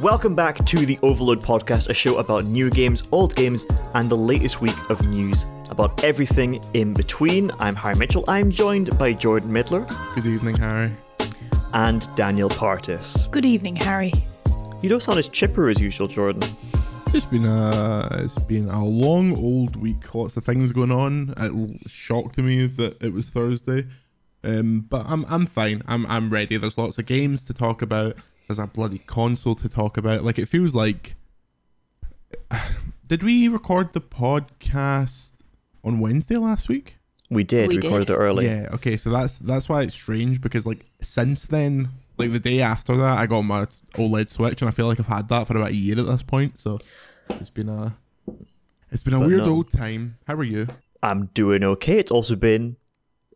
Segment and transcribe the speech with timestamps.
[0.00, 4.16] Welcome back to the Overlode Podcast, a show about new games, old games, and the
[4.16, 7.50] latest week of news about everything in between.
[7.58, 8.24] I'm Harry Mitchell.
[8.28, 10.92] I'm joined by Jordan Middler Good evening, Harry.
[11.72, 13.26] and Daniel Partis.
[13.30, 14.12] Good evening, Harry.
[14.82, 16.42] You don't sound as chipper as usual, Jordan.
[17.12, 20.14] Just been a it's been a long old week.
[20.14, 21.32] Lots of things going on.
[21.38, 23.86] It shocked me that it was Thursday,
[24.44, 25.82] um, but I'm I'm fine.
[25.86, 26.56] I'm I'm ready.
[26.58, 28.16] There's lots of games to talk about.
[28.46, 30.24] There's a bloody console to talk about.
[30.24, 31.14] Like it feels like.
[33.08, 35.42] Did we record the podcast
[35.84, 36.98] on Wednesday last week?
[37.30, 38.12] We did, We recorded did.
[38.14, 38.46] it early.
[38.46, 41.88] Yeah, okay, so that's that's why it's strange because like since then,
[42.18, 43.62] like the day after that, I got my
[43.94, 46.22] OLED Switch, and I feel like I've had that for about a year at this
[46.22, 46.58] point.
[46.58, 46.78] So
[47.30, 47.96] it's been a
[48.92, 49.50] it's been a But weird no.
[49.56, 50.18] old time.
[50.26, 50.66] How are you?
[51.02, 51.98] I'm doing okay.
[51.98, 52.76] It's also been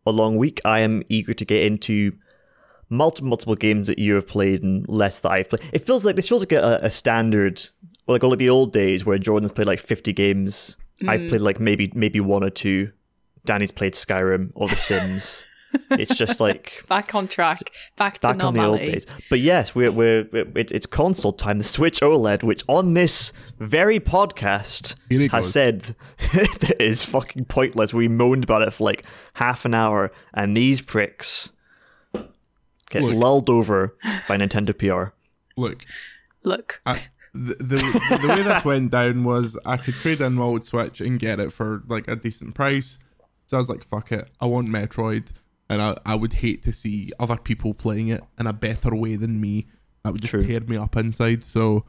[0.05, 0.59] a long week.
[0.65, 2.13] I am eager to get into
[2.91, 5.61] multiple multiple games that you have played and less that I've played.
[5.73, 7.61] It feels like this feels like a, a standard,
[8.05, 10.77] well, like all like the old days where Jordan's played like 50 games.
[11.07, 12.91] I've played like maybe maybe one or two.
[13.45, 15.45] Danny's played Skyrim or The Sims.
[15.91, 17.59] it's just like Back on track.
[17.95, 19.07] Back to back on the old days.
[19.29, 21.57] But yes, we're we're, we're it's, it's console time.
[21.57, 25.53] The Switch OLED, which on this very podcast Here has goes.
[25.53, 25.81] said
[26.33, 27.93] that it is fucking pointless.
[27.93, 31.51] We moaned about it for like half an hour, and these pricks
[32.91, 33.15] get Look.
[33.15, 33.95] lulled over
[34.27, 35.13] by Nintendo PR.
[35.57, 35.85] Look,
[36.43, 40.43] Look, I, the, the the way this went down was I could trade in my
[40.43, 42.99] old Switch and get it for like a decent price.
[43.47, 45.27] So I was like, fuck it, I want Metroid,
[45.69, 49.15] and I I would hate to see other people playing it in a better way
[49.15, 49.67] than me.
[50.03, 50.43] That would just True.
[50.43, 51.43] tear me up inside.
[51.43, 51.85] So.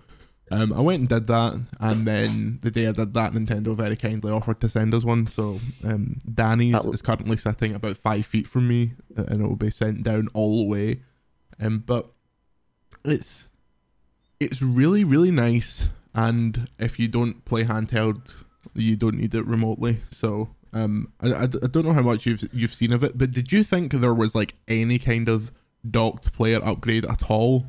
[0.50, 3.96] Um, I went and did that, and then the day I did that, Nintendo very
[3.96, 5.26] kindly offered to send us one.
[5.26, 9.56] So um, Danny's That'll- is currently sitting about five feet from me, and it will
[9.56, 11.02] be sent down all the way.
[11.58, 12.10] Um, but
[13.04, 13.48] it's
[14.40, 18.32] it's really really nice and if you don't play handheld
[18.74, 22.48] you don't need it remotely so um I, I, I don't know how much you've
[22.52, 25.50] you've seen of it but did you think there was like any kind of
[25.88, 27.66] docked player upgrade at all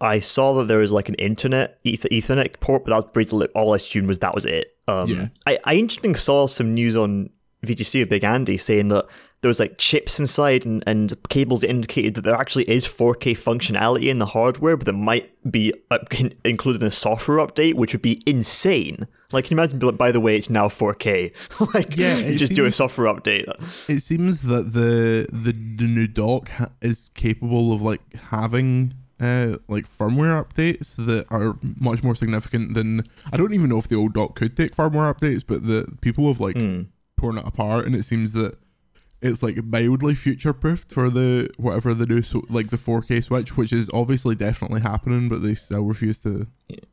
[0.00, 3.46] I saw that there was like an internet Eth- Ethernet port, but that was basically
[3.54, 4.76] all I assumed was that was it.
[4.88, 5.28] Um, Yeah.
[5.46, 7.30] I, I interestingly saw some news on
[7.64, 9.06] VGC of Big Andy saying that
[9.42, 13.32] there was like chips inside and, and cables that indicated that there actually is 4K
[13.32, 16.08] functionality in the hardware, but that might be up,
[16.44, 19.06] included in a software update, which would be insane.
[19.32, 19.96] Like, can you imagine?
[19.96, 21.32] By the way, it's now 4K.
[21.74, 23.46] like, Yeah, you just do a software update.
[23.88, 29.56] it seems that the the, the new dock ha- is capable of like having uh
[29.68, 33.96] like firmware updates that are much more significant than I don't even know if the
[33.96, 36.82] old dock could take firmware updates but the people have like Hmm.
[37.18, 38.58] torn it apart and it seems that
[39.22, 43.56] it's like mildly future proofed for the whatever the new so, like the 4K switch
[43.56, 46.46] which is obviously definitely happening but they still refuse to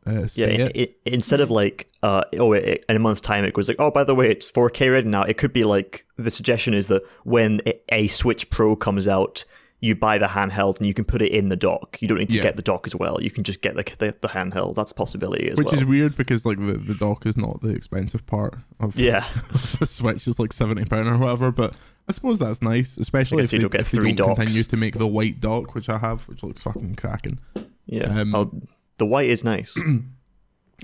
[0.08, 0.76] uh, Yeah, say it, it.
[0.78, 3.90] it, instead of like, uh, oh, it, in a month's time, it goes like, oh,
[3.92, 5.24] by the way, it's 4K ready now.
[5.24, 9.44] It could be like the suggestion is that when a Switch Pro comes out,
[9.84, 11.98] you buy the handheld and you can put it in the dock.
[12.02, 12.44] You don't need to Yeah.
[12.44, 13.22] get the dock as well.
[13.22, 14.76] You can just get the the, the handheld.
[14.76, 15.76] That's a possibility as which well.
[15.76, 19.26] is weird because like the, the dock is not the expensive part of yeah,
[19.80, 21.52] the Switch is like seventy pound or whatever.
[21.52, 21.76] But
[22.08, 24.40] I suppose that's nice, especially if you they, if they don't docks.
[24.40, 27.40] continue to make the white dock, which I have, which looks fucking cracking.
[27.86, 28.22] yeah.
[28.22, 28.52] Um, oh,
[28.98, 29.78] the white is nice.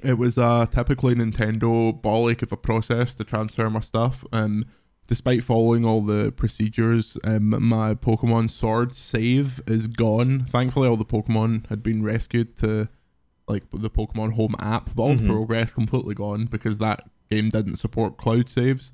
[0.01, 4.23] It was a typically Nintendo bollock of a process to transfer my stuff.
[4.31, 4.63] Um,
[5.09, 10.45] despite following all the procedures, um, my Pokemon Sword save is gone.
[10.45, 12.87] Thankfully, all the Pokemon had been rescued to
[13.47, 15.21] like the Pokemon Home app, but all Mhm.
[15.21, 18.93] the progress completely gone because that game didn't support cloud saves.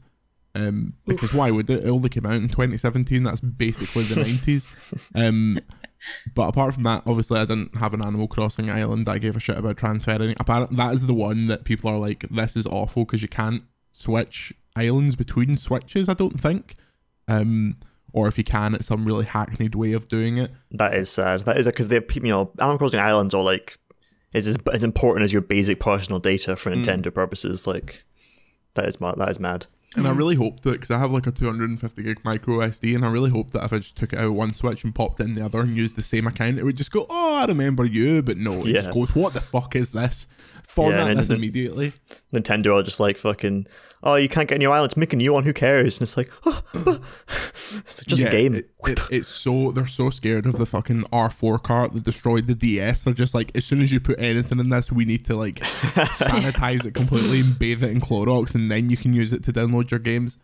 [0.56, 1.84] Um, because why would it?
[1.84, 3.24] It only came out in 2017.
[3.24, 4.70] That's basically the 90s.
[5.14, 5.60] Um,
[6.34, 9.36] but apart from that, obviously, I didn't have an Animal Crossing island that I gave
[9.36, 10.34] a shit about transferring.
[10.40, 13.64] Apparently, that is the one that people are like, this is awful because you can't
[14.02, 16.76] switch islands between switches, I don't think.
[17.28, 17.78] Um,
[18.14, 20.52] or if you can, it's some really hackneyed way of doing it.
[20.72, 21.42] that is sad.
[21.42, 23.78] That is because they, you know, Animal Crossing Islands are like
[24.34, 27.66] is as, as important as your basic personal data for Nintendo purposes.
[27.66, 28.04] Like
[28.76, 29.16] that is mad.
[29.18, 29.68] That is mad.
[29.96, 30.18] And I mm.
[30.18, 33.30] really hope that because I have like a 250 gig micro SD, and I really
[33.30, 35.46] hope that if I just took it out one switch and popped it in the
[35.46, 38.38] other and used the same account, it would just go, "Oh, I remember you," but
[38.38, 38.82] no, it Yeah.
[38.82, 40.28] just goes, "What the fuck is this?"
[40.68, 41.94] Format and this immediately.
[42.34, 43.68] Nintendo are just like fucking.
[44.06, 44.96] Oh, you can't get a new island.
[44.96, 45.44] Make a new one.
[45.44, 45.98] Who cares?
[45.98, 47.02] And it's like, oh, oh.
[47.28, 48.54] it's just Yeah, a game.
[48.54, 52.54] It, it, it's so they're so scared of the fucking R4 cart that destroyed the
[52.54, 53.04] DS.
[53.04, 55.56] They're just like, as soon as you put anything in this, we need to like
[55.60, 59.52] sanitize it completely and bathe it in Clorox, and then you can use it to
[59.52, 60.38] download your games.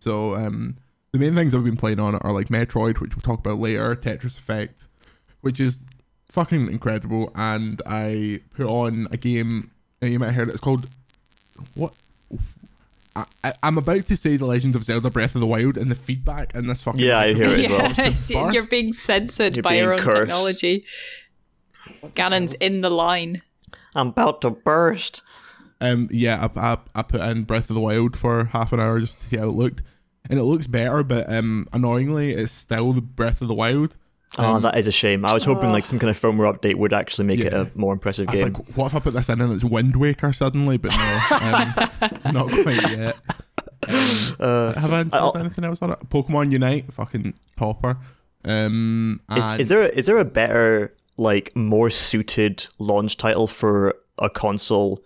[0.00, 0.76] So um,
[1.12, 3.96] the main things I've been playing on are like Metroid, which we'll talk about later,
[3.96, 4.88] Tetris Effect,
[5.40, 5.86] which is
[6.30, 7.32] fucking incredible.
[7.34, 9.70] And I put on a game.
[10.02, 10.52] You might have heard it.
[10.52, 10.90] It's called
[11.74, 11.94] what?
[13.16, 15.90] I, I, I'm about to say The Legend of Zelda: Breath of the Wild, and
[15.90, 18.14] the feedback and this fucking Yeah, I hear it as well.
[18.28, 20.18] Yeah, you're being censored You're by being your own cursed.
[20.18, 20.84] technology.
[22.14, 23.42] Ganon's in the line.
[23.94, 25.22] I'm about to burst.
[25.80, 29.00] Um, yeah, I, I, I put in Breath of the Wild for half an hour
[29.00, 29.82] just to see how it looked,
[30.28, 33.96] and it looks better, but um, annoyingly, it's still the Breath of the Wild.
[34.38, 35.24] Oh, that is a shame.
[35.24, 37.92] I was hoping like some kind of firmware update would actually make it a more
[37.92, 38.42] impressive I game.
[38.52, 40.76] like, what if I put this in and it's Wind Waker suddenly?
[40.76, 43.18] But no, um, not quite yet.
[43.88, 46.00] Um, Uh, have I I'll- anything else on it?
[46.08, 47.98] Pokemon Unite, fucking topper.
[48.44, 54.28] Um, is, is there is there a better like more suited launch title for a
[54.28, 55.02] console?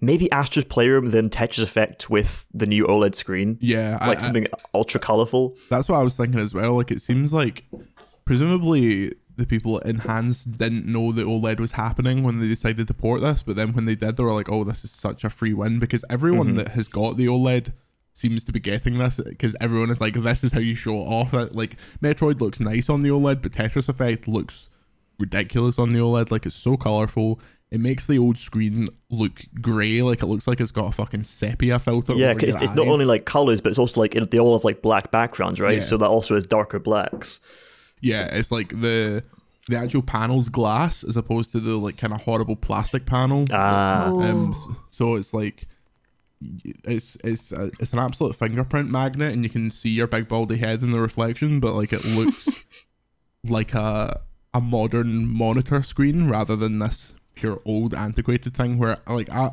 [0.00, 4.46] Maybe Astro's Playroom than Tetris Effect with the new OLED screen, yeah, like I- something
[4.74, 5.56] ultra colorful.
[5.70, 6.74] That's what I was thinking as well.
[6.76, 7.64] Like it seems like
[8.28, 12.92] presumably the people at Enhanced didn't know that OLED was happening when they decided to
[12.92, 15.30] port this, but then when they did, they were like, "Oh, this is such a
[15.30, 16.56] free win," because everyone mm-hmm.
[16.58, 17.72] that has got the OLED
[18.12, 21.06] seems to be getting this because everyone is like, "This is how you show it
[21.06, 24.68] off." Like Metroid looks nice on the OLED, but Tetris Effect looks
[25.18, 26.30] ridiculous on the OLED.
[26.30, 27.40] Like it's so colorful.
[27.70, 31.22] It makes the old screen look grey, like it looks like it's got a fucking
[31.22, 32.12] sepia filter.
[32.12, 34.82] Yeah, it's, it's not only like colors, but it's also like they all have like
[34.82, 35.74] black backgrounds, right?
[35.74, 35.80] Yeah.
[35.80, 37.40] So that also has darker blacks.
[38.00, 39.24] Yeah, it's like the
[39.68, 43.46] the actual panel's glass as opposed to the like kind of horrible plastic panel.
[43.50, 44.54] Ah, Um,
[44.90, 45.68] so it's like
[46.84, 50.56] it's it's a, it's an absolute fingerprint magnet, and you can see your big baldy
[50.56, 52.48] head in the reflection, but like it looks
[53.44, 54.20] like a
[54.54, 59.52] a modern monitor screen rather than this pure old antiquated thing where like I,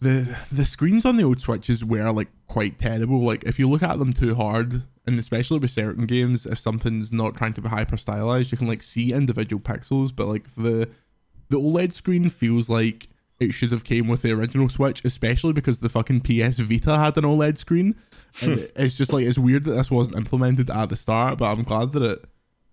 [0.00, 3.24] the the screens on the old switches were like quite terrible.
[3.24, 7.12] Like if you look at them too hard, and especially with certain games, if something's
[7.12, 10.14] not trying to be hyper stylized, you can like see individual pixels.
[10.14, 10.88] But like the
[11.48, 13.08] the OLED screen feels like
[13.40, 17.16] it should have came with the original Switch, especially because the fucking PS Vita had
[17.16, 17.96] an OLED screen.
[18.40, 18.64] And hmm.
[18.76, 21.92] it's just like it's weird that this wasn't implemented at the start, but I'm glad
[21.92, 22.24] that it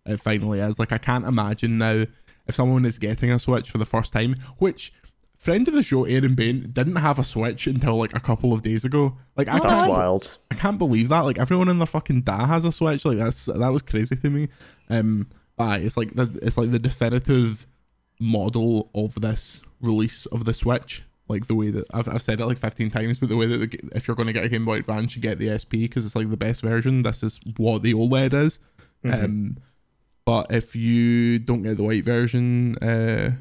[0.06, 0.80] it finally is.
[0.80, 2.06] Like I can't imagine now
[2.48, 4.92] if someone is getting a Switch for the first time, which
[5.42, 8.62] friend of the show Aaron Bain didn't have a Switch until like a couple of
[8.62, 9.18] days ago.
[9.36, 10.38] Like I that's can't, wild.
[10.52, 11.22] I can't believe that.
[11.22, 13.06] Like everyone in their fucking da has a Switch.
[13.06, 14.50] Like that's that was crazy to me.
[14.90, 15.28] Um,
[15.58, 17.66] aye, it's like the it's like the definitive
[18.20, 21.04] model of this release of the Switch.
[21.28, 23.58] Like the way that I've, I've said it like 15 times, but the way that
[23.58, 26.06] the, if you're going to get a Game Boy Advance, you get the SP because
[26.06, 27.04] it's like the best version.
[27.04, 28.60] This is what the OLED is.
[29.06, 29.58] Um,
[30.26, 33.32] but if you don't get the white version, uh,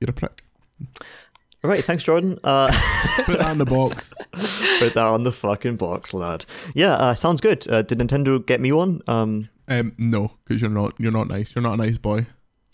[0.00, 0.42] you're a prick.
[1.66, 2.38] All right, thanks, Jordan.
[2.44, 2.68] Uh,
[3.24, 4.14] Put that in the box.
[4.78, 6.44] put that on the fucking box, lad.
[6.76, 7.68] Yeah, uh, sounds good.
[7.68, 9.00] Uh, did Nintendo get me one?
[9.08, 11.56] Um, Um, no, because you're not you're not nice.
[11.56, 12.24] You're not a nice boy.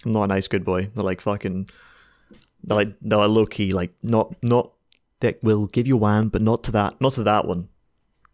[0.05, 0.91] I'm not a nice good boy.
[0.95, 1.71] They're like fucking.
[2.65, 4.73] They're like they're like low key, like not not.
[5.21, 7.71] They will give you one, but not to that, not to that one.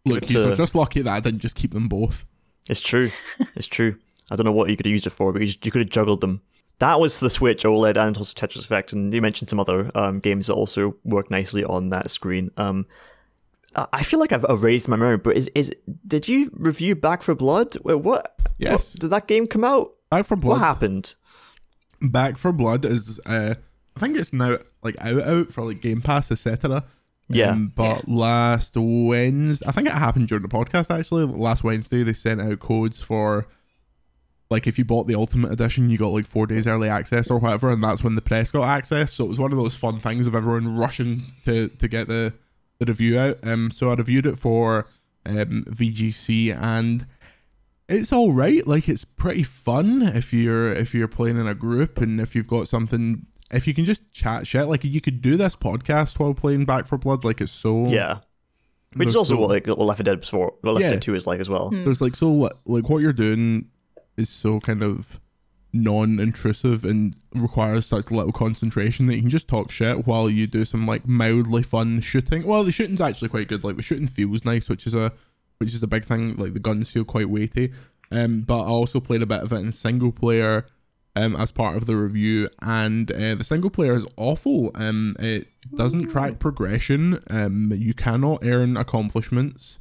[0.05, 2.25] Look, you're uh, just lucky that I didn't just keep them both.
[2.69, 3.11] It's true.
[3.55, 3.95] it's true.
[4.29, 5.79] I don't know what you could have used it for, but you, just, you could
[5.83, 6.41] have juggled them.
[6.79, 10.19] That was the Switch OLED and also Tetris Effect, and you mentioned some other um,
[10.19, 12.51] games that also work nicely on that screen.
[12.57, 12.85] Um,
[13.75, 15.73] I I feel like I've erased my memory, but is is
[16.07, 17.75] did you review Back 4 Blood?
[17.83, 18.35] Wait, what?
[18.57, 18.93] Yes.
[18.95, 19.91] What- did that game come out?
[20.09, 20.53] Back 4 Blood.
[20.53, 21.15] What happened?
[22.01, 23.55] Back 4 Blood is uh
[23.95, 26.85] I think it's now like out out for like Game Pass, etc.
[27.27, 27.51] Yeah.
[27.51, 31.25] Um, but last Wednesday, I think it happened during the podcast actually.
[31.25, 33.45] Last Wednesday, they sent out codes for
[34.49, 37.37] like if you bought the Ultimate Edition, you got like four days early access or
[37.39, 39.13] whatever, and that's when the press got access.
[39.13, 42.33] So it was one of those fun things of everyone rushing to to get the
[42.79, 43.37] the review out.
[43.43, 44.87] Um, so I reviewed it for
[45.25, 47.05] um VGC and
[47.87, 48.65] it's all right.
[48.65, 52.47] Like it's pretty fun if you're if you're playing in a group and if you've
[52.47, 53.25] got something.
[53.51, 56.85] If you can just chat shit, like you could do this podcast while playing Back
[56.85, 58.19] 4 Blood, like it's so Yeah.
[58.95, 60.53] Which is also so- what like what Left 4 Dead was for.
[60.61, 60.89] What Left 4 Yeah.
[60.91, 61.71] Dead 2 is like as well.
[61.71, 63.65] There's like so like what you're doing
[64.19, 65.19] is so kind of
[65.71, 70.65] non-intrusive and requires such little concentration that you can just talk shit while you do
[70.65, 72.45] some like mildly fun shooting.
[72.45, 73.63] Well, the shooting's actually quite good.
[73.63, 75.11] Like the shooting feels nice, which is a
[75.59, 76.35] which is a big thing.
[76.37, 77.71] Like the guns feel quite weighty.
[78.11, 80.65] Um, but I also played a bit of it in single player.
[81.15, 84.71] Um, as part of the review, and uh, the single player is awful.
[84.75, 87.19] Um, it doesn't track progression.
[87.29, 89.79] Um, you cannot earn accomplishments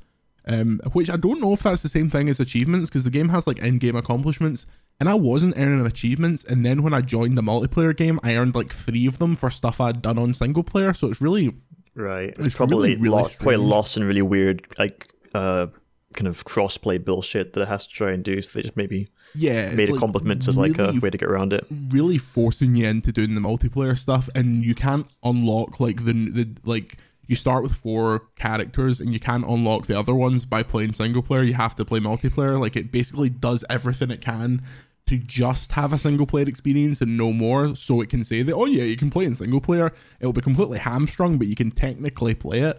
[0.48, 3.28] um, which I don't know if that's the same thing as achievements because the game
[3.28, 4.66] has like in-game accomplishments,
[4.98, 6.44] and I wasn't earning achievements.
[6.44, 9.50] And then when I joined the multiplayer game, I earned like three of them for
[9.50, 10.92] stuff I'd done on single player.
[10.94, 11.54] So it's really
[11.94, 12.28] Right.
[12.30, 15.66] It's, It's probably really, really lo- quite lost in really weird like uh
[16.14, 18.40] kind of crossplay bullshit that it has to try and do.
[18.40, 21.52] So they just maybe yeah, made like accomplishments as like a way to get around
[21.52, 21.66] it.
[21.90, 26.48] really forcing you into doing the multiplayer stuff and you can't unlock like the the
[26.64, 26.96] like
[27.28, 31.22] you start with four characters and you can't unlock the other ones by playing single
[31.22, 31.42] player.
[31.42, 32.58] You have to play multiplayer.
[32.58, 34.62] Like it basically does everything it can
[35.06, 38.54] to just have a single player experience and no more so it can say that
[38.54, 39.92] oh yeah you can play in single player.
[40.20, 42.78] It'll be completely hamstrung but you can technically play it.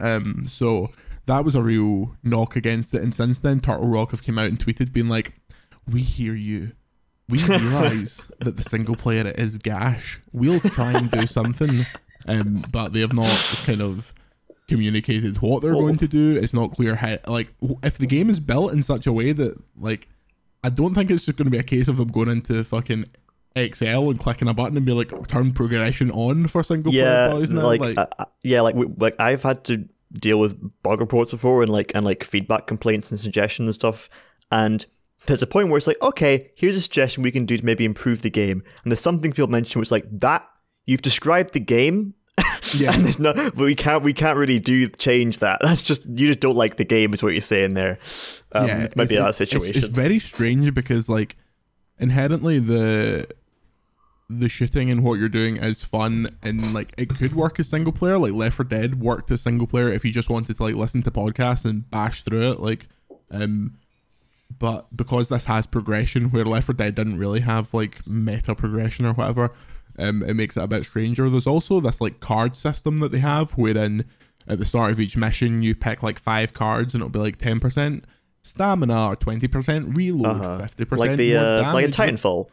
[0.00, 0.90] Um so
[1.24, 3.02] that was a real knock against it.
[3.02, 5.32] And since then turtle rock have come out and tweeted being like
[5.90, 6.72] we hear you.
[7.28, 10.20] We realize that the single player is gash.
[10.32, 11.84] We'll try and do something,
[12.26, 13.30] um, but they have not
[13.64, 14.12] kind of
[14.68, 16.36] communicated what they're going to do.
[16.36, 17.18] It's not clear how.
[17.26, 20.08] Like, if the game is built in such a way that, like,
[20.64, 23.06] I don't think it's just going to be a case of them going into fucking
[23.54, 27.46] Excel and clicking a button and be like, turn progression on for single yeah, player
[27.46, 27.66] now.
[27.66, 31.62] like, Like, uh, yeah, like we, like I've had to deal with bug reports before
[31.62, 34.08] and like and like feedback complaints and suggestions and stuff.
[34.50, 34.84] And
[35.26, 37.84] there's a point where it's like, okay, here's a suggestion we can do to maybe
[37.84, 38.62] improve the game.
[38.82, 40.46] And there's something people mention which like that
[40.86, 42.14] you've described the game.
[42.76, 42.92] Yeah.
[42.94, 45.60] and there's no, but we can't we can't really do change that.
[45.62, 47.98] That's just you just don't like the game, is what you're saying there.
[48.52, 49.76] Um, yeah, maybe it's- that situation.
[49.84, 51.36] It's, very strange because like
[51.98, 53.28] inherently the
[54.28, 57.92] the shooting and what you're doing is fun and like it could work as single
[57.92, 58.18] player.
[58.18, 61.02] Like Left 4 Dead worked as single player if you just wanted to like listen
[61.02, 62.60] to podcasts and bash through it.
[62.60, 62.88] Like,
[63.30, 63.78] um,
[64.58, 69.06] but because this has progression where Left 4 Dead didn't really have like meta progression
[69.06, 69.52] or whatever,
[69.98, 71.28] um, it makes it a bit stranger.
[71.30, 74.04] There's also this like card system that they have wherein
[74.48, 77.36] at the start of each mission you pick like five cards and it'll be like
[77.38, 78.04] ten percent
[78.42, 80.58] stamina or twenty percent reload, Uh-huh.
[80.58, 81.88] 50 like percent the uh, like a.
[81.88, 82.46] Titanfall.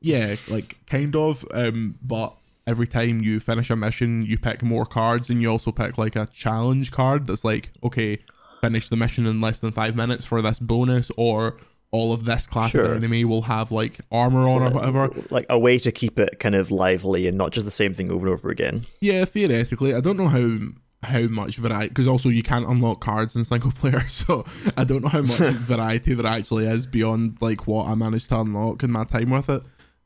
[0.00, 1.44] Yeah, like kind of.
[1.52, 2.34] Um, but
[2.66, 6.16] every time you finish a mission, you pick more cards, and you also pick like
[6.16, 8.18] a challenge card that's like, okay,
[8.60, 11.56] finish the mission in less than five minutes for this bonus, or
[11.92, 12.84] all of this class Sure.
[12.84, 15.08] of enemy will have like armor on or whatever.
[15.30, 18.10] Like a way to keep it kind of lively and not just the same thing
[18.10, 18.86] over and over again.
[19.00, 20.58] Yeah, theoretically, I don't know how
[21.02, 24.44] how much variety because also you can't unlock cards in single player, so
[24.76, 28.40] I don't know how much variety there actually is beyond like what I managed to
[28.40, 29.62] unlock in my time with it.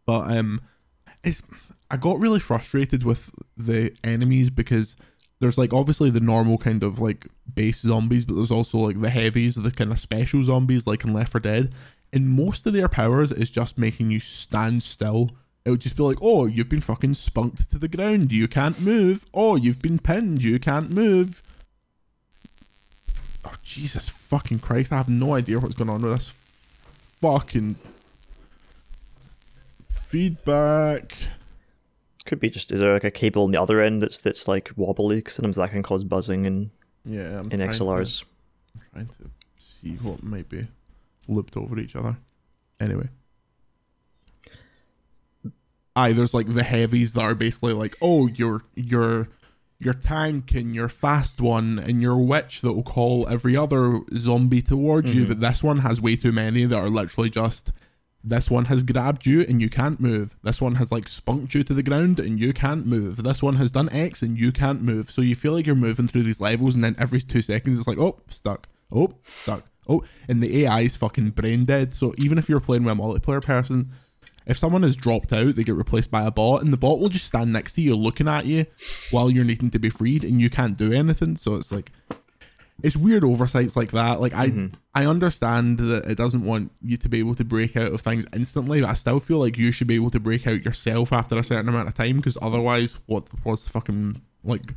[0.06, 0.60] But um,
[1.22, 1.42] it's
[1.90, 4.96] I got really frustrated with the enemies because
[5.44, 9.10] there's like obviously the normal kind of like base zombies, but there's also like the
[9.10, 11.74] heavies, the kind of special zombies like in Left 4 Dead.
[12.14, 15.32] And most of their powers is just making you stand still.
[15.66, 18.32] It would just be like, oh, you've been fucking spunked to the ground.
[18.32, 19.26] You can't move.
[19.34, 20.42] Oh, you've been pinned.
[20.42, 21.42] You can't move.
[23.44, 24.92] Oh, Jesus fucking Christ.
[24.92, 26.32] I have no idea what's going on with this
[27.20, 27.76] fucking
[29.90, 31.18] feedback.
[32.26, 34.70] Could be just is there like a cable on the other end that's that's like
[34.76, 35.20] wobbly?
[35.22, 36.70] 'Cause sometimes that can cause buzzing in
[37.04, 38.24] Yeah, I'm in trying to- XLRs.
[38.92, 40.66] trying to see what might be
[41.28, 42.16] looped over each other.
[42.80, 43.08] Anyway.
[45.96, 49.28] Aye, there's like the heavies that are basically like, oh, your your
[49.78, 54.62] your tank and your fast one and your witch that will call every other zombie
[54.62, 55.28] towards you, mm-hmm.
[55.34, 57.70] but this one has way too many that are literally just
[58.24, 60.34] this one has grabbed you and you can't move.
[60.42, 63.22] This one has like spunked you to the ground and you can't move.
[63.22, 65.10] This one has done X and you can't move.
[65.10, 67.86] So you feel like you're moving through these levels and then every two seconds it's
[67.86, 68.66] like, oh, stuck.
[68.90, 69.10] Oh,
[69.42, 69.64] stuck.
[69.86, 71.92] Oh, and the AI is fucking brain dead.
[71.92, 73.88] So even if you're playing with a multiplayer person,
[74.46, 77.08] if someone has dropped out, they get replaced by a bot, and the bot will
[77.08, 78.66] just stand next to you looking at you
[79.10, 81.36] while you're needing to be freed and you can't do anything.
[81.36, 81.92] So it's like
[82.82, 84.20] it's weird oversights like that.
[84.20, 87.92] Like I I understand that it doesn't want you to be able to break out
[87.92, 90.64] of things instantly, but I still feel like you should be able to break out
[90.64, 94.74] yourself after a certain amount of time because otherwise what what's the fucking like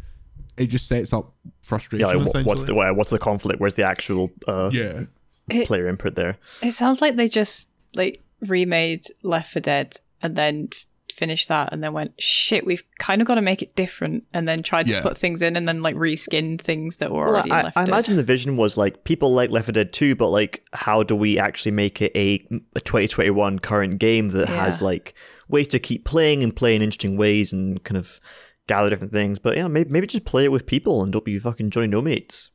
[0.57, 3.59] it just sets up frustration Yeah, like, what's the wha- what's the conflict?
[3.59, 5.03] Where's the actual uh, yeah.
[5.49, 6.37] It, player input there?
[6.61, 10.85] it sounds like they just like remade Left 4 Dead and then f-
[11.17, 14.47] finished that and then went shit we've kind of got to make it different and
[14.47, 14.97] then tried Yeah.
[14.97, 17.63] to put things in and then like reskinned things that were Well, already in I,
[17.63, 20.63] Left I imagine the vision was like people like Left 4 Dead 2, but like
[20.73, 22.35] how do we actually make it a,
[22.75, 25.15] a 2021 current game that has like
[25.49, 28.19] ways to keep playing and play in interesting ways and kind of
[28.67, 29.39] gather different things?
[29.39, 32.01] But yeah, maybe, maybe just play it with people and don't be fucking Johnny No
[32.01, 32.51] Mates.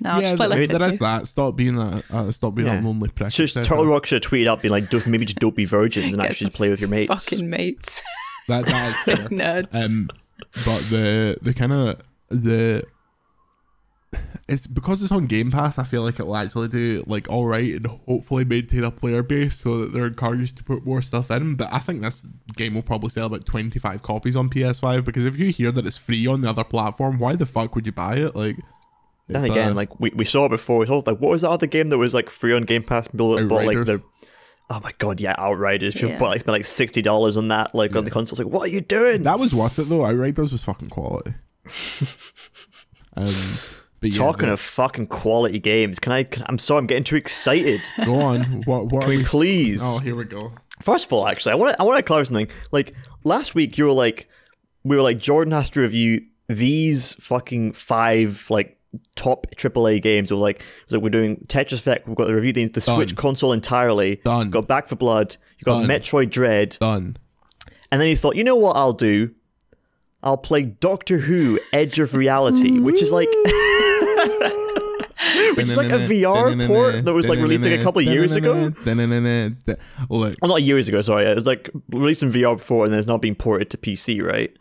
[0.00, 1.26] No, yeah, just play th- Left 4 there Dead is that.
[1.28, 2.04] Stop being that.
[2.10, 2.76] Uh, stop being Yeah.
[2.76, 3.30] that lonely prick.
[3.30, 3.76] Just etc.
[3.78, 6.20] Turtle Rock should have tweeted up being like, don't, maybe just don't be virgins and
[6.22, 7.08] Get actually play with your mates.
[7.08, 8.02] Fucking mates.
[8.46, 9.28] That that is fair.
[9.30, 9.68] Nerds.
[9.74, 10.10] Um,
[10.66, 11.98] but the the kind of
[12.28, 12.84] the
[14.46, 15.78] it's because it's on Game Pass.
[15.78, 19.22] I feel like it will actually do like all right and hopefully maintain a player
[19.22, 21.54] base so that they're encouraged to put more stuff in.
[21.54, 25.24] But I think this game will probably sell about twenty five copies on PS5 because
[25.24, 27.92] if you hear that it's free on the other platform, why the fuck would you
[27.92, 28.36] buy it?
[28.36, 28.58] Like,
[29.26, 30.78] Then it's, again, uh, like we, we saw it before.
[30.78, 33.08] We saw like what was that other game that was like free on Game Pass?
[33.08, 34.02] People that bought like the
[34.70, 35.94] Oh my god, yeah, Outriders.
[35.94, 36.18] People Yeah.
[36.18, 38.32] bought, like, spent like sixty dollars on that, like on the console.
[38.34, 39.22] It's like, what are you doing?
[39.22, 40.04] That was worth it though.
[40.04, 41.34] Outriders was fucking quality.
[43.16, 43.26] um,
[44.00, 46.24] but yeah, Talking the- of fucking quality games, can I?
[46.24, 47.80] Can, I'm sorry, I'm getting too excited.
[48.04, 48.62] go on.
[48.64, 48.86] What?
[48.86, 49.24] What Can we we?
[49.24, 49.80] please?
[49.82, 50.52] Oh, here we go.
[50.80, 52.48] First of all, actually, I want to I want to clarify something.
[52.72, 54.28] Like last week, you were like,
[54.82, 58.78] we were like, Jordan has to review these fucking five like
[59.16, 60.30] top AAA games.
[60.32, 62.06] Or like, it was like we're doing Tetris Effect.
[62.06, 64.16] We've got the review the, the Switch console entirely.
[64.24, 64.50] Done.
[64.50, 65.36] Got Back 4 Blood.
[65.58, 65.88] You got Done.
[65.88, 67.16] Metroid Dread, Done.
[67.90, 69.34] and then he thought, you know what I'll do?
[70.22, 73.28] I'll play Doctor Who: Edge of Reality, which is like.
[75.56, 78.34] Which is like a VR port that was like released like a couple of years
[78.34, 78.72] ago.
[80.10, 81.26] Look, Well, not years ago, sorry.
[81.26, 84.22] It was like released in VR before and then it's not been ported to PC,
[84.22, 84.54] right?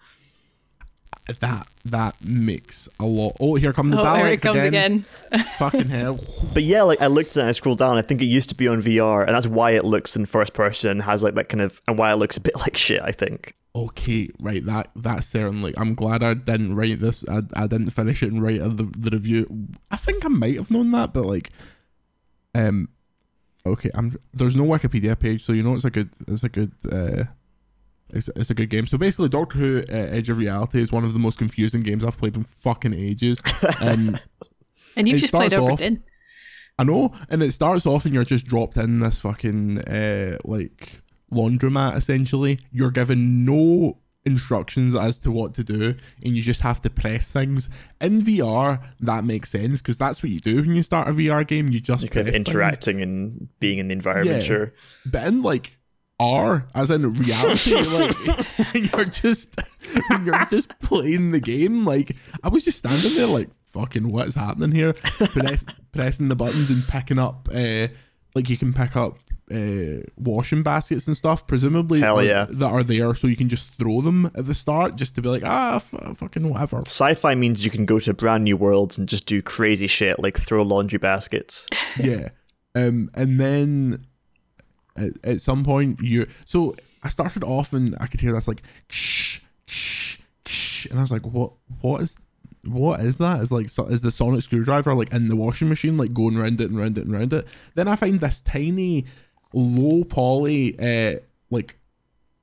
[1.40, 3.36] that that mix a lot.
[3.40, 5.06] Oh, here come the Oh, Daleks there it comes again.
[5.32, 5.46] again.
[5.60, 6.20] Fucking hell.
[6.54, 7.98] But yeah, like I looked at it and I scrolled down.
[7.98, 10.54] I think it used to be on VR, and that's why it looks in first
[10.54, 13.02] person has like that kind of, and why it looks a bit like shit.
[13.02, 13.56] I think.
[13.76, 14.66] Okay, right.
[14.66, 15.74] That that certainly.
[15.76, 17.26] I'm glad I didn't write this.
[17.28, 19.68] I, I didn't finish it and write the the review.
[19.92, 21.50] I think I might have known that, but like,
[22.56, 22.88] um,
[23.66, 23.90] okay.
[23.96, 27.24] I'm there's no Wikipedia page, so you know it's a good it's a good uh,
[28.14, 28.88] it's it's a good game.
[28.88, 32.04] So basically, Doctor Who: uh, Edge of Reality is one of the most confusing games
[32.06, 33.42] I've played in fucking ages.
[33.82, 34.18] Um,
[34.96, 36.04] And you've just played starts Obra off- Dinn.
[36.80, 41.02] I know, and it starts off and you're just dropped in this fucking uh like
[41.32, 42.60] laundromat essentially.
[42.72, 45.94] You're given no instructions as to what to do
[46.24, 47.70] and you just have to press things.
[48.00, 51.46] In VR, that makes sense because that's what you do when you start a VR
[51.46, 51.70] game.
[51.70, 52.50] You just You're kind of press things.
[52.50, 54.48] interacting and being in the environment, Yeah.
[54.48, 54.74] sure.
[55.06, 55.78] But in like
[56.20, 58.16] R, as in reality, like
[58.94, 59.60] you're just
[60.24, 61.86] you're just playing the game.
[61.86, 64.94] Like I was just standing there, like fucking, what's happening here?
[64.94, 67.88] Press, pressing the buttons and picking up, uh,
[68.36, 69.18] like you can pick up
[69.52, 72.46] uh, washing baskets and stuff, presumably Hell are- yeah.
[72.50, 75.30] that are there, so you can just throw them at the start, just to be
[75.30, 76.78] like, ah, f- fucking whatever.
[76.86, 80.40] Sci-fi means you can go to brand new worlds and just do crazy shit like
[80.40, 81.68] throw laundry baskets.
[82.00, 82.30] yeah.
[82.76, 84.06] Um, and then
[84.96, 88.64] at, at some point you so I started off and I could hear that's like
[88.90, 91.52] shh, shh, shh, and I was like, what
[91.82, 92.16] what is
[92.66, 93.42] what is that?
[93.42, 96.62] Is like so, is the sonic screwdriver like in the washing machine, like going round
[96.62, 97.48] it and round it and round it?
[97.76, 99.06] Then I find this tiny,
[99.54, 101.78] low poly, uh, like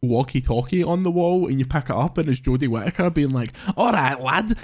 [0.02, 3.30] walkie talkie on the wall, and you pick it up, and it's Jodie Whittaker being
[3.30, 4.52] like, "All right, lad,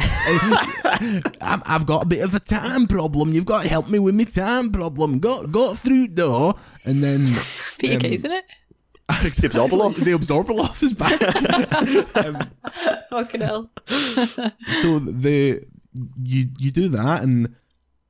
[1.41, 3.33] I'm- I've got a bit of a time problem.
[3.33, 5.19] You've got to help me with my time problem.
[5.19, 7.37] Got got through the door, and then
[7.79, 8.45] Peter um, Kay, isn't it?
[9.35, 9.97] Steve Zobeloff.
[9.97, 12.17] the Absorbaloff is back.
[12.17, 12.51] um,
[13.11, 13.71] Fucking hell.
[14.83, 15.63] so the
[16.23, 17.55] you you do that and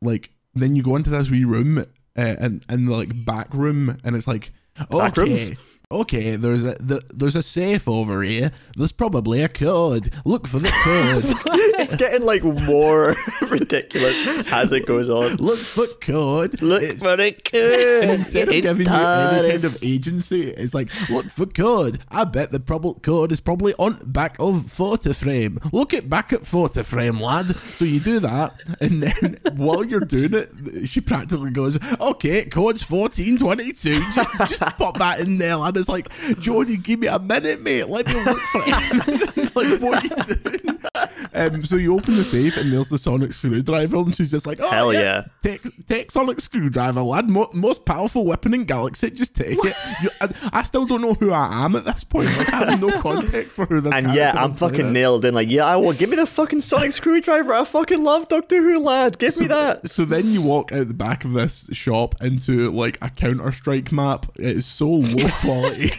[0.01, 1.85] like then you go into this wee room uh,
[2.17, 4.53] and and the like back room and it's like
[4.91, 5.53] Back okay rooms?
[5.93, 10.59] Okay there's a the, there's a safe over here there's probably a code look for
[10.59, 11.23] the code
[11.79, 13.15] it's getting like more
[13.49, 15.37] ridiculous as it goes on.
[15.37, 18.05] look for code Look It's- for it good.
[18.11, 22.01] Instead of It giving you any kind of agency, it's like, look for code.
[22.11, 25.59] I bet the prob- code is probably on back of photo frame.
[25.73, 27.57] Look at back at photo frame, lad.
[27.75, 32.89] So you do that, and then while you're doing it, she practically goes, okay, code's
[32.89, 34.01] 1422.
[34.13, 35.76] Just, just pop that in there, lad.
[35.77, 36.09] It's like,
[36.41, 37.89] Jordan, give me a minute, mate.
[37.89, 39.57] Let me look for it.
[39.57, 40.79] like, what are you doing?
[41.37, 44.59] Um, so you open the safe, and there's the sonic screwdriver, and she's just like,
[44.59, 45.25] oh, Hell yeah, yeah.
[45.43, 47.29] Take, take Sonic Screwdriver, lad.
[47.29, 49.11] Mo- most powerful weapon in Galaxy.
[49.11, 49.77] Just take it.
[50.03, 52.27] You, I, I still don't know who I am at this point.
[52.37, 55.33] Like, I have no context for who this And yeah, I'm fucking nailed in.
[55.33, 57.55] Like, yeah, I will give me the fucking sonic screwdriver.
[57.55, 59.19] I fucking love Doctor Who, lad.
[59.19, 59.89] Give me that.
[59.89, 63.91] So then you walk out the back of this shop into like a Counter Strike
[63.93, 64.27] map.
[64.37, 65.91] It is so low quality,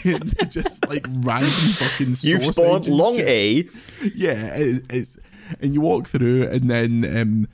[0.50, 2.16] just like random fucking.
[2.22, 3.28] You've spawned long shit.
[3.28, 3.70] A.
[4.16, 5.18] yeah, it's, it's
[5.60, 7.48] and you walk through, and then um,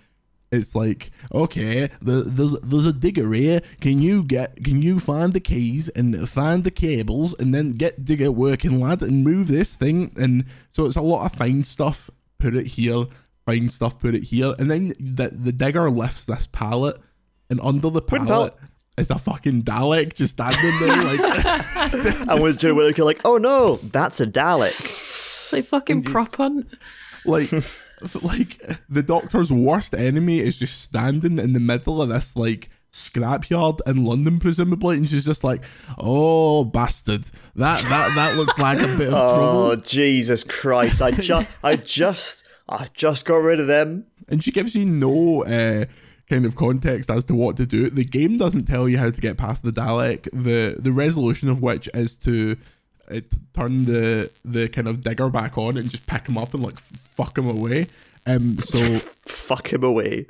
[0.53, 3.61] it's like, okay, the, there's there's a digger here.
[3.81, 4.63] Can you get?
[4.63, 9.01] Can you find the keys and find the cables, and then get digger working, lad,
[9.01, 10.13] and move this thing?
[10.15, 12.11] And so it's a lot of find stuff.
[12.37, 13.05] Put it here.
[13.47, 13.99] Find stuff.
[13.99, 16.97] Put it here, and then the the digger lifts this pallet,
[17.49, 18.27] and under the pallet.
[18.27, 18.53] pallet.
[18.95, 21.19] Is a fucking Dalek just standing there like
[22.29, 24.79] And was Joe Whittaker like, oh no, that's a Dalek.
[24.79, 26.71] It's like fucking prop hunt.
[27.25, 27.51] Like
[28.21, 33.79] like the doctor's worst enemy is just standing in the middle of this like scrapyard
[33.87, 35.63] in London presumably and she's just like
[35.97, 37.23] oh bastard
[37.55, 41.01] that that that looks like a bit of Oh trouble Oh, Jesus Christ!
[41.01, 44.05] I just, I just, I just got rid of them.
[44.29, 45.85] and she gives you no uh
[46.29, 47.89] kind of context as to what to do.
[47.89, 50.29] The game doesn't tell you how to get past the Dalek.
[50.31, 52.57] The the resolution of which is to
[53.11, 53.21] uh,
[53.53, 56.79] turn the the kind of digger back on and just pick him up and like
[56.79, 57.87] fuck him away.
[58.25, 60.25] Um, so Fuck him away.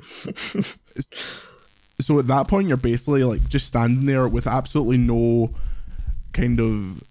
[2.00, 5.54] so at that point you're basically like just standing there with absolutely no
[6.32, 7.04] kind of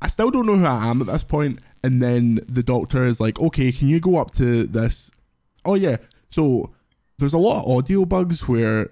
[0.00, 3.20] I still don't know who I am at this point and then the doctor is
[3.20, 5.10] like okay can you go up to this
[5.66, 5.98] oh yeah
[6.30, 6.70] so
[7.18, 8.90] there's a lot of audio bugs where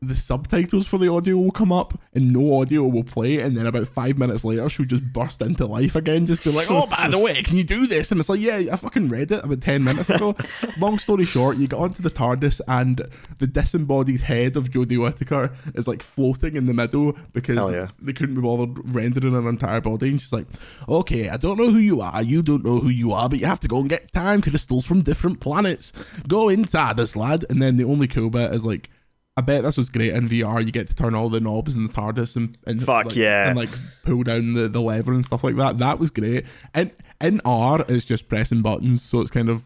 [0.00, 3.66] the subtitles for the audio will come up and no audio will play and then
[3.66, 7.08] about five minutes later she'll just burst into life again just be like oh by
[7.08, 8.10] the way can you do this?
[8.10, 10.36] And it's like yeah i fucking read it about 10 minutes ago.
[10.78, 15.52] Long story short you get onto the tardis and the disembodied head of jodie whittaker
[15.74, 17.88] is like floating in the middle because yeah.
[18.00, 20.46] they couldn't be bothered rendering an entire body and she's like
[20.88, 23.46] okay i don't know who you are you don't know who you are but you
[23.46, 25.92] have to go and get time crystals from different planets.
[26.28, 27.44] Go in tardis lad.
[27.50, 28.90] And then the only cool bit is like
[29.36, 30.64] I bet this was great in VR.
[30.64, 33.48] You get to turn all the knobs in the TARDIS and, and Fuck like, yeah.
[33.48, 33.68] and like
[34.04, 35.76] pull down the, the lever and stuff like that.
[35.78, 36.46] That was great.
[36.72, 39.64] And in R, it's just pressing buttons, so it's kind of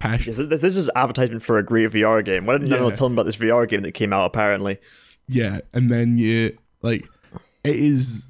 [0.00, 0.26] pish.
[0.26, 2.46] Yeah, this, this is advertisement for a great VR game.
[2.46, 2.76] Why didn't Yeah.
[2.76, 4.24] anyone tell me about this VR game that came out?
[4.24, 4.78] Apparently,
[5.28, 7.06] Yeah, and then you like
[7.62, 8.28] it is.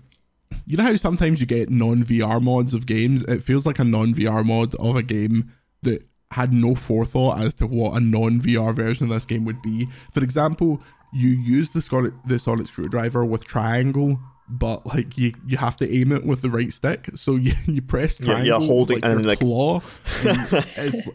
[0.67, 3.23] You know how sometimes you get non VR mods of games.
[3.25, 7.55] It feels like a non VR mod of a game that had no forethought as
[7.57, 9.89] to what a non VR version of this game would be.
[10.13, 10.83] For example,
[11.13, 14.19] you use the sonic the sonic screwdriver with triangle.
[14.47, 17.09] But like you, you have to aim it with the right stick.
[17.15, 19.81] So you, you press Yeah, triangle, you're with, holding- like, and like- claw.
[20.27, 20.53] and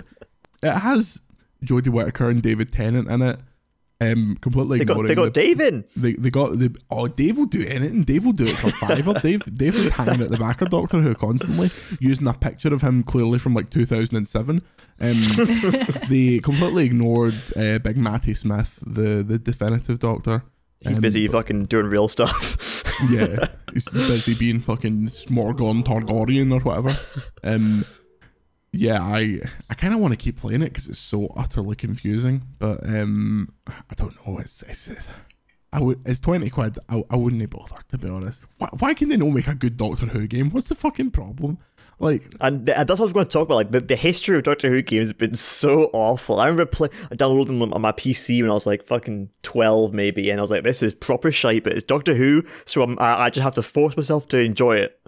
[0.64, 1.22] it has
[1.64, 3.40] Jodie Whittaker and David Tennant in it.
[4.02, 5.84] Um, completely they got they got the- Dave in.
[5.98, 8.04] they, they got the oh Dave will do anything.
[8.04, 9.14] Dave will do it for fiver.
[9.22, 12.82] Dave Dave was hanging at the back of Doctor Who constantly using a picture of
[12.82, 14.62] him clearly from like 2007.
[15.02, 15.12] Um,
[16.10, 20.44] they completely ignored uh, Big Matty Smith, the the definitive Doctor.
[20.82, 22.84] He's Um, busy fucking doing real stuff.
[23.12, 26.98] yeah, he's busy being fucking Smorgon Targaryen or whatever.
[27.44, 27.84] Um,
[28.72, 32.44] yeah, I I kind of want to keep playing it because it's so utterly confusing.
[32.60, 34.38] But um, I don't know.
[34.40, 35.10] It's it's, it's
[35.74, 36.78] I would it's twenty quid.
[36.88, 38.46] I, I wouldn't be bothered to be honest.
[38.58, 40.52] Why, why can they not make a good Doctor Who game?
[40.52, 41.58] What's the fucking problem?
[42.02, 43.56] Like And, th- that's what I was going to talk about.
[43.56, 46.40] Like the, the history of Doctor Who games has been so awful.
[46.40, 49.94] I remember play, I downloaded them on my PC when I was like fucking twelve,
[49.94, 52.98] maybe, and I was like, "This is proper shite." But it's Doctor Who, so I'm,
[53.00, 55.00] I, I just have to force myself to enjoy it.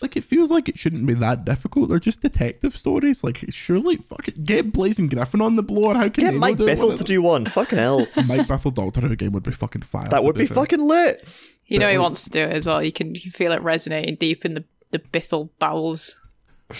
[0.00, 1.88] Like it feels like it shouldn't be that difficult.
[1.88, 3.24] They're just detective stories.
[3.24, 5.94] Like surely fucking get Blazing Griffin on the blower.
[5.94, 7.46] How can Get they Mike not do it to do one.
[7.46, 10.08] fucking hell, Mike Bithell Doctor Who game would be fucking fire.
[10.08, 10.54] that would be fair.
[10.54, 11.26] fucking lit.
[11.66, 12.82] You know he like- wants to do it as well.
[12.82, 16.14] You can you can feel it resonating deep in the the Bithell bowels.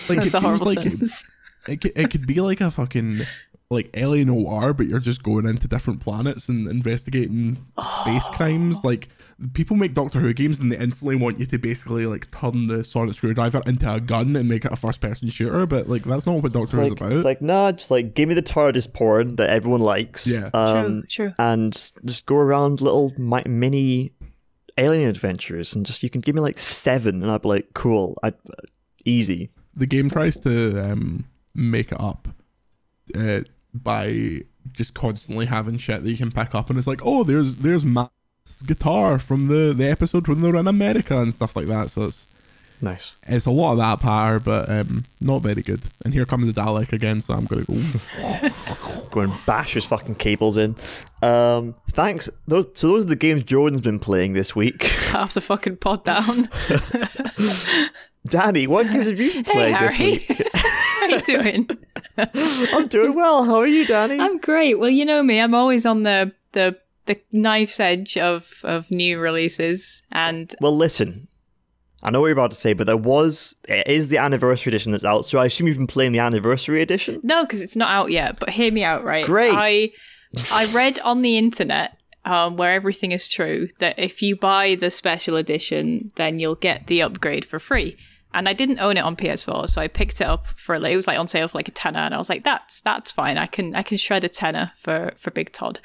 [0.09, 1.25] Like That's it a feels horrible like it, sentence.
[1.67, 3.23] it could, it could be like a fucking
[3.71, 7.57] like LA Noire, but you're just going into different planets and investigating
[8.01, 8.83] space crimes.
[8.83, 9.09] Like
[9.53, 12.83] people make Doctor Who games and they instantly want you to basically like turn the
[12.83, 15.67] sonic screwdriver into a gun and make it a first person shooter.
[15.67, 17.13] But like that's not what Doctor Who like, is about.
[17.13, 20.27] it's like nah, just like give me the TARDIS porn that everyone likes.
[20.27, 20.49] Yeah.
[20.55, 21.35] um, true, true.
[21.39, 21.73] and
[22.07, 24.13] just go around little mi- mini
[24.79, 28.17] alien adventures, and just you can give me like seven, and I'd be like, cool,
[28.23, 28.33] I
[29.05, 29.51] easy.
[29.75, 32.29] the game tries to um, make it up
[33.15, 33.41] uh,
[33.75, 34.41] by
[34.73, 37.85] just constantly having shit that you can pick up, and it's like, oh, there's there's
[37.85, 41.91] Matt's guitar from the the episode when they were in America and stuff like that.
[41.91, 42.27] So it's
[42.81, 43.17] Nice.
[43.27, 45.81] it's a lot of that power, but um, not very good.
[46.05, 47.81] And here comes the Dalek again, so I'm gonna go.
[49.11, 50.77] Go and bash his fucking cables in.
[51.23, 52.29] Um, thanks.
[52.47, 54.83] Those so those are the games Jordan's been playing this week.
[54.83, 56.49] Half the fucking pod down.
[58.29, 60.51] Danny, what games have you been hey playing this week?
[60.55, 61.69] how are you doing?
[62.73, 63.45] I'm doing well.
[63.45, 64.19] How are you, Danny?
[64.21, 64.79] I'm great.
[64.79, 65.41] Well, you know me.
[65.41, 71.29] I'm always on the the the knife's edge of of new releases, and Well, listen.
[72.01, 74.93] I know what you're about to say, but there was it is the anniversary edition
[74.93, 77.21] that's out, so I assume you've been playing the anniversary edition.
[77.25, 78.39] no, because it's not out yet.
[78.39, 79.27] But hear me out, right?
[79.27, 79.53] Great.
[79.53, 79.91] I
[80.53, 81.95] I read on the internet.
[82.25, 86.87] Um, where everything is true, that if you buy the special edition, then you'll get
[86.87, 87.97] the upgrade for free.
[88.35, 90.83] And I didn't own it on PS4, so I picked it up for a.
[90.83, 93.11] it was like on sale for like a tenner, and I was like, "That's that's
[93.11, 93.39] fine.
[93.39, 95.81] I can I can shred a tenner for for Big Todd."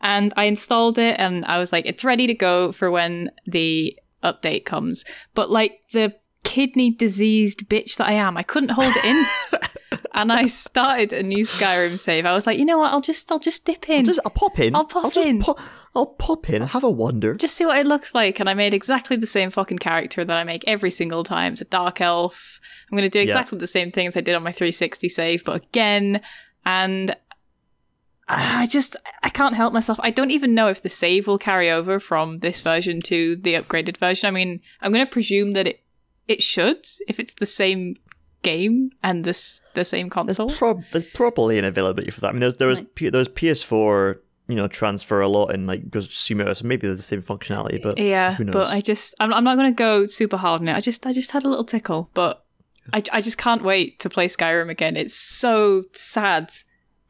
[0.00, 3.98] And I installed it, and I was like, "It's ready to go for when the
[4.22, 9.04] update comes." But like the kidney diseased bitch that I am, I couldn't hold it
[9.04, 9.26] in,
[10.18, 12.26] and I started a new Skyrim save.
[12.26, 12.92] I was like, "You know what?
[12.92, 14.74] I'll just I'll just dip in." I'll, Just I'll pop in.
[14.74, 15.40] I'll pop just in.
[15.40, 15.56] po-
[15.94, 16.62] I'll pop in.
[16.62, 17.34] Have a wander.
[17.34, 18.38] just see what it looks like.
[18.40, 21.52] And I made exactly the same fucking character that I make every single time.
[21.54, 22.60] It's a dark elf.
[22.90, 23.24] I'm going to do Yeah.
[23.32, 26.20] exactly the same thing as I did on my 360 save, but again.
[26.66, 27.16] And
[28.28, 29.98] I just I can't help myself.
[30.02, 33.54] I don't even know if the save will carry over from this version to the
[33.54, 34.26] upgraded version.
[34.26, 35.80] I mean, I'm going to presume that it
[36.26, 37.96] it should if it's the same
[38.42, 40.46] game and this the same console.
[40.48, 42.28] There's, prob- there's probably an availability for that.
[42.28, 45.66] I mean, there's, there was P- there was PS4, you know, transfer a lot and
[45.66, 47.82] like of Tsushima, so maybe there's the same functionality.
[47.82, 48.52] But yeah, who knows?
[48.52, 50.74] but I just I'm, I'm not going to go super hard on it.
[50.74, 52.44] I just I just had a little tickle, but
[52.92, 54.96] I I just can't wait to play Skyrim again.
[54.96, 56.50] It's so sad.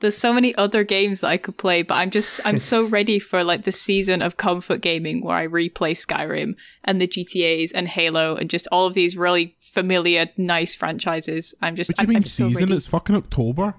[0.01, 3.19] There's so many other games that I could play, but I'm just I'm so ready
[3.19, 7.89] for like the season of comfort gaming where I replay Skyrim and the GTA's and
[7.89, 11.55] Halo and just all of these really familiar, nice franchises.
[11.61, 12.55] I'm just What do you I'm, mean I'm season?
[12.55, 12.75] ready.
[12.77, 13.75] It's fucking October.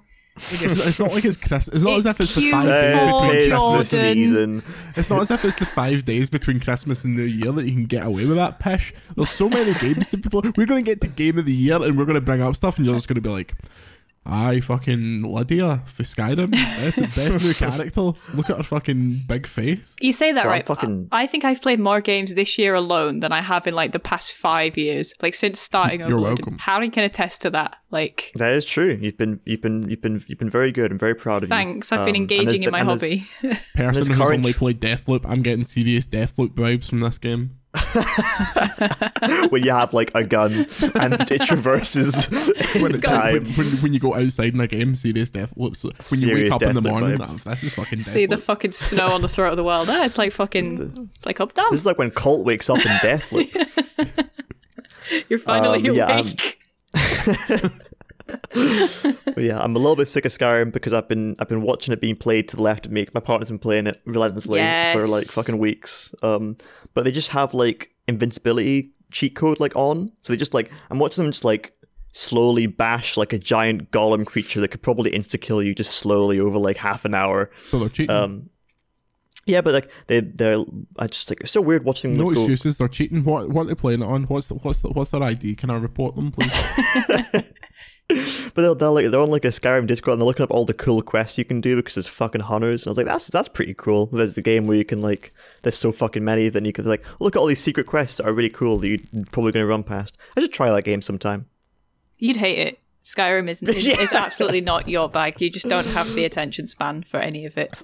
[0.53, 1.67] Like, it's, it's not like it's Christmas.
[1.75, 3.71] It's not It's as if it's the five days between tis Jordan.
[3.71, 3.89] the Christmas.
[3.89, 4.63] season.
[4.95, 7.73] It's not as if it's the five days between Christmas and New Year that you
[7.73, 8.93] can get away with that pish.
[9.17, 10.41] There's so many games to people.
[10.55, 12.85] We're gonna get to game of the year and we're gonna bring up stuff and
[12.85, 13.53] you're just gonna be like,
[14.29, 18.01] "I fucking Lydia for Skyrim, That's the best new character.
[18.33, 20.67] Look at her fucking big face." You say that Well, I'm right.
[20.67, 23.73] fucking- I I think I've played more games this year alone than I have in
[23.75, 26.39] like the past five years, like since starting You're Overloaded.
[26.45, 26.57] welcome.
[26.59, 27.75] Harry can attest to that.
[27.91, 28.97] Like, That is true.
[29.01, 30.91] You've been you've been you've been you've been very good.
[30.91, 31.67] I'm very proud of thanks.
[31.67, 31.73] you.
[31.73, 31.91] Thanks.
[31.91, 33.57] I've been Um, and engaging in my been- and there's- hobby.
[33.75, 37.55] Person who's current- only played Deathloop, I'm getting serious Deathloop vibes from this game.
[39.49, 42.25] when you have like a gun and it traverses
[42.75, 43.43] When, it's time.
[43.43, 45.77] when, when, when you go outside in a game, serious Deathloop.
[45.77, 47.43] So when you wake up in the morning, vibes.
[47.43, 48.39] that, this is fucking See the Deathloop.
[48.41, 49.87] fucking snow on the throat of the world.
[49.89, 51.09] Ah, it's like fucking.
[51.15, 51.67] It's like up down.
[51.69, 54.29] This is like when Colt wakes up in Deathloop.
[55.29, 56.59] You're finally um, yeah, awake.
[58.53, 61.93] But yeah, I'm a little bit sick of Skyrim because I've been I've been watching
[61.93, 63.05] it being played to the left of me.
[63.13, 64.59] My partner's been playing it relentlessly
[64.93, 66.13] for like fucking weeks.
[66.23, 66.57] Um,
[66.93, 70.99] but they just have like invincibility cheat code like on, so they just like I'm
[70.99, 71.73] watching them just like
[72.11, 76.39] slowly bash like a giant golem creature that could probably insta kill you just slowly
[76.39, 77.51] over like half an hour.
[77.67, 78.15] So they're cheating.
[78.15, 78.49] Um,
[79.49, 80.63] yeah, but like they they're
[80.97, 82.39] I just like it's so weird watching them no go.
[82.41, 82.77] excuses.
[82.77, 83.23] They're cheating.
[83.23, 84.23] What what are they playing it on?
[84.23, 85.55] What's the, what's the, what's their ID?
[85.55, 86.51] Can I report them, please?
[88.55, 90.65] But they're, they're like they're on like a Skyrim Discord and they're looking up all
[90.65, 92.83] the cool quests you can do because there's fucking hunters.
[92.83, 94.07] And I was like, that's that's pretty cool.
[94.07, 95.31] There's a game where you can like
[95.61, 98.25] there's so fucking many, then you could like look at all these secret quests that
[98.27, 100.17] are really cool that you're probably gonna run past.
[100.35, 101.45] I should try that game sometime.
[102.17, 102.79] You'd hate it.
[103.03, 103.69] Skyrim isn't.
[103.75, 104.01] Is, Yeah.
[104.01, 105.39] is absolutely not your bag.
[105.39, 107.75] You just don't have the attention span for any of it.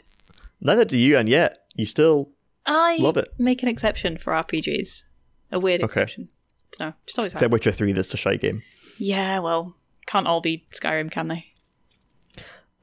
[0.65, 2.31] Neither do you, and yet you still
[2.65, 3.29] I Love it.
[3.37, 5.03] make an exception for RPGs.
[5.51, 5.85] A weird Okay.
[5.85, 6.29] exception.
[6.77, 6.93] Don't know.
[7.05, 7.91] Just always except Witcher Three.
[7.93, 8.63] That's a shy game.
[8.97, 9.75] Yeah, well,
[10.07, 11.45] can't all be Skyrim, can they?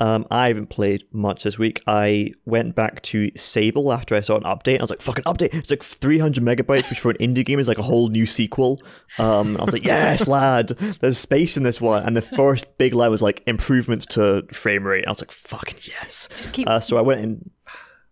[0.00, 1.80] Um, I haven't played much this week.
[1.86, 4.78] I went back to Sable after I saw an update.
[4.80, 7.68] I was like, "Fucking update!" It's like 300 megabytes, which for an indie game is
[7.68, 8.80] like a whole new sequel.
[9.18, 10.68] Um, I was like, "Yes, lad,
[11.00, 14.84] there's space in this one." And the first big line was like improvements to frame
[14.84, 15.06] rate.
[15.06, 16.66] I was like, "Fucking yes!" Just keep.
[16.68, 17.50] Uh, so I went in.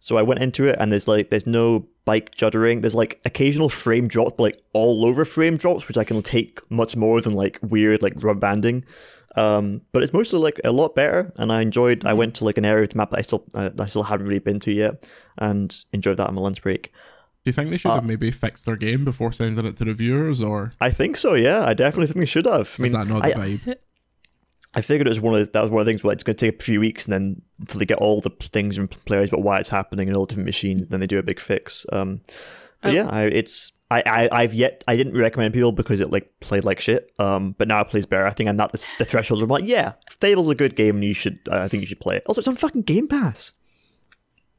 [0.01, 2.81] So I went into it, and there's like there's no bike juddering.
[2.81, 6.59] There's like occasional frame drops, but like all over frame drops, which I can take
[6.71, 8.85] much more than like weird like rubber banding.
[9.37, 12.05] Um, but it's mostly like a lot better, and I enjoyed.
[12.07, 14.03] I went to like an area of the map that I still uh, I still
[14.03, 16.93] haven't really been to yet, and enjoyed that on my lunch break.
[17.45, 20.43] Do you think they should have maybe fixed their game before sending it to reviewers,
[20.43, 21.35] or I think so.
[21.35, 22.75] Yeah, I definitely think they should have.
[22.79, 23.77] I mean, is that not I, the vibe?
[24.75, 26.23] I figured it was one of the, that was one of the things where it's
[26.23, 28.87] going to take a few weeks and then until they get all the things from
[28.89, 31.41] players about why it's happening and all the different machines, then they do a big
[31.41, 31.85] fix.
[31.93, 32.21] Um,
[32.81, 32.95] but Oh.
[32.95, 36.65] yeah, I, it's I, I I've yet I didn't recommend people because it like played
[36.65, 37.11] like shit.
[37.19, 38.27] Um, but now it plays better.
[38.27, 39.41] I think I'm not the, the threshold.
[39.41, 41.41] where I'm like, yeah, Sable's a good game and you should.
[41.51, 42.23] I think you should play it.
[42.27, 43.53] Also, it's on fucking Game Pass.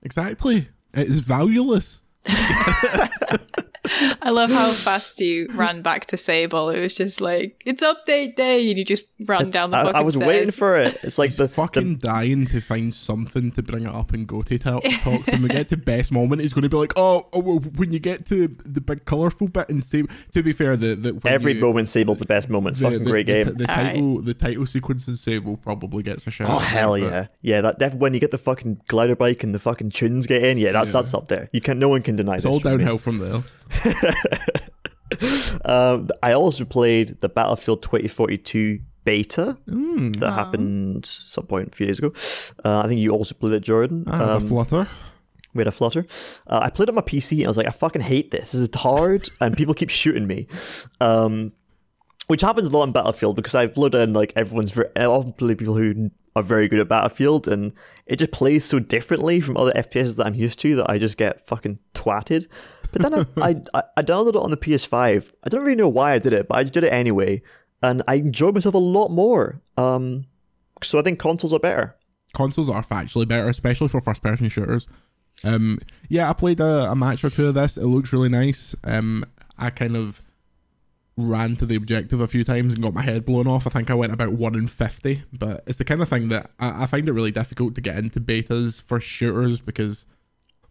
[0.03, 0.67] Exactly.
[0.93, 2.03] It is valueless.
[4.21, 6.69] I love how fast you ran back to Sable.
[6.69, 9.95] It was just like it's update day, and you just ran down the I, fucking
[9.95, 10.27] I was stairs.
[10.27, 10.99] waiting for it.
[11.03, 14.41] It's like He's the fucking dying to find something to bring it up and go
[14.41, 15.27] to talk, talks.
[15.27, 17.99] When we get to best moment, he's going to be like, "Oh, oh when you
[17.99, 21.53] get to the big colourful bit and say." To be fair, the, the the, every
[21.53, 22.73] you, moment Sable's the best moment.
[22.73, 23.45] It's the, fucking the, great the, game.
[23.45, 23.93] The, the Alright.
[23.93, 26.49] title, the title sequence in Sable probably gets a shout.
[26.49, 27.61] Oh hell but yeah, yeah!
[27.61, 30.57] That def- when you get the fucking glider bike and the fucking tunes get in,
[30.57, 31.49] yeah, that's that's up there.
[31.51, 32.77] You can no one can deny It's this all from me.
[32.77, 33.43] downhill from there.
[35.65, 40.15] Um, I also played the Battlefield 2042 beta Mm.
[40.19, 42.13] that happened some point a few days ago.
[42.63, 44.05] Uh, I think you also played it, Jordan.
[44.07, 44.87] I have Um, a flutter.
[45.53, 46.05] we had a flutter.
[46.47, 48.53] Uh, I played it on my PC and I was like, I fucking hate this.
[48.53, 50.47] This is hard and people keep shooting me.
[51.01, 51.51] Um,
[52.27, 55.33] which happens a lot in Battlefield because I've looked in like everyone's very, I often
[55.33, 57.73] play people who are very good at Battlefield and
[58.05, 61.17] it just plays so differently from other FPSs that I'm used to that I just
[61.17, 62.47] get fucking twatted.
[62.91, 65.31] But then I, I, I- downloaded it on the PS5.
[65.43, 67.41] I don't really know why I did it, but I did it anyway.
[67.83, 69.61] And I enjoyed myself a lot more.
[69.77, 70.25] Um,
[70.83, 71.95] so I think consoles are better.
[72.33, 74.87] consoles are factually better, especially for first person shooters.
[75.43, 77.77] Um, yeah, I played a, a match or two of this.
[77.77, 78.75] It looks really nice.
[78.83, 79.25] Um,
[79.57, 80.21] I kind of
[81.17, 83.67] ran to the objective a few times and got my head blown off.
[83.67, 86.51] I think I went about one in fifty, but it's the kind of thing that
[86.59, 90.05] I, I find it really difficult to get into betas for shooters because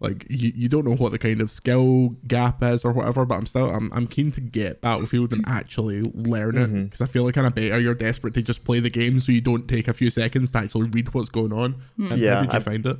[0.01, 3.35] like you, you don't know what the kind of skill gap is or whatever but
[3.37, 6.69] i'm still i'm, I'm keen to get battlefield and actually learn it.
[6.85, 9.31] Because i feel like in a beta you're desperate to just play the game so
[9.31, 11.83] you don't take a few seconds to actually read what's going on.
[11.99, 12.97] And Yeah, how did you I've- find it?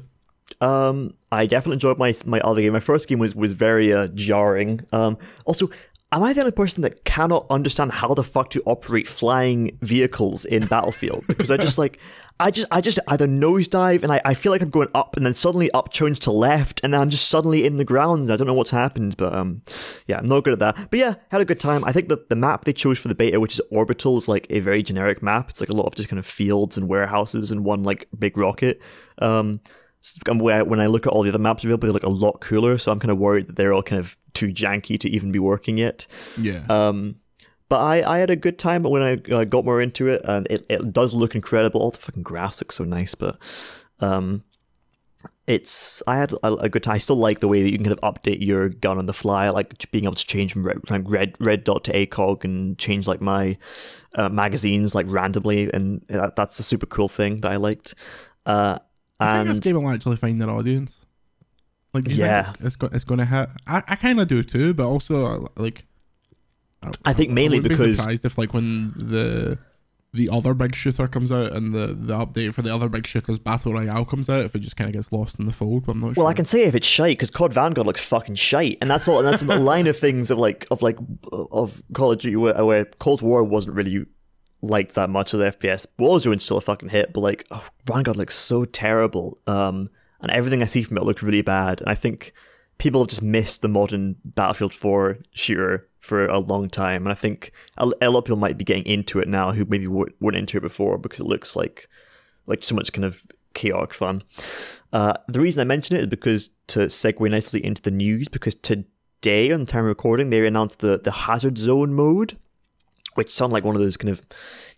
[0.61, 2.73] Um, I definitely enjoyed my my other game.
[2.73, 4.81] My first game was was very uh, jarring.
[4.93, 5.71] Um, also,
[6.13, 10.45] am I the only person that cannot understand how the fuck to operate flying vehicles
[10.45, 11.25] in Battlefield?
[11.27, 11.99] Because I just like,
[12.41, 15.25] I just I just either nosedive and I, I feel like I'm going up and
[15.25, 18.33] then suddenly up turns to left and then I'm just suddenly in the ground.
[18.33, 19.63] I don't know what's happened, but um,
[20.07, 20.91] yeah, I'm not good at that.
[20.91, 21.85] But yeah, had a good time.
[21.85, 24.47] I think the the map they chose for the beta, which is Orbital, is like
[24.51, 25.51] a very generic map.
[25.51, 28.37] It's like a lot of just kind of fields and warehouses and one like big
[28.37, 28.81] rocket.
[29.19, 29.61] Um,
[30.27, 32.79] when I look at all the other maps available, they look a lot cooler.
[32.79, 35.39] So I'm kind of worried that they're all kind of too janky to even be
[35.39, 36.07] working yet.
[36.39, 37.17] yeah Um,
[37.71, 40.47] but I, I had a good time when I uh, got more into it, and
[40.51, 41.81] it, it does look incredible.
[41.81, 43.39] All the fucking graphs look so nice, but
[44.01, 44.43] um,
[45.47, 46.97] it's I had a, a good time.
[46.97, 49.13] I still like the way that you can kind of update your gun on the
[49.13, 49.51] fly.
[49.51, 53.07] Like being able to change from red, like red red dot to ACOG and change
[53.07, 53.57] like my
[54.17, 57.95] uh, magazines like randomly, and that, that's a super cool thing that I liked.
[58.47, 58.81] Uh,
[59.21, 61.07] i think this game will actually find an audience
[61.95, 62.51] like Yeah.
[62.55, 65.47] it's, it's, go, it's gonna hit i, I kind of do too but also uh,
[65.57, 65.85] like
[67.05, 69.59] I think mainly wouldn't be because surprised if like when the
[70.15, 73.39] the other big shooter comes out and the the update for the other big shooters
[73.39, 75.93] battle royale comes out if it just kind of gets lost in the fold but
[75.93, 78.37] i'm not sure Well, I can say if it's shite because COD Vanguard looks fucking
[78.37, 79.19] shite, and that's all.
[79.19, 80.97] And that's the line of things of like of like
[81.33, 84.07] of Call of Duty where, where Cold War wasn't really
[84.63, 85.87] liked that much as FPS.
[85.99, 89.39] Warzone's still a fucking hit, but like oh, Vanguard looks so terrible.
[89.47, 91.81] Um, and everything I see from it looks really bad.
[91.81, 92.33] And I think
[92.79, 97.05] people have just missed the modern Battlefield 4 shooter for a long time.
[97.05, 99.87] And I think a, lot of people might be getting into it now who maybe
[99.87, 101.89] weren't into it before because it looks like
[102.47, 104.23] like so much kind of chaotic fun.
[104.93, 108.55] Uh, the reason I mention it is because to segue nicely into the news, because
[108.57, 112.37] today on the time of recording, they announced the, the Hazard Zone mode,
[113.15, 114.25] which sound like one of those kind of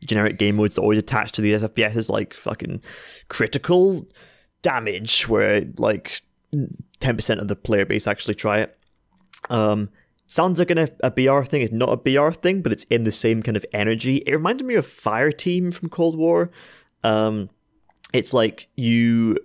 [0.06, 2.82] generic game modes that always attached to the SFPSs, like fucking
[3.28, 4.06] critical
[4.62, 8.78] damage, where like 10% of the player base actually try it.
[9.50, 9.90] Um,
[10.26, 11.62] sounds like an, a BR thing.
[11.62, 14.22] It's not a BR thing, but it's in the same kind of energy.
[14.26, 16.50] It reminded me of Fire Team from Cold War.
[17.04, 17.50] Um,
[18.12, 19.36] it's like you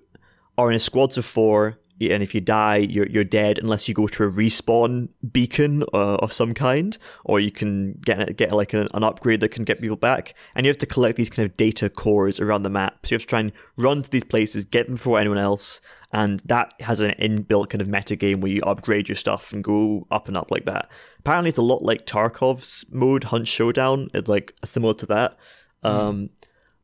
[0.57, 3.93] are in a squads of four, and if you die, you're you're dead unless you
[3.93, 8.73] go to a respawn beacon uh, of some kind, or you can get get like
[8.73, 10.35] an, an upgrade that can get people back.
[10.55, 13.05] And you have to collect these kind of data cores around the map.
[13.05, 15.81] So you have to try and run to these places, get them before anyone else,
[16.11, 19.63] and that has an inbuilt kind of meta game where you upgrade your stuff and
[19.63, 20.89] go up and up like that.
[21.19, 24.09] Apparently, it's a lot like Tarkov's mode, Hunt Showdown.
[24.13, 25.37] It's like similar to that.
[25.83, 26.29] Um,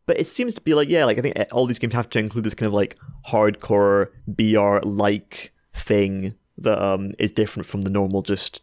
[0.05, 2.19] but it seems to be like yeah like i think all these games have to
[2.19, 2.97] include this kind of like
[3.29, 8.61] hardcore br like thing that um is different from the normal just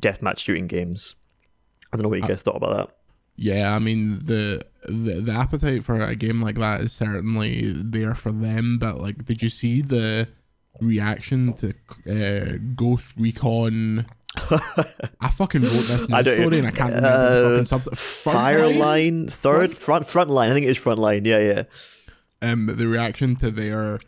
[0.00, 1.14] deathmatch shooting games
[1.92, 2.96] i don't know what you guys thought about that
[3.36, 8.14] Yeah, I mean the, the the appetite for a game like that is certainly there
[8.14, 8.78] for them.
[8.78, 10.28] But like, did you see the
[10.80, 11.68] reaction to
[12.06, 14.04] uh, Ghost Recon?
[15.20, 17.66] I fucking wrote this I news don't- story and I can't remember uh, the fucking
[17.66, 17.96] subject.
[17.96, 21.62] fireline third front front line i think it is front line yeah yeah
[22.40, 24.00] Um, the reaction to their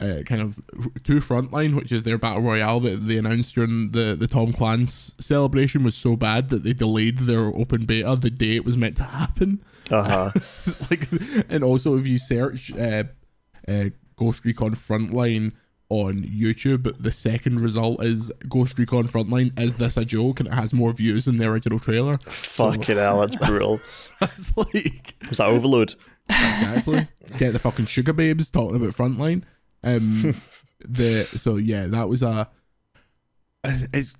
[0.00, 0.60] uh, kind of
[1.04, 5.14] to Frontline, which is their battle royale that they announced during the the Tom Clancy
[5.18, 8.96] celebration, was so bad that they delayed their open beta the day it was meant
[8.98, 9.60] to happen.
[9.90, 10.30] uh-huh
[10.90, 11.08] like,
[11.50, 13.04] and also if you search uh,
[13.66, 13.86] uh,
[14.16, 15.52] Ghost Recon Frontline
[15.90, 19.58] on YouTube, the second result is Ghost Recon Frontline.
[19.58, 20.40] Is this a joke?
[20.40, 22.18] And it has more views than the original trailer.
[22.18, 23.80] fucking hell that's brutal
[24.20, 25.96] That's like was that Overlode
[26.28, 29.44] exactly get the fucking Sugababes talking about Frontline.
[29.82, 30.34] Um,
[30.80, 32.48] the so yeah, that was a.
[33.64, 34.14] It's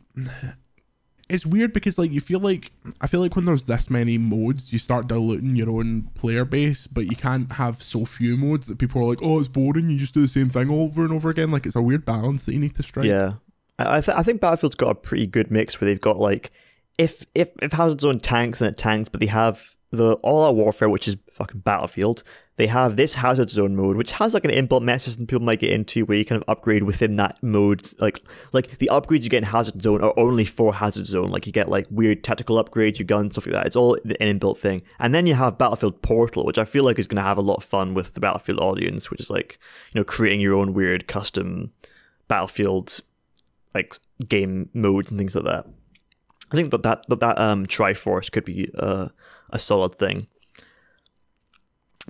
[1.29, 4.72] it's weird because like you feel like I feel like when there's this many modes,
[4.72, 8.79] you start diluting your own player base, but you can't have so few modes that
[8.79, 9.91] people are like, oh, it's boring.
[9.91, 11.51] You just do the same thing over and over again.
[11.51, 13.07] Like it's a weird balance that you need to strike.
[13.07, 13.35] Yeah,
[13.79, 16.51] I th- I think Battlefield's got a pretty good mix where they've got like
[16.99, 20.55] if if if Hazard Zone tanks and it tanks, but they have the All Out
[20.55, 22.22] Warfare, which is fucking Battlefield,
[22.59, 25.61] they have this Hazard Zone mode, which has like an inbuilt meta system people might
[25.61, 27.89] get into, where you kind of upgrade within that mode.
[28.01, 28.20] Like,
[28.53, 31.30] like the upgrades you get in Hazard Zone are only for Hazard Zone.
[31.30, 33.66] Like you get like weird tactical upgrades, your guns, stuff like that.
[33.66, 34.82] It's all an inbuilt thing.
[34.99, 37.43] And then you have Battlefield Portal, which I feel like is going to have a
[37.43, 39.61] lot of fun with the Battlefield audience, which is like
[39.93, 41.72] you know creating your own weird custom
[42.26, 43.01] Battlefield
[43.72, 43.97] like
[44.28, 45.66] game modes and things like that.
[46.51, 49.11] I think that that that, that um Triforce could be uh,
[49.51, 50.26] a solid thing.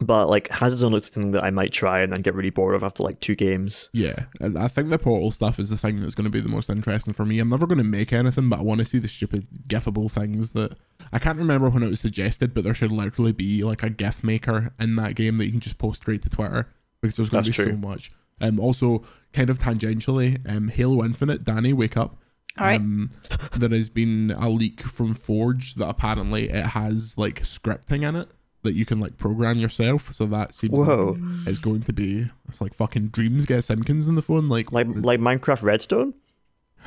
[0.00, 2.50] But like Hazard Zone looks like something that I might try and then get really
[2.50, 3.90] bored of after like two games.
[3.92, 6.48] Yeah, and I think the portal stuff is the thing that's going to be the
[6.48, 7.40] most interesting for me.
[7.40, 10.52] I'm never going to make anything, but I want to see the stupid gifable things
[10.52, 10.76] that
[11.12, 14.22] I can't remember when it was suggested, but there should literally be like a gif
[14.22, 16.68] maker in that game that you can just post straight to Twitter
[17.00, 18.12] because there's going to be That's so much.
[18.40, 22.18] Um, also, kind of tangentially, um, Halo Infinite, Danny, wake up.
[22.58, 22.80] All right.
[22.80, 23.10] Um,
[23.56, 28.28] there has been a leak from Forge that apparently it has like scripting in it
[28.62, 30.12] that you can like program yourself.
[30.12, 31.16] So that seems Whoa.
[31.18, 34.48] like it's going to be it's like fucking dreams get Simpkins in the phone.
[34.48, 36.14] Like, Like like Minecraft Redstone?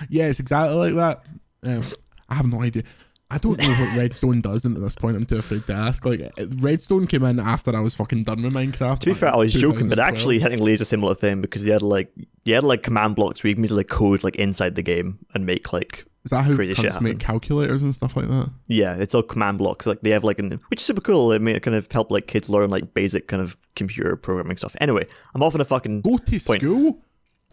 [0.10, 1.24] yeah, it's exactly like that.
[1.64, 1.84] Um,
[2.30, 2.84] I have no idea.
[3.32, 6.04] I don't know what Redstone does, and at this point, I'm too afraid to ask.
[6.06, 9.00] Like, uh, Redstone came in after I was fucking done with Minecraft.
[9.00, 10.14] To be fair, I was joking, but 2012.
[10.44, 12.12] actually it's a similar thing because you had like
[12.44, 15.46] you had like command blocks where you can easily code like inside the game and
[15.46, 18.52] make like is that how crazy shit make calculators and stuff like that?
[18.68, 19.86] yeah, it's all command blocks.
[19.88, 21.32] Like they have like an which is super cool.
[21.32, 24.76] It may kind of help like kids learn like basic kind of computer programming stuff.
[24.82, 26.62] Anyway, I'm off on a fucking Go to Point.
[26.62, 27.02] school?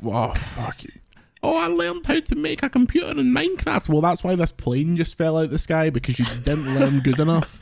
[0.03, 0.81] Wow, fuck.
[1.43, 3.89] Oh, I learned how to make a computer in Minecraft.
[3.89, 7.21] Well, that's why this plane just fell out the sky because you didn't learn good
[7.21, 7.59] enough.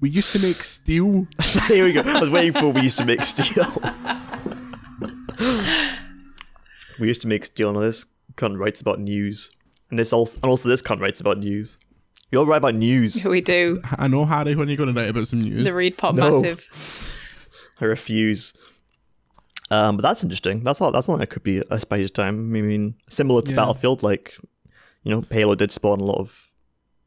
[0.00, 1.26] We used to make steel.
[1.68, 2.02] Here we go.
[2.02, 3.66] I was waiting for we used to make steel.
[7.00, 9.50] we used to make steel, and this cunt writes about news,
[9.90, 11.78] and this also and also this cunt writes about news.
[12.30, 13.24] You all write about news.
[13.36, 13.80] We do.
[13.98, 15.64] I know, Harry, when you're going to write about some news.
[15.64, 16.42] The Read Pop No.
[16.42, 16.68] Massive.
[17.80, 18.52] I refuse.
[19.70, 20.62] Um, but that's interesting.
[20.62, 20.92] That's all.
[20.92, 22.54] That's something that could be a spicy time.
[22.54, 23.56] I mean, similar to Yeah.
[23.56, 24.36] Battlefield, like
[25.02, 26.50] you know, Halo did spawn a lot of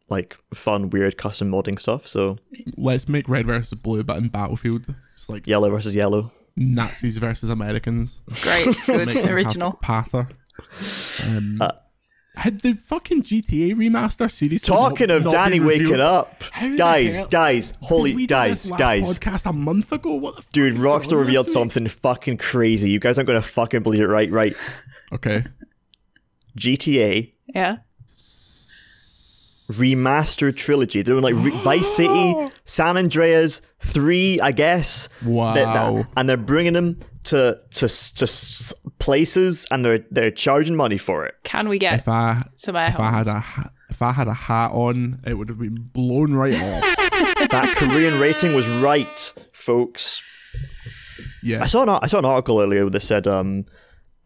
[0.10, 2.08] like fun, weird custom modding stuff.
[2.08, 2.38] So
[2.78, 4.94] Let's make red versus blue, but in Battlefield.
[5.14, 6.32] It's like yellow versus yellow.
[6.58, 8.20] Nazis versus Americans.
[8.42, 8.66] Great.
[8.86, 9.06] Good.
[9.06, 9.80] Make them have Original.
[9.84, 10.30] Pather.
[11.26, 11.72] Um, Uh,
[12.40, 17.18] had the fucking GTA remaster series Talking not- of not Danny waking up, How guys,
[17.18, 19.20] hell- guys, holy Did we guys, this last guys.
[19.20, 20.16] podcast a month ago.
[20.16, 21.62] What the Dude, is Rockstar revealed this week?
[21.62, 22.90] something fucking crazy.
[22.92, 24.30] You guys aren't gonna fucking believe it, right?
[24.32, 24.56] Right.
[25.14, 25.44] Okay.
[26.58, 27.32] GTA.
[27.54, 27.78] Yeah.
[28.18, 31.02] GTA remastered trilogy.
[31.02, 32.36] They're doing like re- Vice City,
[32.66, 35.10] San Andreas, three, I guess.
[35.24, 35.54] Wow.
[35.54, 40.98] That- that- and they're bringing them to to to places, and they're they're charging money
[40.98, 41.36] for it.
[41.44, 43.44] Can we get if I some air if I had a
[43.90, 46.96] if I had a hat on, it would have been blown right off.
[47.50, 50.22] That Korean rating was right, folks.
[51.42, 51.64] Yeah.
[51.64, 53.66] I saw an I saw an article earlier that said um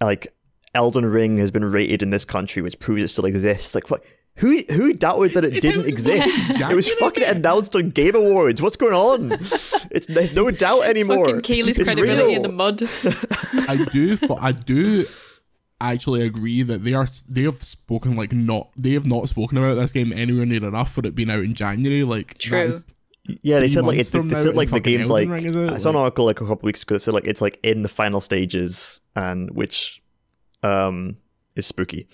[0.01, 0.33] like
[0.75, 3.75] Elden Ring has been rated in this country, which proves it still exists.
[3.75, 4.03] Like fuck.
[4.37, 6.49] Who who doubted that it It's didn't exist?
[6.49, 8.61] in It was fucking announced on Game Awards.
[8.63, 9.33] What's going on?
[9.91, 11.25] It's there's no doubt anymore.
[11.27, 12.35] Fucking Keighley's It's credibility real.
[12.37, 12.81] in the mud.
[13.69, 14.17] I do.
[14.17, 15.05] fo- I do
[15.79, 17.07] actually agree that they are.
[17.29, 18.71] They have spoken like not.
[18.75, 21.53] They have not spoken about this game anywhere near enough for it being out in
[21.53, 22.03] January.
[22.03, 22.57] Like True.
[22.57, 22.85] that is-
[23.43, 25.77] Yeah, they said like it, they from said like the game's Elden like Ring I
[25.77, 27.83] saw an like- article like a couple weeks ago that said like it's like in
[27.83, 30.01] the final stages and which
[30.63, 31.17] um
[31.55, 32.07] is spooky.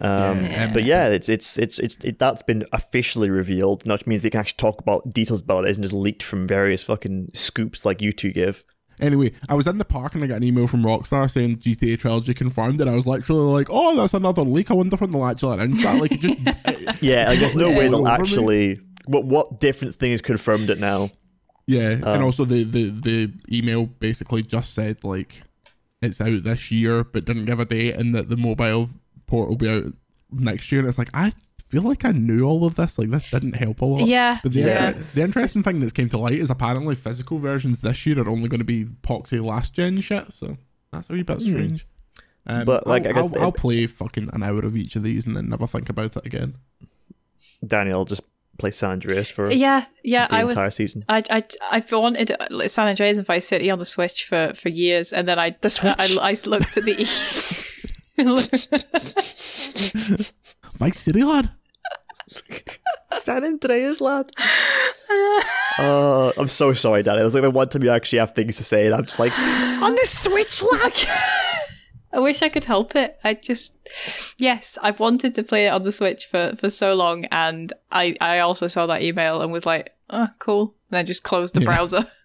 [0.00, 0.72] Um, Yeah.
[0.72, 4.30] but yeah, it's it's it's it's it, that's been officially revealed, and that means they
[4.30, 8.00] can actually talk about details about it, isn't just leaked from various fucking scoops like
[8.00, 8.64] you two give.
[9.00, 11.98] Anyway, I was in the park and I got an email from Rockstar saying GTA
[11.98, 14.70] trilogy confirmed, and I was literally like, "Oh, that's another leak.
[14.70, 16.38] I wonder when they'll actually announce that." Like, it just
[17.02, 18.80] Yeah, like there's no way they'll actually.
[19.06, 21.10] What what different thing has confirmed it now?
[21.66, 25.42] Yeah, Um, and also the, the the email basically just said like
[26.00, 28.88] it's out this year, but didn't give a date, and that the mobile
[29.32, 29.84] port will be out
[30.30, 30.80] next year.
[30.80, 31.32] And it's like I
[31.68, 32.98] feel like I knew all of this.
[32.98, 34.06] Like this didn't help a lot.
[34.06, 34.38] Yeah.
[34.42, 34.92] But the, Yeah.
[35.14, 38.48] the interesting thing that's came to light is apparently physical versions this year are only
[38.48, 40.32] going to be poxy last gen shit.
[40.32, 40.56] So
[40.92, 41.86] that's a wee bit strange.
[42.46, 42.64] Um, Hmm.
[42.64, 45.04] But, like, I'll, I guess I'll, the- I'll play fucking an hour of each of
[45.04, 46.56] these and then never think about it again.
[47.66, 48.22] Daniel just
[48.58, 50.26] play San Andreas for Yeah, yeah.
[50.26, 50.56] the I was.
[50.56, 51.04] entire season.
[51.08, 52.32] I, I, I've wanted
[52.66, 55.70] San Andreas and Vice City on the Switch for, for years, and then I The
[55.70, 55.94] Switch?
[55.98, 56.96] I, I looked at the.
[60.76, 61.50] Vice City lad.
[63.12, 64.30] San Andreas, lad.
[65.78, 67.20] uh, I'm so sorry, Danny.
[67.20, 69.18] It was like the one time you actually have things to say, and I'm just
[69.18, 70.94] like, on the Switch, lad.
[72.14, 73.18] I wish I could help it.
[73.24, 73.76] I just,
[74.38, 78.16] yes, I've wanted to play it on the Switch for, for so long, and I,
[78.20, 80.74] I also saw that email and was like, oh, cool.
[80.90, 81.66] And then just closed the Yeah.
[81.66, 82.06] browser.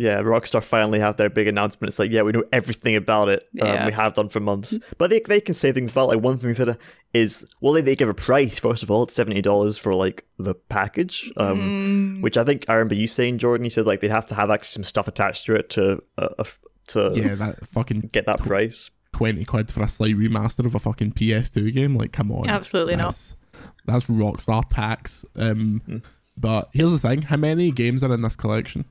[0.00, 1.90] Yeah, Rockstar finally have their big announcement.
[1.90, 3.46] It's like, yeah, we know everything about it.
[3.52, 3.64] Yeah.
[3.82, 4.78] Um, we have done for months.
[4.96, 6.78] But they, they can say things about like one thing they said
[7.12, 9.02] is well, they, they give a price first of all.
[9.02, 12.22] It's seventy dollars for like the package, um, Mm.
[12.22, 13.64] which I think I remember you saying, Jordan.
[13.64, 16.28] You said like they'd have to have actually some stuff attached to it to uh,
[16.38, 16.44] uh,
[16.88, 18.90] to Yeah, that fucking get that price.
[19.12, 21.94] 20 quid for a slight remaster of a fucking PS2 game.
[21.94, 22.48] Like, come on.
[22.48, 23.08] Absolutely not.
[23.08, 23.36] that's,
[23.84, 25.26] That's Rockstar tax.
[25.36, 25.96] Um, Hmm.
[26.36, 28.86] But here's the thing how many games are in this collection?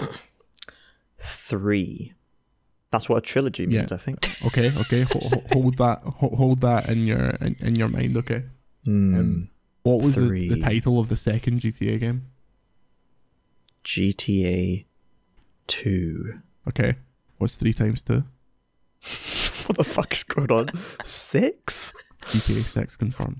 [1.21, 2.13] Three.
[2.91, 3.81] That's what a trilogy Yeah.
[3.81, 4.27] means, I think.
[4.47, 5.01] Okay, okay.
[5.03, 8.43] ho- ho- hold that ho- hold that in your in, in your mind, okay?
[8.85, 9.15] Hmm.
[9.15, 9.49] Um,
[9.83, 12.25] what was the, the title of the second GTA game?
[13.83, 14.85] GTA
[15.67, 16.39] Two.
[16.67, 16.95] Okay.
[17.37, 18.23] What's three times two?
[19.67, 20.69] What the fuck is going on?
[21.03, 21.93] Six?
[22.23, 23.37] GTA 6 confirmed.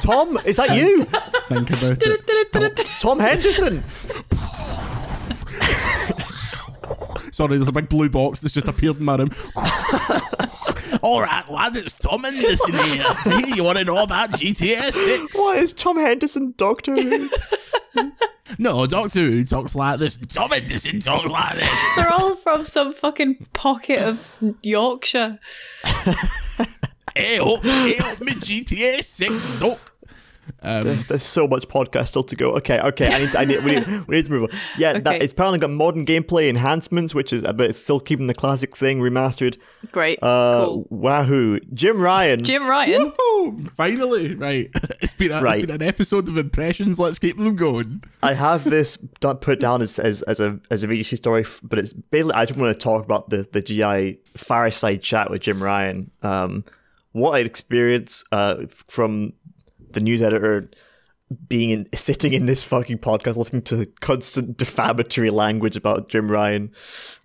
[0.00, 1.04] Tom, is that you?
[1.48, 2.76] Think about it.
[2.98, 3.84] Tom Henderson.
[7.36, 9.28] Sorry, there's a big blue box that's just appeared in my room.
[11.02, 13.04] All right, lad, it's Tom Anderson here.
[13.24, 15.38] Hey, you want to know about GTA 6?
[15.38, 17.28] What is Tom Henderson, Doctor Who?
[18.58, 20.16] No, Doctor Who talks like this.
[20.16, 21.70] Tom Anderson talks like this.
[21.96, 24.26] They're all from some fucking pocket of
[24.62, 25.38] Yorkshire.
[27.14, 29.92] Hey, up, hey, up, me GTA 6, Doc.
[30.62, 32.52] Um, There's, there's so much podcast still to go.
[32.56, 33.12] Okay, okay.
[33.12, 34.58] I need to, I need, we, need, we need to move on.
[34.78, 38.34] Yeah, that it's apparently got modern gameplay enhancements, which is, but it's still keeping the
[38.34, 39.58] classic thing remastered.
[39.92, 40.18] Great.
[40.22, 40.86] Uh, cool.
[40.90, 41.60] Wahoo!
[41.74, 42.44] Jim Ryan.
[42.44, 43.10] Jim Ryan.
[43.12, 43.70] Woohoo!
[43.72, 44.70] Finally, right.
[45.00, 45.58] It's been, a, Right.
[45.58, 46.98] it's been an episode of impressions.
[46.98, 48.02] Let's keep them going.
[48.22, 51.78] I have this done, put down as, as as a as a VGC story, but
[51.78, 55.62] it's basically I just want to talk about the the GI fireside chat with Jim
[55.62, 56.10] Ryan.
[56.22, 56.64] Um,
[57.12, 59.32] what I'd experienced uh, from
[59.96, 60.70] the news editor
[61.48, 66.70] being in sitting in this fucking podcast, listening to constant defamatory language about Jim Ryan,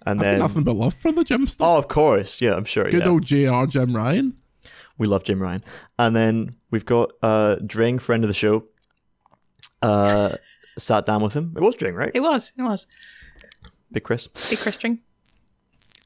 [0.06, 1.68] and I've then nothing but love for the Jim stuff.
[1.68, 3.10] oh, of course, yeah, I'm sure, Good yeah.
[3.10, 4.34] old JR Jim Ryan.
[4.98, 5.64] We love Jim Ryan.
[6.00, 8.66] And then we've got uh Dring, friend of the show.
[9.82, 10.36] Uh
[10.78, 11.54] sat down with him.
[11.56, 12.12] It was Dring, right?
[12.14, 12.54] It was.
[12.58, 12.88] It was.
[13.92, 14.28] Big Chris.
[14.50, 15.00] Big Chris Dring.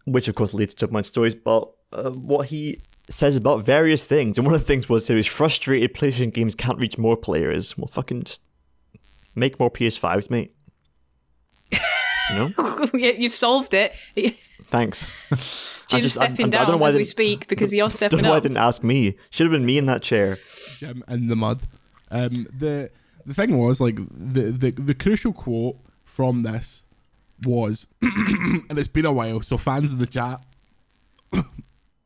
[0.05, 4.37] Which of course leads to my stories but uh, what he says about various things.
[4.37, 7.77] And one of the things was he was frustrated PlayStation games can't reach more players.
[7.77, 8.41] Well fucking just
[9.35, 10.53] make more PS5s, mate.
[11.71, 12.51] You know?
[12.93, 13.95] Yeah, You've solved it.
[14.71, 15.11] Thanks.
[15.31, 15.35] I
[15.99, 17.83] Jim's just- I'm- stepping I'm- I don't know down why as we speak because you're
[17.83, 19.15] Don't stepping know why I didn't ask me.
[19.29, 20.39] Should have been me in that chair.
[20.77, 21.61] Jim in the mud.
[22.09, 22.89] Um, the
[23.25, 26.85] the thing was like the, the the crucial quote from this
[27.43, 30.43] was, and it's been a while, so fans in the chat.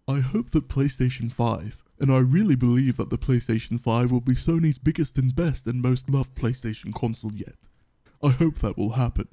[0.10, 4.34] I hope that PlayStation Five, and I really believe that the PlayStation Five will be
[4.34, 7.70] Sony's biggest and best and most loved PlayStation console yet.
[8.24, 9.28] I hope that will happen.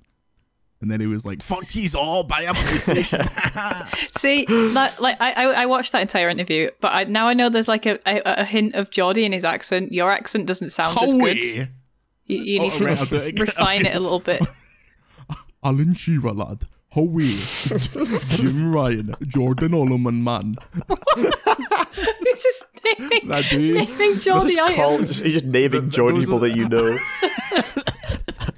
[0.82, 5.32] And then he was like, "Fuck he's all buy a PlayStation." See, like, like I,
[5.62, 8.44] I watched that entire interview, but I, now I know there's like a, a, a
[8.44, 9.92] hint of Geordie in his accent.
[9.92, 11.36] Your accent doesn't sound as good.
[11.38, 11.68] Howie,
[12.26, 13.46] You, you need Oh, to right, I'll do it again.
[13.46, 14.42] refine it a little bit.
[15.64, 16.66] Alan Shearer lad,
[16.96, 17.36] Howie,
[18.36, 20.56] Jim Ryan, Jordan Oloman man.
[21.18, 22.64] You're just
[22.98, 23.76] naming, That dude.
[23.88, 25.20] naming Geordie Just call, items.
[25.22, 26.98] you're just naming Th- Jordan those people are- that you know.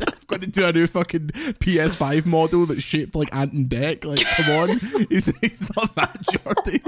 [0.07, 4.05] I've got to do a new fucking PS5 model that's shaped like Ant and Dec.
[4.05, 4.79] Like, come on,
[5.11, 6.81] he's, he's not that Geordie.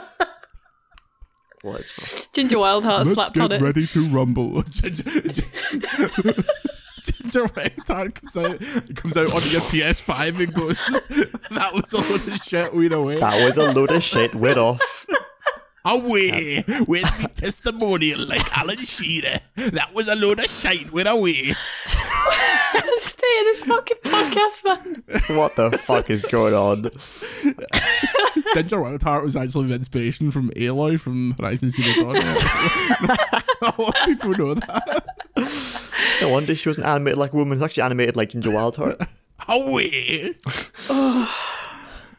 [1.62, 2.26] What is fun.
[2.32, 3.60] Ginger Wildheart Let's slapped get on it.
[3.60, 4.62] ready to rumble.
[4.70, 5.44] Ginger, Ginger
[7.44, 10.78] Wildheart comes out, comes out on your PS5 and goes,
[11.10, 11.24] eh?
[11.50, 12.74] "That was a load of shit.
[12.74, 13.20] Weed away.
[13.20, 14.34] That was a load of shit.
[14.34, 15.06] Went off.
[15.84, 16.62] Away.
[16.86, 19.40] Where's me testimonial like Alan Shearer?
[19.56, 20.90] That was a load of shite.
[20.92, 21.54] We're away."
[23.00, 25.02] Stay in this fucking podcast, man.
[25.36, 26.82] What the fuck is going on?
[28.54, 32.16] Ginger Wildheart was actually the inspiration from Aloy from Horizon Zero Dawn.
[33.62, 35.12] a lot of people know that.
[36.20, 37.54] No wonder she wasn't animated like a woman.
[37.54, 39.06] It's actually animated like Ginger Wildheart.
[39.48, 40.34] Away.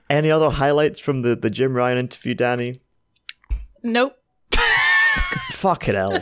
[0.09, 2.81] Any other highlights from the, the Jim Ryan interview, Danny?
[3.83, 4.17] Nope.
[5.51, 6.19] Fuck it, hell.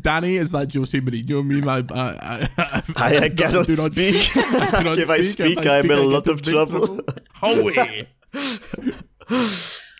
[0.00, 1.68] Danny is that Jose Mourinho meme.
[1.68, 4.34] I, I, I, I, I cannot do not speak.
[4.34, 7.02] I do not if I speak, I'm in a lot of trouble.
[7.38, 7.60] trouble.
[7.60, 8.08] Away.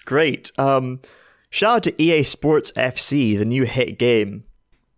[0.05, 0.53] Great.
[0.59, 1.01] Um,
[1.51, 4.43] shout out to EA Sports FC, the new hit game.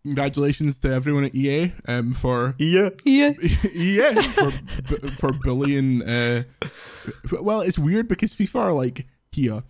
[0.05, 2.91] Congratulations to everyone at EA um, for Yeah.
[3.05, 3.32] Yeah.
[3.74, 4.53] yeah for
[4.89, 6.03] bu- for bullying.
[6.03, 6.45] Uh,
[7.41, 9.62] well, it's weird because FIFA are like here.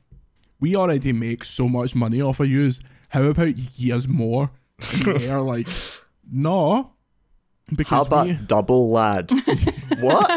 [0.61, 4.51] We already make so much money off of yous, how about years more?
[4.93, 5.69] And they are like,
[6.31, 6.93] no,
[7.75, 9.31] because How about we- double lad?
[10.01, 10.31] what?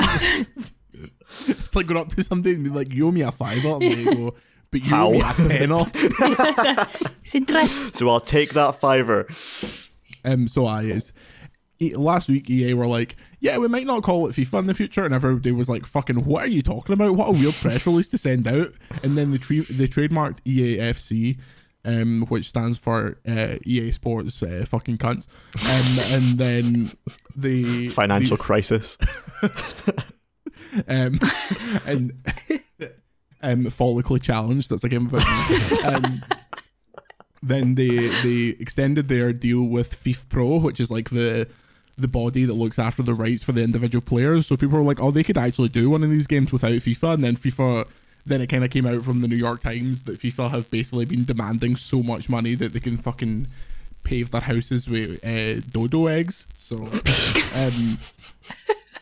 [1.48, 3.82] it's like going up to somebody and be like, you owe me a fiver, and
[3.82, 4.34] they go,
[4.72, 5.08] but you How?
[5.08, 5.86] owe me a tenner.
[7.24, 7.96] It's interest.
[7.98, 9.26] So I'll take that fiver.
[10.26, 11.14] Um, so I is
[11.80, 14.74] E- last week EA were like, yeah, we might not call it FIFA in the
[14.74, 17.16] future, and everybody was like, fucking, what are you talking about?
[17.16, 18.74] What a weird press release to send out.
[19.02, 21.38] And then the tre- they trademarked EAFC.
[21.84, 25.26] Um, which stands for uh, EA Sports uh, fucking cunts,
[25.56, 26.92] um, and then
[27.36, 29.00] the Financial crisis.
[30.88, 31.20] Um,
[31.86, 32.14] and
[33.42, 34.70] um, follically challenged.
[34.70, 35.26] That's a game about.
[35.84, 36.24] Um,
[37.44, 41.48] then they they extended their deal with FIFPro, which is like the
[41.98, 44.48] the body that looks after the rights for the individual players.
[44.48, 47.16] So people were like, oh, they could actually do one of these games without FIFA,
[47.16, 47.88] and then FIFA.
[48.24, 51.06] Then it kind of came out from the New York Times that FIFA have basically
[51.06, 53.48] been demanding so much money that they can fucking
[54.04, 56.46] pave their houses with uh, dodo eggs.
[56.56, 56.76] So,
[57.56, 57.98] um,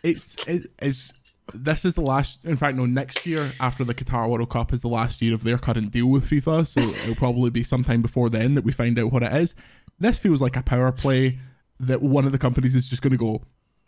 [0.04, 1.19] it's it, it's
[1.54, 2.44] this is the last.
[2.46, 5.44] In fact, no, next year after the Qatar World Cup is the last year of
[5.44, 6.66] their current deal with FIFA.
[6.68, 9.56] So it'll probably be sometime before then that we find out what it is.
[10.00, 11.40] This feels like a power play
[11.80, 13.42] that one of the companies is just going to go,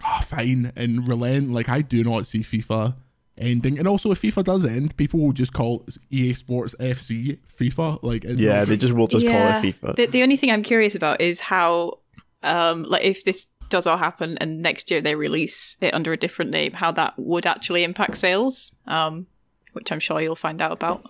[0.03, 1.51] oh, fine, and relent.
[1.51, 2.95] Like I do not see FIFA
[3.37, 3.79] ending.
[3.79, 7.99] And also, if FIFA does end, people will just call EA Sports FC FIFA.
[8.03, 9.95] Like it's Yeah, not they just will just call it FIFA.
[9.95, 11.99] The, the only thing I'm curious about is how,
[12.43, 16.17] um, like, if this does all happen and next year they release it under a
[16.17, 18.75] different name, how that would actually impact sales.
[18.85, 19.25] Um,
[19.73, 21.05] which I'm sure you'll find out about.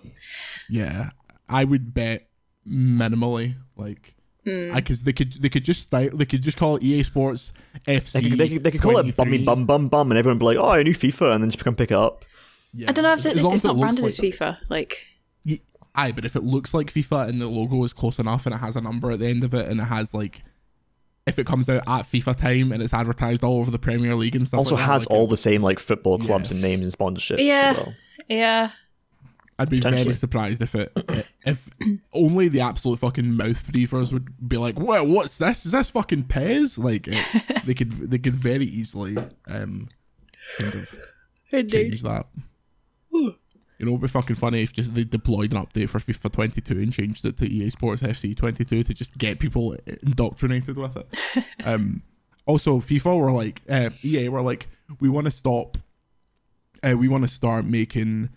[0.70, 1.10] Yeah,
[1.48, 2.28] I would bet
[2.66, 7.02] minimally like because they could they could just style they could just call it EA
[7.02, 7.52] Sports
[7.86, 8.12] FC.
[8.12, 9.24] They could, they could, they could call it 23.
[9.24, 11.50] bummy bum bum bum, and everyone would be like, "Oh, a new FIFA," and then
[11.50, 12.24] just come pick it up.
[12.74, 12.88] Yeah.
[12.88, 14.56] I don't know if, As it, long it's as it not branded like as FIFA.
[14.70, 14.98] Like,
[15.44, 15.60] Ye-
[15.94, 18.58] Aye, but if it looks like FIFA and the logo is close enough and it
[18.58, 20.42] has a number at the end of it and it has like,
[21.26, 24.34] if it comes out at FIFA time and it's advertised all over the Premier League
[24.36, 26.54] and stuff, Also like that, has like, all the same like football clubs Yeah.
[26.54, 27.38] and names and sponsorships.
[27.38, 27.70] Yeah.
[27.70, 27.94] As well.
[28.28, 28.70] yeah,
[29.58, 30.90] I'd be very surprised if it,
[31.46, 31.68] if
[32.12, 35.64] only the absolute fucking mouth breathers would be like, well, what's this?
[35.64, 36.76] Is this fucking Pez?
[36.82, 39.16] Like, it, they could they could very easily
[39.46, 39.88] um
[40.58, 40.98] kind of
[41.70, 42.26] change that.
[43.82, 46.74] You know, it'd be fucking funny if just they deployed an update for FIFA 22
[46.74, 51.44] and changed it to EA Sports FC 22 to just get people indoctrinated with it.
[51.64, 52.04] um,
[52.46, 54.68] also, FIFA were like, uh, EA were like,
[55.00, 55.78] we want to stop,
[56.84, 58.30] uh, we want to start making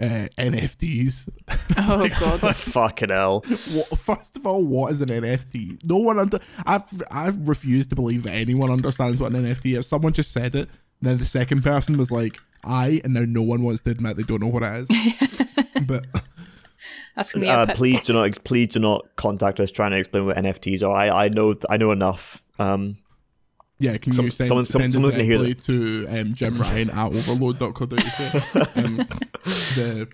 [0.00, 1.28] uh, NFTs.
[1.78, 2.56] Oh god.
[2.56, 3.44] Fucking hell.
[3.72, 5.84] What, first of all, what is an NFT?
[5.84, 6.40] No one under.
[6.66, 9.86] I've I've refused to believe that anyone understands what an NFT is.
[9.86, 10.68] Someone just said it.
[11.00, 14.22] Then the second person was like, "I," and now no one wants to admit they
[14.22, 15.86] don't know what it is.
[15.86, 16.06] but
[17.16, 20.36] Asking the Uh, please do not please do not contact us trying to explain what
[20.36, 20.94] NFTs are.
[20.94, 22.42] I, I know I know enough.
[22.58, 22.98] Um,
[23.78, 26.34] yeah, can Some- you send, someone- some- send someone it can hear directly to um,
[26.34, 28.76] Jim Ryan at overlode.co.uk?
[28.76, 28.96] um,
[29.44, 30.08] the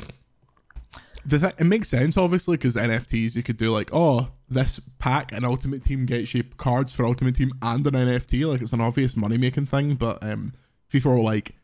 [1.24, 5.32] the th- it makes sense obviously because NFTs you could do like oh this pack
[5.32, 8.80] an Ultimate Team gets you cards for Ultimate Team and an NFT like it's an
[8.80, 10.52] obvious money making thing but um
[10.92, 11.56] FIFA were like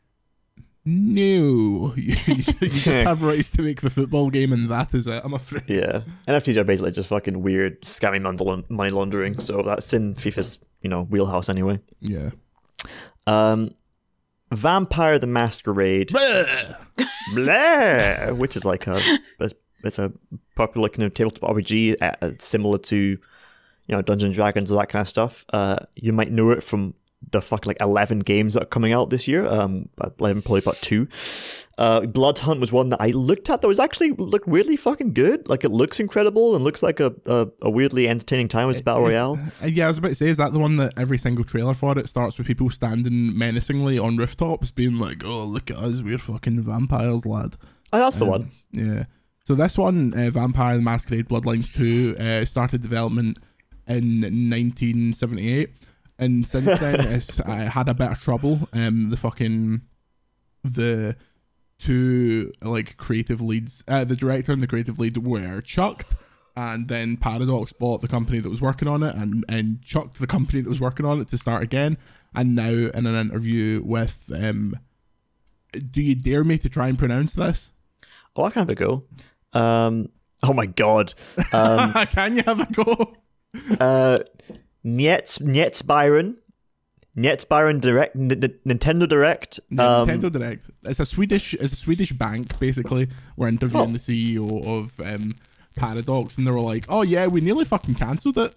[0.85, 5.23] no you, you just have rights to make the football game and that is it
[5.25, 9.39] I'm afraid yeah, NFTs are basically just fucking weird scammy mon- money laundering.
[9.39, 11.79] So that's in FIFA's you know wheelhouse anyway.
[12.01, 12.31] yeah
[13.27, 13.75] Um,
[14.53, 16.13] Vampire the Masquerade,
[17.35, 19.01] Blah, which is like a
[19.85, 20.13] it's, a
[20.55, 23.19] popular kind of tabletop RPG uh, similar to you
[23.89, 25.45] know Dungeons and Dragons or that kind of stuff.
[25.53, 26.95] Uh, you might know it from
[27.31, 29.47] the fucking like eleven games that are coming out this year.
[29.47, 31.09] Um, eleven probably about two.
[31.79, 35.49] Uh, Bloodhunt was one that I looked at that was actually looked weirdly fucking good.
[35.49, 39.03] Like it looks incredible and looks like a a, a weirdly entertaining time as battle
[39.05, 39.39] royale.
[39.63, 41.73] Uh, yeah I was about to say is that the one that every single trailer
[41.75, 46.03] for it starts with people standing menacingly on rooftops being like oh look at us
[46.03, 47.57] we're fucking vampires lad
[47.95, 48.51] Oh, that's the Um, one.
[48.73, 49.05] Yeah.
[49.45, 53.39] So this one, uh, Vampire the Masquerade Bloodlines 2, uh, started development
[53.89, 55.71] in 1978.
[56.23, 58.69] And since then, it's uh, had a bit of trouble.
[58.73, 59.83] Um, the fucking.
[60.65, 61.17] The
[61.81, 66.15] two, like, creative leads, uh, the director and the creative lead were chucked.
[66.57, 70.29] And then Paradox bought the company that was working on it and, and chucked the
[70.29, 71.99] company that was working on it to start again.
[72.35, 74.31] And now, in an interview with.
[74.39, 74.79] Um,
[75.73, 77.73] do you dare me to try and pronounce this?
[78.37, 79.05] Oh, I can have a go.
[79.53, 80.11] Um,
[80.43, 81.15] oh my god.
[81.53, 83.15] Um, Can you have a go?
[83.81, 84.19] uh,
[84.85, 86.37] Nietz Nietz Byron,
[87.17, 89.61] Nietz Byron Direct N- N- Nintendo Direct.
[89.79, 90.65] Um, Nintendo Direct.
[90.85, 91.55] It's a Swedish.
[91.55, 93.09] It's a Swedish bank basically.
[93.37, 93.93] We're interviewing Oh.
[93.93, 95.37] the CEO of um,
[95.77, 98.55] Paradox, and they were like, "Oh yeah, we nearly fucking cancelled it,"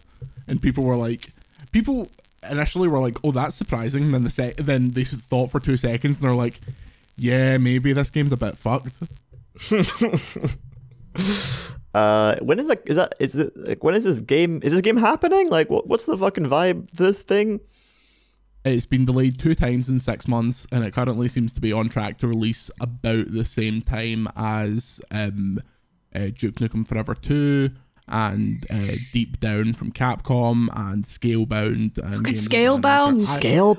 [0.48, 1.32] and people were like,
[1.72, 2.10] people
[2.50, 5.78] initially were like, "Oh, that's surprising." And then the sec- then they thought for two
[5.78, 6.60] seconds, and they're like,
[7.18, 8.96] "Yeah, maybe this game's a bit fucked."
[11.96, 12.82] Uh, when is that?
[12.86, 13.56] Is that is it?
[13.56, 14.60] Like, when is this game?
[14.62, 15.50] Is this game happening?
[15.50, 16.92] Like, what, what's the fucking vibe?
[16.92, 17.62] This thing?
[18.66, 21.88] It's been delayed two times in six months, and it currently seems to be on
[21.88, 25.60] track to release about the same time as um,
[26.14, 27.72] uh, Duke Nukem Forever 2
[28.08, 31.98] and uh, Deep Down from Capcom and Scalebound.
[31.98, 33.20] And Look at Games Scalebound.
[33.22, 33.78] I- Scalebound.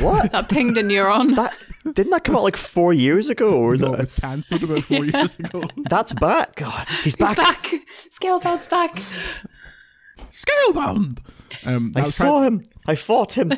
[0.00, 0.32] Oh, What?
[0.32, 1.36] that pinged a neuron.
[1.36, 1.54] That
[1.94, 4.62] didn't that come out like four years ago, or is No, it that, was cancelled
[4.64, 5.62] about four years ago.
[5.88, 6.56] that's back?
[6.56, 7.36] God, he's back.
[7.36, 7.72] back.
[8.10, 9.00] Scalebound's back.
[10.30, 11.20] Scalebound!
[11.64, 12.64] Um, I was saw him.
[12.86, 13.52] I fought him.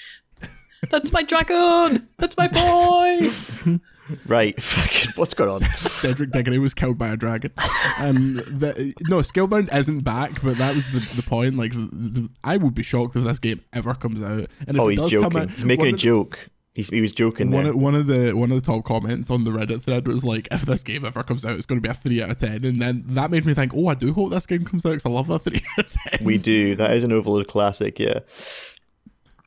[0.90, 2.08] That's my dragon.
[2.16, 3.30] That's my boy.
[4.26, 4.60] right.
[4.62, 5.60] Fucking, what's going on?
[5.76, 7.52] Cedric Diggory was killed by a dragon.
[7.98, 11.56] Um, the, no, Scalebound isn't back, but that was the, the point.
[11.56, 14.48] Like, the, the, I would be shocked if this game ever comes out.
[14.66, 16.48] And if Oh, it he's does come out, He's making a joke.
[16.72, 17.72] He's, he was joking One there.
[17.72, 20.46] of, one of the one of the top comments on the Reddit thread was like,
[20.52, 22.64] "If this game ever comes out, it's going to be a three out of 10.
[22.64, 25.04] And then that made me think, "Oh, I do hope this game comes out because
[25.04, 26.24] I love that three out of 10.
[26.24, 26.76] We do.
[26.76, 27.98] That is an Overlode classic.
[27.98, 28.20] Yeah.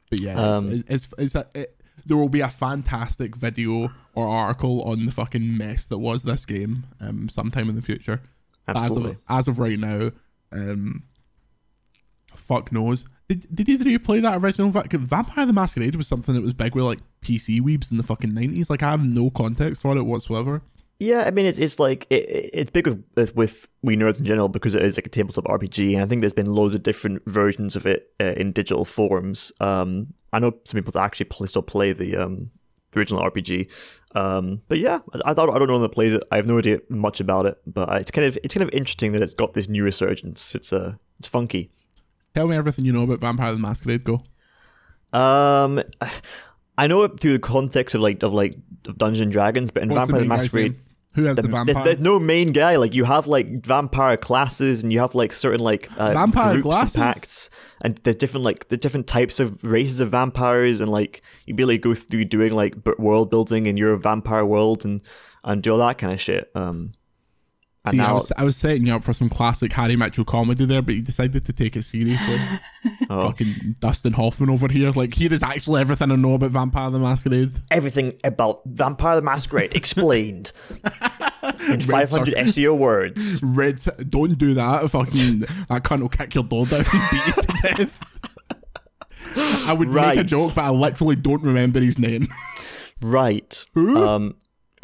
[0.10, 4.28] But yeah, Um, it's, it's, it's, a, it, there will be a fantastic video or
[4.28, 8.22] article on the fucking mess that was this game um, sometime in the future.
[8.68, 9.12] Absolutely.
[9.12, 10.12] As of, as of right now,
[10.52, 11.04] um,
[12.36, 13.06] fuck knows.
[13.28, 16.42] Did, did either of you play that original Va- Vampire the Masquerade was something that
[16.42, 18.70] was big with like PC weebs in the fucking 90s.
[18.70, 20.62] Like, I have no context for it whatsoever.
[21.04, 24.26] Yeah, I mean it's it's like it, it- it's big with, with we nerds in
[24.26, 26.84] general because it is like a tabletop RPG, and I think there's been loads of
[26.84, 29.52] different versions of it uh, in digital forms.
[29.60, 32.52] Um, I know some people that actually play, still play the um
[32.92, 33.70] the original RPG,
[34.16, 36.24] um, but yeah, I, I don't I don't know anyone that plays it.
[36.32, 39.12] I have no idea much about it, but it's kind of it's kind of interesting
[39.14, 40.54] that it's got this new resurgence.
[40.56, 41.72] It's uh it's funky.
[42.36, 44.04] Tell me everything you know about Vampire the Masquerade.
[44.04, 44.24] Go.
[45.12, 45.82] Um,
[46.78, 49.84] I know it through the context of like of like of Dungeons and Dragons, but
[49.84, 50.76] in What's Vampire the the Masquerade.
[51.16, 51.84] Who has the, There's, vampire?
[51.84, 52.78] there's no main guy.
[52.78, 56.96] Like you have like vampire classes, and you have like certain like uh, Vampire groups
[56.96, 57.50] and pacts,
[57.84, 61.78] and there's different like the different types of races of vampires, and like you really
[61.78, 65.02] go through doing like world building in your vampire world and
[65.44, 66.50] and do all that kind of shit.
[66.56, 66.94] Um,
[67.90, 70.82] See, I was, I was setting you up for some classic Harry Mitchell comedy there,
[70.82, 72.40] but you decided to take it seriously.
[73.10, 74.92] oh, Fucking Dustin Hoffman over here.
[74.92, 77.52] Like, here is actually everything I know about Vampire the Masquerade.
[77.72, 80.54] everything about Vampire the Masquerade explained
[81.68, 83.44] in 500 SEO words.
[83.44, 84.90] Red, don't do that.
[84.90, 88.00] Fucking, that cunt will kick your door down and beat you to death.
[89.68, 92.28] I would make a joke, but I literally don't remember his name.
[93.02, 93.66] Right.
[93.74, 94.08] Who?
[94.08, 94.36] Um,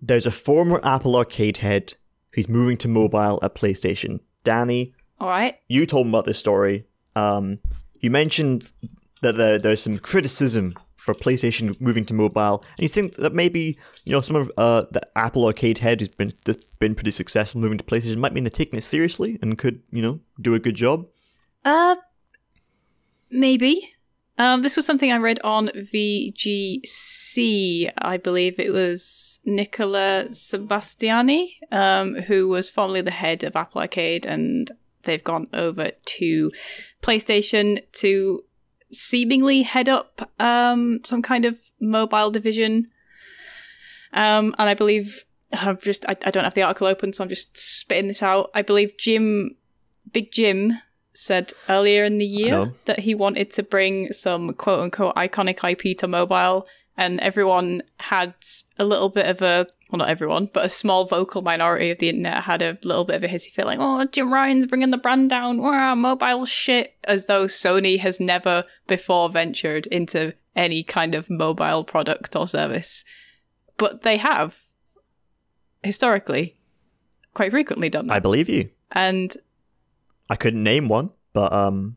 [0.00, 1.94] there's a former Apple Arcade head
[2.34, 4.20] who's moving to mobile at PlayStation.
[4.44, 5.56] Danny, All right.
[5.68, 6.86] you told me about this story.
[7.16, 7.58] Um,
[8.00, 8.72] you mentioned
[9.20, 13.78] that there, there's some criticism for PlayStation moving to mobile, and you think that maybe
[14.04, 17.60] you know some of uh, the Apple Arcade head has been that's been pretty successful
[17.60, 20.58] moving to PlayStation might mean they're taking it seriously and could you know do a
[20.58, 21.06] good job.
[21.64, 21.96] Uh,
[23.30, 23.92] maybe.
[24.40, 26.82] Um, this was something I read on VGC.
[27.98, 34.24] I believe it was Nicola Sebastiani, um, who was formerly the head of Apple Arcade,
[34.24, 34.70] and
[35.02, 36.50] they've gone over to
[37.02, 38.42] PlayStation to
[38.90, 42.86] seemingly head up um, some kind of mobile division.
[44.14, 47.28] Um, and I believe I'm just I, I don't have the article open, so I'm
[47.28, 48.50] just spitting this out.
[48.54, 49.56] I believe Jim,
[50.10, 50.72] Big Jim,
[51.20, 55.96] said earlier in the year that he wanted to bring some quote unquote iconic IP
[55.98, 56.66] to mobile,
[56.96, 58.34] and everyone had
[58.78, 62.08] a little bit of a well, not everyone, but a small vocal minority of the
[62.08, 64.96] internet had a little bit of a hissy fit, like, "Oh, Jim Ryan's bringing the
[64.96, 65.60] brand down.
[65.60, 71.84] Wow, mobile shit," as though Sony has never before ventured into any kind of mobile
[71.84, 73.04] product or service,
[73.76, 74.58] but they have
[75.82, 76.54] historically
[77.34, 78.70] quite frequently done that, I believe you.
[78.92, 79.36] and
[80.30, 81.96] I couldn't name one, but um,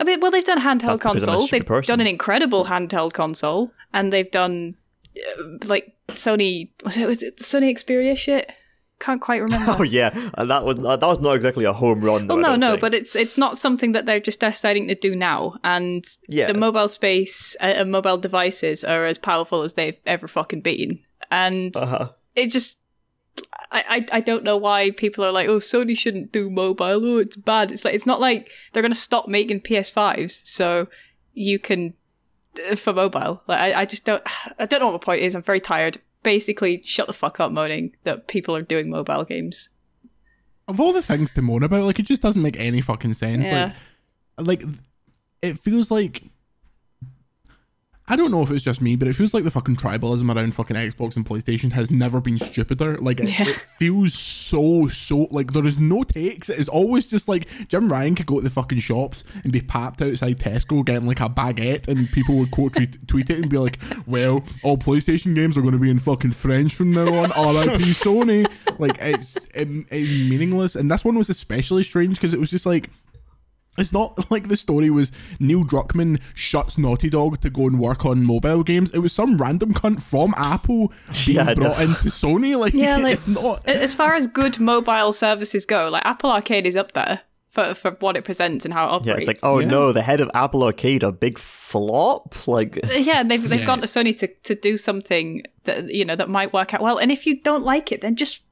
[0.00, 1.50] I mean, well, they've done handheld That's because I'm a consoles.
[1.50, 1.92] They've person.
[1.92, 4.76] done an incredible handheld console, and they've done
[5.16, 6.70] uh, like Sony.
[6.84, 8.50] Was it was it the Sony Xperia shit?
[8.98, 9.76] Can't quite remember.
[9.78, 12.26] oh yeah, uh, that was uh, that was not exactly a home run.
[12.26, 12.80] though, well, no, no, think.
[12.80, 15.56] but it's it's not something that they're just deciding to do now.
[15.62, 16.46] And Yeah.
[16.46, 21.00] the mobile space uh, and mobile devices are as powerful as they've ever fucking been,
[21.30, 22.08] and uh-huh.
[22.34, 22.80] it just.
[23.70, 27.04] I, I, I don't know why people are like, oh, Sony shouldn't do mobile.
[27.04, 27.72] Oh, it's bad.
[27.72, 30.88] It's like it's not like they're gonna stop making PS5s, so
[31.34, 31.94] you can
[32.70, 33.42] uh, for mobile.
[33.46, 34.22] Like I, I just don't
[34.58, 35.34] I don't know what my point is.
[35.34, 35.98] I'm very tired.
[36.22, 39.68] basically shut the fuck up moaning that people are doing mobile games.
[40.68, 43.46] Of all the things to moan about, like it just doesn't make any fucking sense.
[43.46, 43.72] Yeah.
[44.38, 44.74] Like, like
[45.42, 46.24] it feels like
[48.08, 50.54] I don't know if it's just me, but it feels like the fucking tribalism around
[50.54, 52.96] fucking Xbox and PlayStation has never been stupider.
[52.98, 53.48] Like it, Yeah.
[53.48, 56.48] it feels so so like there is no takes.
[56.48, 59.60] It is always just like Jim Ryan could go to the fucking shops and be
[59.60, 63.50] papped outside Tesco getting like a baguette, and people would quote tweet, tweet it and
[63.50, 67.12] be like, "Well, all PlayStation games are going to be in fucking French from now
[67.12, 67.82] on." R.I.P.
[67.92, 68.48] Sony.
[68.78, 72.66] Like it's it, it's meaningless, and this one was especially strange because it was just
[72.66, 72.88] like.
[73.78, 78.04] It's not like the story was Neil Druckmann shuts Naughty Dog to go and work
[78.06, 78.90] on mobile games.
[78.92, 80.92] It was some random cunt from Apple
[81.26, 81.84] being Yeah, brought know.
[81.84, 82.58] into Sony.
[82.58, 83.66] Like, Yeah, like- it's not.
[83.68, 87.92] As far as good mobile services go, like Apple Arcade is up there for, for
[88.00, 89.18] what it presents and how it Yeah, operates.
[89.20, 89.66] it's like, oh Yeah.
[89.68, 92.46] no, the head of Apple Arcade, a big flop.
[92.46, 93.66] Like, uh, yeah, they've they've Yeah.
[93.66, 96.98] gone to Sony to, to do something that you know that might work out well.
[96.98, 98.42] And if you don't like it, then just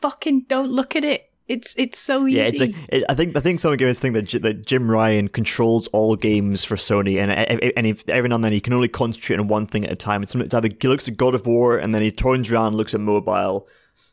[0.00, 1.30] fucking don't look at it.
[1.46, 2.38] It's it's so easy.
[2.38, 4.90] yeah, it's like it, I think I think some gamers think that J- that Jim
[4.90, 8.72] Ryan controls all games for Sony, and and if, every now and then he can
[8.72, 10.22] only concentrate on one thing at a time.
[10.22, 12.76] It's, it's either he looks at God of War, and then he turns around, and
[12.76, 13.68] looks at mobile,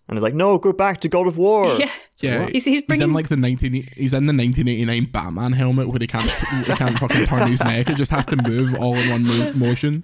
[0.10, 1.68] and is like, no, go back to God of War.
[1.80, 3.88] yeah, Yeah, He's- he's in like the nineteen.
[3.96, 7.48] He's in the nineteen eighty nine Batman helmet where he can't he can't fucking turn
[7.48, 7.90] his neck.
[7.90, 10.04] It just has to move all in one mo- motion.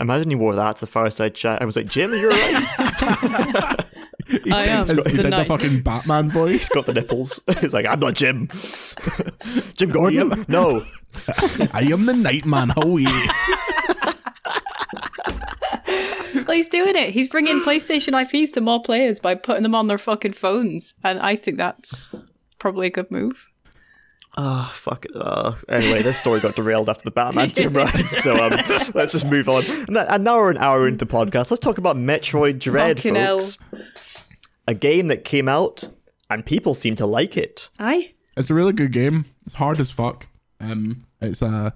[0.00, 1.60] Imagine he wore that to the fireside chat.
[1.60, 3.84] I was like, Jim, you're right.
[4.26, 6.60] He, I am he the did the fucking Batman voice.
[6.60, 7.40] He's got the nipples.
[7.60, 8.48] He's like, I'm not Jim.
[9.74, 10.44] Jim Gordon?
[10.48, 10.84] No.
[11.72, 12.72] I am the Nightman.
[12.76, 13.28] Oh yeah.
[16.46, 17.10] well, he's doing it.
[17.10, 21.20] He's bringing PlayStation IPs to more players by putting them on their fucking phones, and
[21.20, 22.12] I think that's
[22.58, 23.48] probably a good move.
[24.36, 25.12] Oh, fuck it.
[25.14, 28.04] Uh, anyway, this story got derailed after the Batman Jim Ryan.
[28.20, 28.50] So um,
[28.94, 29.64] let's just move on.
[29.88, 31.52] And now we're an hour into the podcast.
[31.52, 33.40] Let's talk about Metroid Dread, Fucking hell.
[34.66, 34.76] Folks.
[34.76, 35.88] A game that came out
[36.30, 37.70] and people seem to like it.
[37.78, 38.12] Aye.
[38.36, 39.26] It's a really good game.
[39.46, 40.26] It's hard as fuck.
[40.60, 41.74] Um, it's a.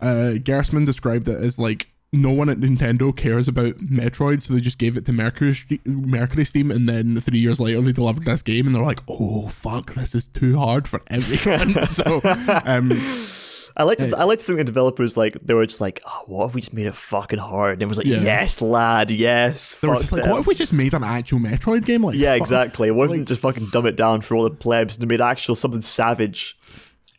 [0.00, 4.60] Uh, Gerstmann described it as like no one at Nintendo cares about Metroid, so they
[4.60, 8.42] just gave it to Mercury Ste- MercurySteam, and then three years later they delivered this
[8.42, 12.20] game, and they're like, "Oh fuck, this is too hard for everyone." so,
[12.64, 12.90] um,
[13.80, 16.22] I like to, I like to think the developers like they were just like, oh,
[16.26, 17.74] what if we just made it fucking hard?
[17.74, 18.20] And it was like, Yeah.
[18.20, 19.80] yes, lad, yes.
[19.80, 22.34] they were just like, "What if we just made an actual Metroid game?" Like, yeah,
[22.34, 22.90] fuck- exactly.
[22.90, 25.54] What if we just fucking dumb it down for all the plebs and made actual
[25.54, 26.56] something savage?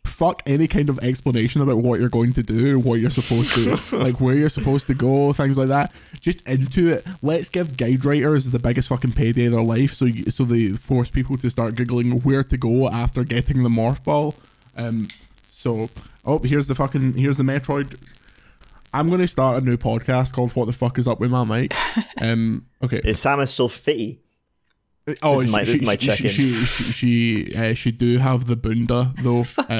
[0.04, 3.96] fuck any kind of explanation about what you're going to do, what you're supposed to,
[3.96, 5.92] like where you're supposed to go, things like that.
[6.20, 7.04] Just into it.
[7.22, 10.68] Let's give guide writers the biggest fucking payday of their life, so you, so they
[10.68, 14.34] force people to start googling where to go after getting the morph ball.
[14.76, 15.08] Um,
[15.50, 15.88] so
[16.24, 17.96] oh, here's the fucking here's the Metroid.
[18.94, 21.72] I'm gonna start a new podcast called "What the fuck is up with my mic."
[22.20, 23.00] Um, okay.
[23.04, 24.20] Is Samus still fitty?
[25.22, 26.30] Oh, This is my- this is my she, check-in.
[26.30, 29.44] She she she, uh, she do have the bunda though.
[29.58, 29.66] Um,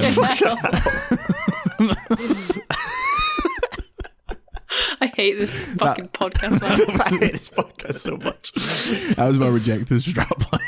[5.01, 6.61] I hate this fucking podcast.
[6.61, 7.01] Man.
[7.01, 8.53] I hate this podcast so much.
[9.17, 10.61] That was my rejected strapline.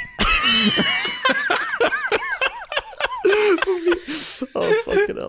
[4.55, 5.29] Oh fucking hell!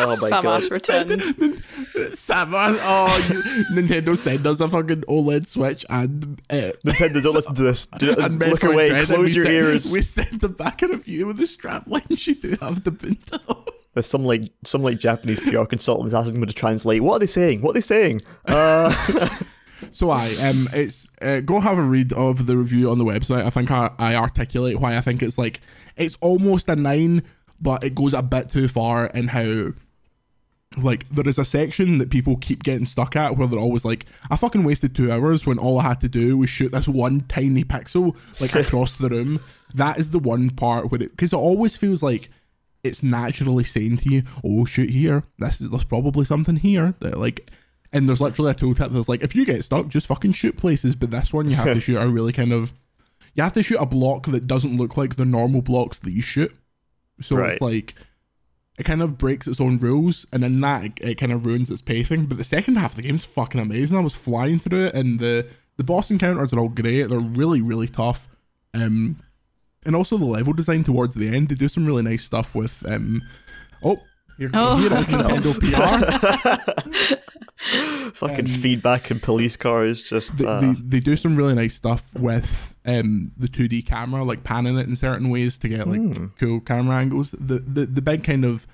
[0.00, 0.70] Oh my Samus god!
[0.70, 1.32] returns.
[2.14, 7.54] Samus, oh, you, Nintendo sent us a fucking OLED Switch and uh, Nintendo, don't listen
[7.54, 7.86] to this.
[7.86, 8.88] Do, and look Metroid away.
[8.90, 9.92] Dread, Close your sent, ears.
[9.92, 12.16] We sent them back in a review with the strapline.
[12.16, 13.40] She do have the bunda.
[13.94, 17.02] There's some like some like Japanese PR consultant is asking me to translate.
[17.02, 17.62] What are they saying?
[17.62, 18.22] What are they saying?
[18.46, 18.94] Uh,
[19.90, 23.44] So I um, it's uh, go have a read of the review on the website.
[23.44, 25.60] I think I, I articulate why I think it's like
[25.96, 27.22] it's almost a nine,
[27.60, 29.72] but it goes a bit too far in how
[30.76, 34.04] like there is a section that people keep getting stuck at where they're always like,
[34.30, 37.22] I fucking wasted two hours when all I had to do was shoot this one
[37.22, 39.40] tiny pixel like across the room.
[39.74, 42.30] That is the one part where it because it always feels like
[42.84, 45.24] it's naturally saying to you, "Oh, shoot here.
[45.38, 47.50] This is there's probably something here that like."
[47.92, 50.94] And there's literally a tooltip that's like, if you get stuck, just fucking shoot places.
[50.94, 52.72] But this one, you have to shoot a really kind of,
[53.34, 56.22] you have to shoot a block that doesn't look like the normal blocks that you
[56.22, 56.54] shoot.
[57.20, 57.52] So Right.
[57.52, 57.94] it's like,
[58.78, 61.68] it kind of breaks its own rules, and in that, it, it kind of ruins
[61.68, 62.26] its pacing.
[62.26, 63.98] But the second half of the game is fucking amazing.
[63.98, 67.08] I was flying through it, and the the boss encounters are all great.
[67.08, 68.28] They're really, really tough.
[68.74, 69.16] Um,
[69.86, 72.84] and also the level design towards the end, they do some really nice stuff with
[72.88, 73.22] um,
[73.82, 74.00] oh.
[74.38, 74.76] Here, Oh.
[74.76, 75.52] here is Nintendo
[77.18, 78.12] PR.
[78.14, 80.02] fucking feedback and police cars.
[80.02, 84.24] Just they, uh, they, they do some really nice stuff with um the 2D camera,
[84.24, 86.26] like panning it in certain ways to get like Hmm.
[86.38, 87.32] cool camera angles.
[87.38, 88.66] The, the the big kind of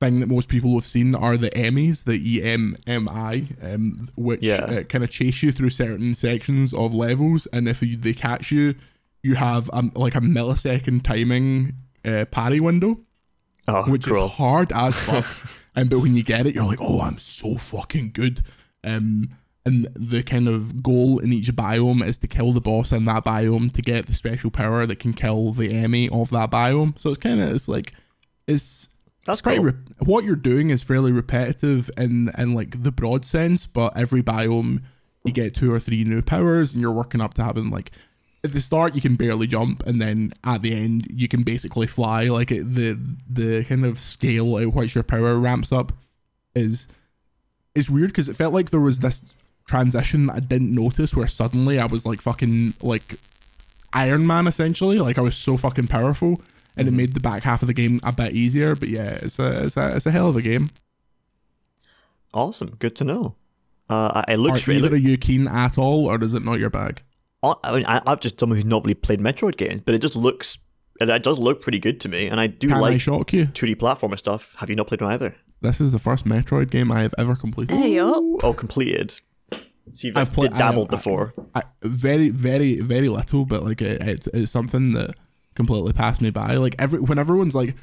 [0.00, 4.08] thing that most people have seen are the Emmys, the E M M I, um,
[4.16, 4.64] which Yeah.
[4.64, 8.50] uh, kind of chase you through certain sections of levels, and if you, they catch
[8.50, 8.74] you,
[9.22, 11.74] you have um, like a millisecond timing
[12.04, 12.98] uh, parry window,
[13.66, 14.26] Oh, which cool.
[14.26, 15.26] is hard as fuck.
[15.74, 18.42] and but when you get it, you're like, oh, I'm so fucking good.
[18.82, 19.30] Um,
[19.66, 23.24] and the kind of goal in each biome is to kill the boss in that
[23.24, 26.98] biome to get the special power that can kill the enemy of that biome.
[26.98, 27.94] So it's kind of it's like
[28.46, 28.88] it's
[29.24, 29.66] That's pretty cool.
[29.68, 34.22] re- what you're doing is fairly repetitive in in like the broad sense, but every
[34.22, 34.82] biome
[35.24, 37.90] you get two or three new powers, and you're working up to having like
[38.44, 41.86] at the start you can barely jump, and then at the end you can basically
[41.86, 42.24] fly.
[42.24, 45.92] Like it, the the kind of scale at which your power ramps up
[46.54, 46.86] is
[47.74, 49.34] is weird because it felt like there was this
[49.66, 53.16] transition that I didn't notice where suddenly I was like fucking like
[53.92, 54.98] Iron Man essentially.
[54.98, 56.40] Like I was so fucking powerful,
[56.76, 58.74] and it made the back half of the game a bit easier.
[58.76, 60.68] But yeah, it's a it's a, it's a hell of a game.
[62.32, 62.76] Awesome.
[62.78, 63.36] Good to know.
[63.88, 64.80] Uh, I- it Are looks really.
[64.86, 67.02] either of you keen at all, or is it not your bag?
[67.44, 70.00] I I mean, I, I've just someone who's not really played Metroid games, but it
[70.00, 70.58] just looks.
[71.00, 73.32] It, it does look pretty good to me, and I do Can I like shock
[73.32, 73.46] you?
[73.46, 74.54] 2D platformer stuff.
[74.58, 75.34] Have you not played one either?
[75.60, 77.76] This is the first Metroid game I have ever completed.
[77.76, 78.14] Hey up.
[78.42, 79.10] Oh, completed.
[79.52, 81.34] So you've I've played- did dabbled I- I- before.
[81.54, 85.14] I, very, very, very little, but like it, it's, it's something that
[85.54, 86.54] completely passed me by.
[86.56, 87.74] Like every when everyone's like,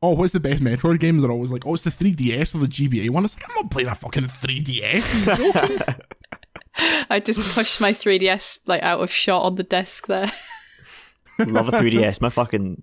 [0.00, 2.66] "Oh, what's the best Metroid game?" They're always like, "Oh, it's the 3DS or the
[2.68, 6.00] GBA one." It's like I'm not playing a fucking 3DS.
[6.78, 7.06] Are you joking?
[7.10, 10.30] I just pushed my 3DS like out of shot on the desk there.
[11.46, 12.20] Love a 3DS.
[12.20, 12.82] My fucking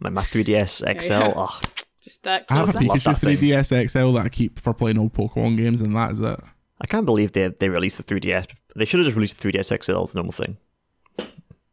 [0.00, 1.12] my, my 3DS XL.
[1.12, 1.32] yeah.
[1.36, 1.60] Oh,
[2.02, 3.06] Just uh, I have a close that.
[3.06, 6.20] Love Pikachu 3DS XL that I keep for playing old Pokemon games, and that is
[6.20, 6.40] it.
[6.80, 8.46] I can't believe they they released the 3DS.
[8.76, 10.58] They should have just released the 3DS XL as a normal thing.
[11.16, 11.28] What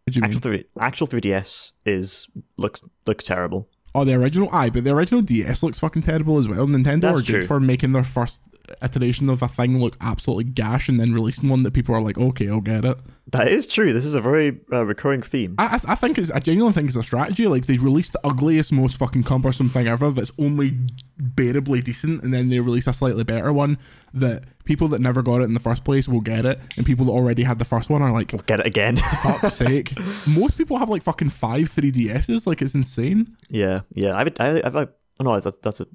[0.07, 0.31] do you mean?
[0.31, 3.67] Actual 3 actual 3DS is looks looks terrible.
[3.93, 6.65] Oh, the original, aye, but the original DS looks fucking terrible as well.
[6.65, 7.41] Nintendo That's are good true.
[7.41, 8.43] for making their first
[8.81, 12.17] iteration of a thing look absolutely gash, and then releasing one that people are like,
[12.17, 12.97] okay, I'll get it.
[13.31, 13.93] That is true.
[13.93, 15.55] This is a very uh, recurring theme.
[15.57, 17.47] I, I, I think it's, I genuinely think it's a strategy.
[17.47, 20.77] Like they released the ugliest, most fucking cumbersome thing ever that's only
[21.17, 23.77] bearably decent, and then they release a slightly better one
[24.13, 27.05] that people that never got it in the first place will get it, and people
[27.05, 28.97] that already had the first one are like, we'll Get it again.
[28.97, 29.93] fuck's sake.
[30.27, 32.45] Most people have like fucking five 3DSs.
[32.45, 33.37] Like it's insane.
[33.49, 34.15] yeah, yeah.
[34.15, 34.81] I've I, I've, i
[35.19, 35.85] oh no, that's that's a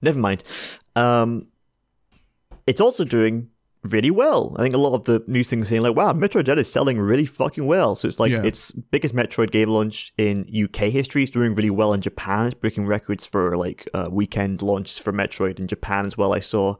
[0.00, 0.42] never mind.
[0.96, 1.48] Um,
[2.68, 3.48] it's also doing
[3.84, 4.54] really well.
[4.58, 6.98] I think a lot of the news things saying like, "Wow, Metroid Dread is selling
[7.00, 8.42] really fucking well." So it's like Yeah.
[8.44, 11.22] its biggest Metroid game launch in UK history.
[11.22, 12.46] It's doing really well in Japan.
[12.46, 16.32] It's breaking records for like uh, weekend launches for Metroid in Japan as well.
[16.34, 16.74] I saw.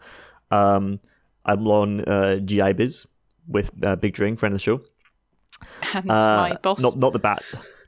[0.51, 1.01] Um,
[1.45, 3.07] I'm on uh, GI Biz
[3.47, 4.81] with uh, Big Dring, friend of the show.
[5.95, 6.81] And Uh, my boss.
[6.81, 7.43] Not not the bat.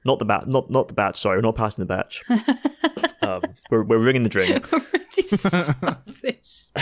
[0.04, 0.46] Not the bat.
[0.48, 1.20] Not not the batch.
[1.20, 2.22] Sorry, we're not passing the batch.
[3.22, 4.72] um, we're we're ringing the drink.
[4.72, 6.72] Already stop this.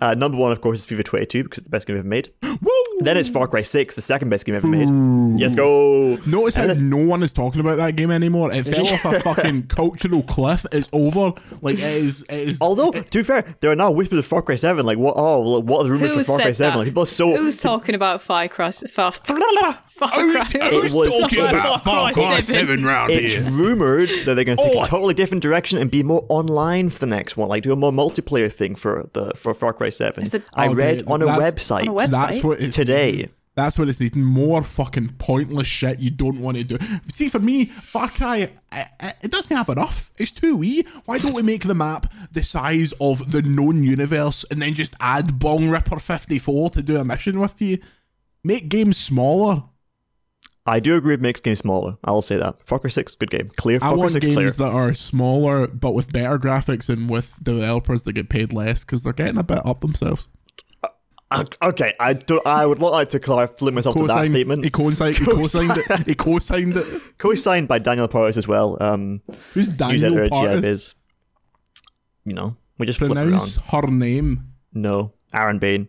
[0.00, 2.08] Uh, number one, of course, is FIFA 22 because it's the best game we've ever
[2.08, 2.30] made.
[2.42, 2.93] Woo!
[3.00, 4.88] Then it's Far Cry 6, the second best game ever made.
[4.88, 5.34] Ooh.
[5.36, 6.16] Yes, go.
[6.26, 8.52] Notice how And it's- no one is talking about that game anymore.
[8.52, 10.64] It fell off a fucking cultural cliff.
[10.70, 11.32] It's over.
[11.60, 12.22] Like it is.
[12.28, 12.58] It is.
[12.60, 14.86] Although, to be fair, there are now whispers of Far Cry 7.
[14.86, 15.14] Like, what?
[15.16, 16.78] Oh, like, what are the rumors for Far Cry 7?
[16.78, 17.36] Like, people are so.
[17.36, 18.70] Who's talking about Far Cry?
[18.70, 20.46] Far, Far Cry.
[20.54, 24.76] It was- talking about Far Cry 7 round It's rumored that they're going to take
[24.76, 24.84] Oh.
[24.84, 27.76] a totally different direction and be more online for the next one, like do a
[27.76, 30.22] more multiplayer thing for the for Far Cry Seven.
[30.22, 32.10] Is it- I Oh, read dude, on a website On a website?
[32.10, 33.28] That's what it's today.
[33.56, 34.24] That's what it's needing.
[34.24, 36.76] More fucking pointless shit you don't want to do.
[37.06, 38.52] See, for me, Far Cry, it,
[39.22, 40.10] it- doesn't have enough.
[40.18, 40.84] It's too wee.
[41.04, 44.96] Why don't we make the map the size of the known universe and then just
[44.98, 47.78] add Bong Ripper 54 to do a mission with you?
[48.42, 49.62] Make games smaller.
[50.66, 51.96] I do agree with makes games smaller.
[52.04, 52.60] I'll say that.
[52.64, 53.50] Far Cry Six, good game.
[53.56, 53.76] Clear.
[53.76, 54.50] I Far Cry want Six, games clear.
[54.50, 59.02] that are smaller but with better graphics and with developers that get paid less because
[59.04, 60.28] they're getting a bit up themselves.
[61.40, 62.40] Uh, Okay, I do.
[62.44, 64.64] I would like to clarify flip myself to that statement.
[64.64, 66.06] He co-signed, co-signed it.
[66.06, 66.86] He co-signed it.
[67.18, 68.76] Co-signed by Danielle Partis as well.
[68.80, 69.22] Um,
[69.54, 70.94] Who's Daniel editor at GI Partis?
[72.24, 73.28] You know, we just flip it around.
[73.28, 74.54] Pronounce her name.
[74.72, 75.88] No, Aaron Bain.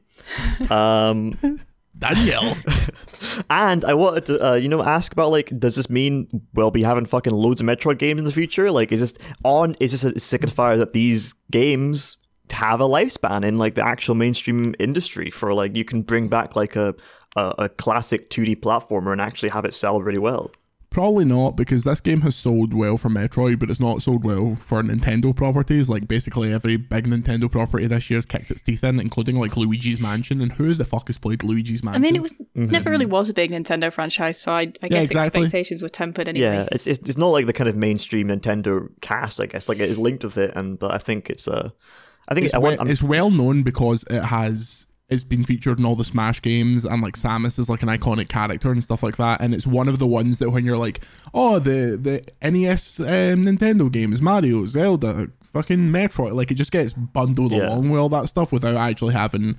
[0.69, 1.37] Um,
[1.97, 2.57] Daniel.
[3.49, 6.83] and I wanted to, uh, you know, ask about like, does this mean we'll be
[6.83, 8.69] having fucking loads of Metroid games in the future?
[8.69, 9.75] Like, is this on?
[9.79, 12.17] Is this a signifier that these games
[12.51, 15.31] have a lifespan in like the actual mainstream industry?
[15.31, 16.95] For like, you can bring back like a
[17.35, 20.51] a, a classic 2D platformer and actually have it sell really well.
[20.89, 24.55] Probably not because this game has sold well for Metroid, but it's not sold well
[24.61, 25.89] for Nintendo properties.
[25.89, 29.57] Like basically every big Nintendo property this year has kicked its teeth in, including like
[29.57, 30.39] Luigi's Mansion.
[30.39, 32.01] And who the fuck has played Luigi's Mansion?
[32.01, 35.07] I mean, it was never really was a big Nintendo franchise, so I, I guess
[35.07, 35.41] exactly.
[35.41, 36.45] expectations were tempered anyway.
[36.45, 39.67] Yeah, it's, it's it's not like the kind of mainstream Nintendo cast, I guess.
[39.67, 41.71] Like it is linked with it, and but I think it's uh,
[42.27, 45.77] I think it's, I want, I'm- it's well known because it has it's been featured
[45.77, 49.03] in all the Smash games and like Samus is like an iconic character and stuff
[49.03, 49.39] like that.
[49.39, 51.01] And it's one of the ones that when you're like,
[51.31, 53.05] oh, the the NES um,
[53.45, 57.67] Nintendo games, Mario, Zelda, fucking Metroid, like it just gets bundled Yeah.
[57.67, 59.57] along with all that stuff without actually having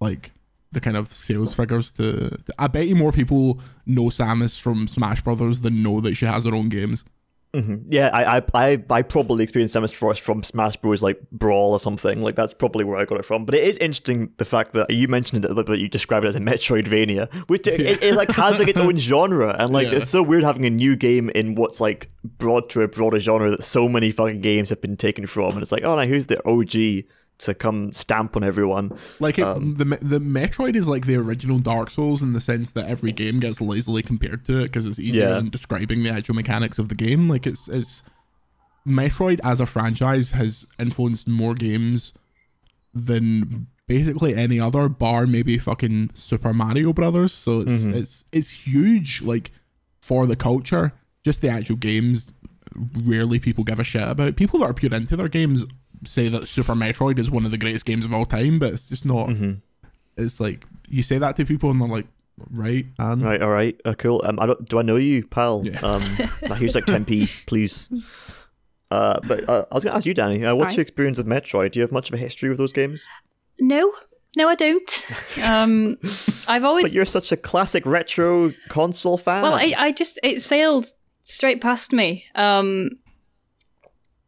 [0.00, 0.32] like
[0.72, 4.88] the kind of sales figures to, to- I bet you more people know Samus from
[4.88, 7.04] Smash Brothers than know that she has her own games.
[7.54, 7.92] Mm-hmm.
[7.92, 11.02] Yeah, I, I, I, I probably experienced Samus first from Smash Bros.
[11.02, 12.22] like Brawl or something.
[12.22, 13.44] Like that's probably where I got it from.
[13.44, 16.34] But it is interesting the fact that you mentioned it, that you described it as
[16.36, 19.98] a Metroidvania, which it, it, it like has like its own genre, and like Yeah.
[19.98, 23.50] it's so weird having a new game in what's like broad to a broader genre
[23.50, 26.28] that so many fucking games have been taken from, and it's like, oh no, here's
[26.28, 27.04] the OG
[27.44, 28.96] to come stamp on everyone.
[29.20, 32.70] Like it, Um, the the Metroid is like the original Dark Souls in the sense
[32.72, 35.38] that every game gets lazily compared to it because it's easier Yeah.
[35.38, 37.28] in describing the actual mechanics of the game.
[37.28, 38.02] Like it's it's
[38.86, 42.12] Metroid as a franchise has influenced more games
[42.94, 47.32] than basically any other bar maybe fucking Super Mario Brothers.
[47.32, 47.94] So it's Mm-hmm.
[47.94, 49.50] it's it's huge like
[50.00, 50.92] for the culture.
[51.24, 52.32] Just the actual games
[53.04, 54.34] rarely people give a shit about.
[54.36, 55.64] People that are pure into their games
[56.04, 58.88] say that Super Metroid is one of the greatest games of all time, but it's
[58.88, 59.28] just not.
[59.28, 59.52] Mm-hmm.
[60.16, 62.06] It's like you say that to people and they're like,
[62.50, 64.20] right, and Right, all right, uh, cool.
[64.24, 64.68] Um, I don't.
[64.68, 65.62] Do I know you, pal?
[65.64, 65.78] Yeah.
[65.80, 66.02] Um,
[66.56, 67.88] here's like 10p, please.
[68.90, 70.44] Uh, but uh, I was gonna ask you, Danny.
[70.44, 70.76] Uh, what's Right.
[70.78, 71.72] your experience with Metroid?
[71.72, 73.06] Do you have much of a history with those games?
[73.58, 73.90] No,
[74.36, 75.08] no, I don't.
[75.42, 75.96] Um,
[76.46, 79.42] I've always But you're such a classic retro console fan.
[79.42, 80.86] Well, I, I just it sailed
[81.22, 82.26] straight past me.
[82.34, 82.90] Um,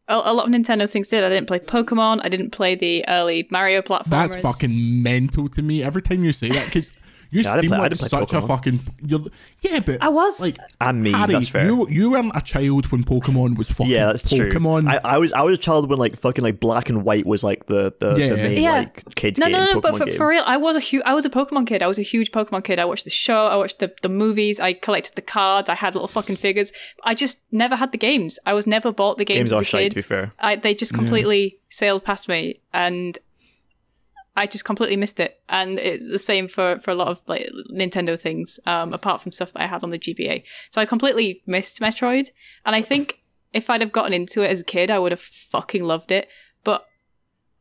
[0.07, 1.23] a, lot of Nintendo things did.
[1.23, 2.21] I didn't play Pokemon.
[2.23, 4.09] I didn't play the early Mario platformers.
[4.09, 6.93] that's fucking mental to me every time you say that because
[7.35, 8.79] you Yeah, seem play- like didn't play such a fucking.
[9.05, 9.21] You're,
[9.61, 10.39] yeah, but I was.
[10.41, 11.11] like and me.
[11.11, 11.65] Harry, that's fair.
[11.65, 14.81] you you weren't a child when Pokemon was fucking yeah, that's Pokemon.
[14.83, 14.91] true.
[14.91, 17.43] I, I was I was a child when like fucking like black and white was
[17.43, 18.29] like the the, Yeah.
[18.29, 18.71] the main Yeah.
[18.71, 19.53] like kids no, game.
[19.53, 20.17] no, no, Pokemon but for, game.
[20.17, 21.83] for real, I was a huge, I was a Pokemon kid.
[21.83, 22.79] I was a huge Pokemon kid.
[22.79, 25.95] I watched the show, I watched the, the movies, I collected the cards, I had
[25.95, 26.71] little fucking figures.
[27.03, 28.39] I just never had the games.
[28.45, 29.89] I was never bought the games, Games are as a shite, kid.
[29.91, 30.31] to be fair.
[30.39, 33.17] I, they just completely sailed past me, and
[34.35, 35.39] I just completely missed it.
[35.49, 39.31] And it's the same for, for a lot of like Nintendo things, um, apart from
[39.31, 40.43] stuff that I had on the GBA.
[40.71, 42.29] So I completely missed Metroid,
[42.65, 43.21] and I think
[43.53, 46.27] if I'd have gotten into it as a kid, I would have fucking loved it.
[46.63, 46.85] But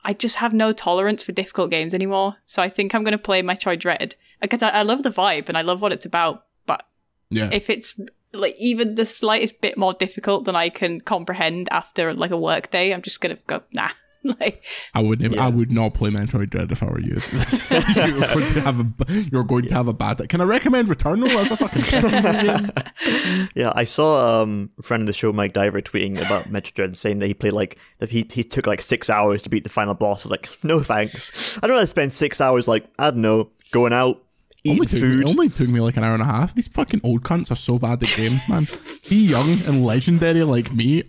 [0.05, 2.37] I just have no tolerance for difficult games anymore.
[2.47, 5.49] So I think I'm going to play Metroid Dread because I, I love the vibe
[5.49, 6.47] and I love what it's about.
[6.67, 6.85] But
[7.31, 7.99] yeah, if it's
[8.33, 12.71] like even the slightest bit more difficult than I can comprehend after like a work
[12.71, 13.91] day, I'm just gonna go nah.
[14.41, 14.65] like
[14.95, 15.47] I would never, Yeah.
[15.47, 17.21] I would not play Metroid Dread if I were you.
[17.71, 20.27] you're going to have a you're going to have a bad.
[20.29, 23.49] Can I recommend Returnal as a fucking Christmas game?
[23.55, 26.97] Yeah, I saw um, a friend of the show, Mike Diver, tweeting about Metroid Dread,
[26.97, 29.71] saying that he played like that he he took like six hours to beat the
[29.71, 30.25] final boss.
[30.25, 31.59] I was like, no thanks.
[31.63, 34.24] I don't want to spend six hours like I don't know going out eating
[34.67, 36.55] only took, me, it only took me like an hour and a half.
[36.55, 38.67] These fucking old cunts are so bad at games, man.
[39.11, 41.05] Be young and legendary like me.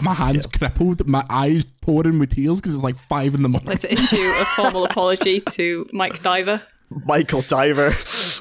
[0.00, 3.68] My hands crippled, my eyes pouring with tears because it's like five in the morning.
[3.68, 6.60] let's issue a formal apology to Mike Diver,
[7.04, 7.94] Michael Diver.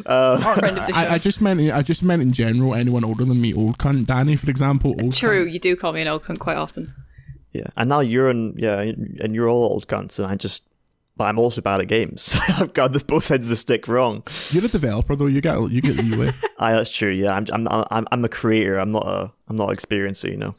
[0.05, 0.99] Uh, friend of the show.
[0.99, 4.07] I, I just meant I just meant in general anyone older than me, old cunt.
[4.07, 5.53] Danny, for example, old True, cunt.
[5.53, 6.93] you do call me an old cunt quite often.
[7.53, 10.63] yeah, and now you're in yeah, and you're all old cunts, and I just.
[11.17, 12.35] But I'm also bad at games.
[12.47, 14.23] I've got this both ends of the stick wrong.
[14.51, 15.27] You're a developer though.
[15.27, 16.33] You get you get the leeway.
[16.59, 17.11] Aye, that's true.
[17.11, 18.77] Yeah, I'm I'm I'm I'm a creator.
[18.77, 20.55] I'm not a I'm not an experiencer, you know.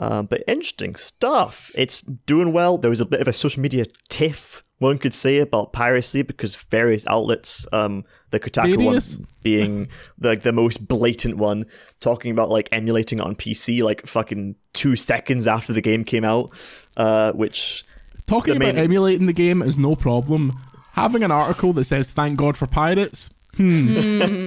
[0.00, 1.70] Um, but interesting stuff.
[1.74, 2.78] It's doing well.
[2.78, 6.56] There was a bit of a social media tiff, one could say, about piracy because
[6.56, 9.88] various outlets, um, the Kotaku one being
[10.18, 11.66] like the most blatant one,
[12.00, 16.24] talking about like emulating it on PC like fucking two seconds after the game came
[16.24, 16.50] out,
[16.96, 17.84] uh, which
[18.30, 20.58] Talking about main- emulating the game is no problem.
[20.92, 24.46] Having an article that says "Thank God for pirates" hmm,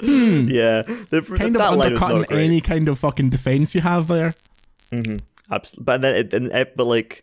[0.00, 4.34] yeah, the, kind that of line undercutting any kind of fucking defense you have there.
[5.50, 5.84] Absolutely.
[5.84, 7.22] But then, it, it, but like,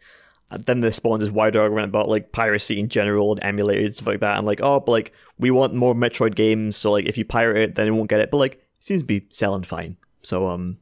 [0.50, 4.08] then the spawns this wider argument about like piracy in general and emulators and stuff
[4.08, 4.38] like that.
[4.38, 7.58] And like, oh, but like we want more Metroid games, so like if you pirate
[7.58, 8.32] it, then you won't get it.
[8.32, 9.98] But like, it seems to be selling fine.
[10.22, 10.78] So um,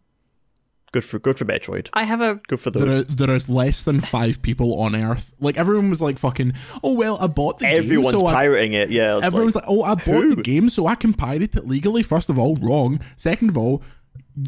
[0.93, 1.89] good for good for Metroid.
[1.93, 2.79] I have a Good for the.
[2.79, 5.33] There, are, there is less than five people on Earth.
[5.41, 8.73] Like everyone was like, "Fucking, oh well, I bought the Everyone's game, so I, pirating
[8.73, 8.89] it.
[8.89, 9.17] Yeah.
[9.17, 10.35] it's Everyone's like, like, "Oh, I bought who?
[10.35, 13.01] the game, so I can pirate it legally." First of all, wrong.
[13.17, 13.83] Second of all,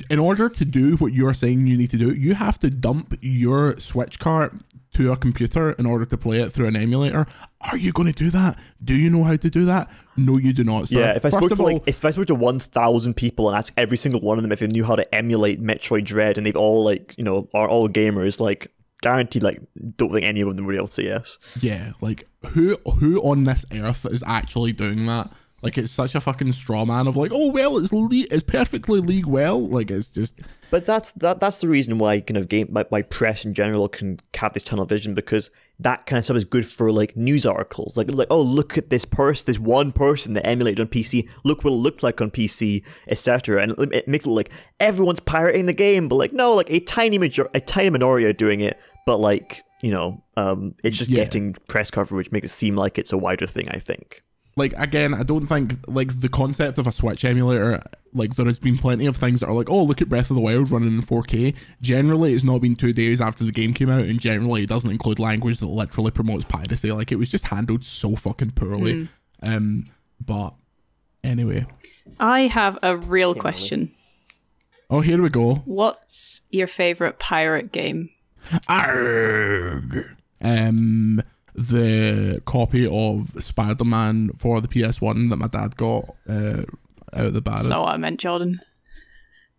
[0.10, 3.18] in order to do what you're saying you need to do, you have to dump
[3.22, 4.54] your Switch cart
[4.96, 7.28] to a computer in order to play it through an emulator.
[7.62, 8.58] Are you going to do that?
[8.84, 9.90] Do you know how to do that?
[10.16, 10.90] No, you do not.
[10.90, 11.00] Sir.
[11.00, 13.50] Yeah, if I First spoke to all, like if I spoke to one thousand people
[13.50, 16.38] and asked every single one of them if they knew how to emulate Metroid Dread
[16.38, 19.62] and they've all like you know are all gamers, like guaranteed like
[19.98, 21.38] don't think any of them would be able to say yes.
[21.60, 25.32] yeah, like who who on this earth is actually doing that?
[25.66, 29.02] Like it's such a fucking straw man of like, oh well, it's le- it's perfectly
[29.02, 29.60] league well.
[29.68, 30.40] Like it's just
[30.70, 33.90] But that's that that's the reason why kind of game my, my press in general
[33.90, 37.46] can have this tunnel vision because that kind of stuff is good for like news
[37.46, 37.98] articles.
[37.98, 41.28] Like like oh look at this person, this one person that emulated on PC.
[41.44, 43.64] Look what it looked like on PC, etc.
[43.64, 46.80] And it, it makes it like everyone's pirating the game, but like no, like a
[46.80, 51.12] tiny major a tiny minority are doing it, but like you know, um, it's just
[51.12, 51.24] Yeah.
[51.24, 53.68] getting press coverage makes it seem like it's a wider thing.
[53.70, 54.22] I think.
[54.58, 57.82] Like again, I don't think like the concept of a Switch emulator.
[58.14, 60.36] Like there has been plenty of things that are like, oh look at Breath of
[60.38, 61.54] the Wild running in 4K.
[61.82, 64.90] Generally, it's not been two days after the game came out, and generally it doesn't
[64.90, 66.92] include language that literally promotes piracy.
[66.92, 69.10] Like it was just handled so fucking poorly.
[69.44, 69.88] Um,
[70.26, 70.54] but
[71.24, 71.66] anyway,
[72.20, 73.92] I have a real question.
[74.90, 75.56] oh here we go.
[75.66, 78.10] What's your favorite pirate game?
[78.70, 80.16] Arg.
[80.42, 81.22] Um,
[81.56, 86.64] the copy of Spider-Man for the PS1 that my dad got uh,
[87.14, 87.58] out of the bar.
[87.58, 88.60] That's not what I meant, Jordan.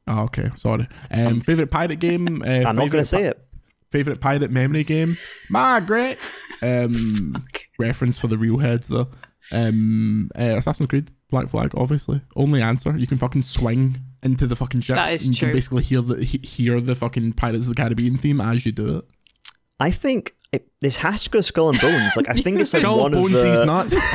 [0.06, 0.88] Oh, okay, sorry.
[1.10, 2.42] Um, favorite pirate game.
[2.42, 3.42] Uh, I'm not going to say it.
[3.90, 5.16] Favorite pirate memory game.
[5.50, 6.18] Margaret.
[6.62, 7.44] Um,
[7.78, 9.08] reference for the real heads though.
[9.52, 11.10] Um, uh, Assassin's Creed.
[11.30, 12.20] Black Flag, obviously.
[12.36, 12.96] Only answer.
[12.96, 14.96] You can fucking swing into the fucking ships.
[14.96, 15.48] That is and you true.
[15.48, 18.98] can basically hear the hear the fucking Pirates of the Caribbean theme as you do
[18.98, 19.04] it.
[19.78, 22.16] I think it, this has to go to Skull and Bones.
[22.16, 23.64] Like I think it's like Skull one bones of these the.
[23.66, 23.94] nuts.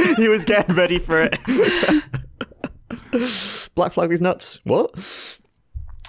[0.00, 0.14] Oh.
[0.16, 1.38] he was getting ready for it.
[3.74, 4.60] Black flag these nuts.
[4.64, 4.90] What?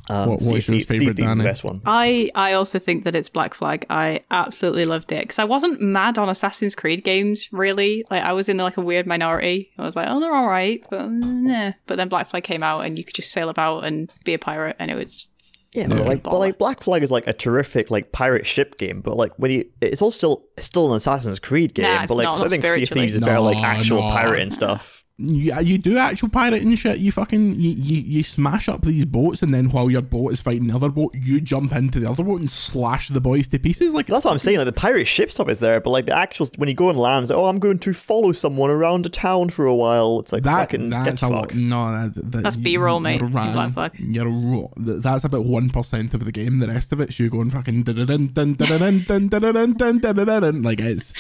[0.08, 1.82] Um, What- Sea what's your Thieves- Sea of favourite, Thieves is the best one.
[1.86, 3.86] I I also think that it's Black Flag.
[3.90, 8.06] I absolutely loved it because I wasn't mad on Assassin's Creed games really.
[8.12, 9.72] Like I was in like a weird minority.
[9.80, 11.72] I was like, oh, they're all right, but uh, nah.
[11.88, 14.40] But then Black Flag came out, and you could just sail about and be a
[14.40, 15.28] pirate, and it was
[15.76, 19.02] Yeah, but like, but like Black Flag is like a terrific like pirate ship game,
[19.02, 22.16] but like when you, it's all still it's still an Assassin's Creed game, Nah, but
[22.16, 22.90] like not, so I think Sea of.
[22.90, 24.10] Thieves is better like actual no.
[24.10, 25.05] pirate and stuff.
[25.18, 26.98] Yeah, you do actual pirating shit.
[26.98, 30.42] You fucking you, you, you smash up these boats, and then while your boat is
[30.42, 33.58] fighting the other boat, you jump into the other boat and slash the boys to
[33.60, 33.94] pieces.
[33.94, 34.58] Like That's what I'm saying.
[34.58, 37.00] Like the pirate ship stuff is there, but like the actual when you go and
[37.00, 40.20] land, like, oh, I'm going to follow someone around a town for a while.
[40.20, 40.58] It's like that.
[40.72, 41.40] fucking get That's the a fuck.
[41.40, 41.54] lot.
[41.56, 43.92] No, that's that, That's you- B-roll, mate, you're in ran- Black Flag.
[43.98, 46.60] You're a ro- th- that's about one percent of the game.
[46.60, 50.62] The rest of it's you going fucking dun dun dun dun dun dun dun dun
[50.62, 51.14] like it's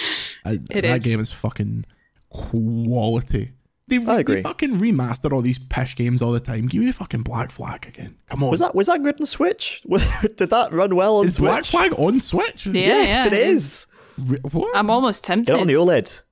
[0.43, 1.03] uh, It that is.
[1.05, 1.85] game is fucking
[2.29, 3.51] quality.
[3.87, 6.67] They, I they fucking remaster all these pish games all the time.
[6.67, 8.17] Give me a fucking Black Flag again.
[8.29, 8.49] Come on.
[8.49, 9.83] Was that was that good on Switch?
[10.37, 11.49] Did that run well on is Switch?
[11.49, 12.65] Black Flag on Switch?
[12.65, 13.85] Yeah, yes, yeah, it is.
[14.17, 14.75] Re- what?
[14.75, 15.51] I'm almost tempted.
[15.51, 16.23] Get on the OLED.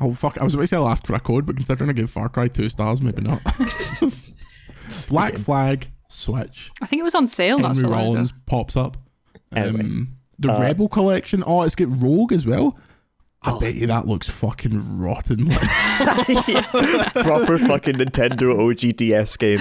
[0.00, 0.38] Oh fuck!
[0.38, 2.28] I was about to say I'll ask for a code, but considering I give Far
[2.28, 3.40] Cry two stars, maybe not.
[5.08, 6.70] Black Flag Switch.
[6.80, 7.94] I think it was on sale not Henry so.
[7.94, 8.96] Rollins pops up.
[9.54, 11.42] Anyway, Um, the uh, Rebel collection.
[11.46, 12.78] Oh, it's got Rogue as well.
[13.46, 13.60] I Oh.
[13.60, 15.48] bet you that looks fucking rotten.
[15.48, 15.58] Like,
[17.12, 19.58] Proper fucking Nintendo OGDS game.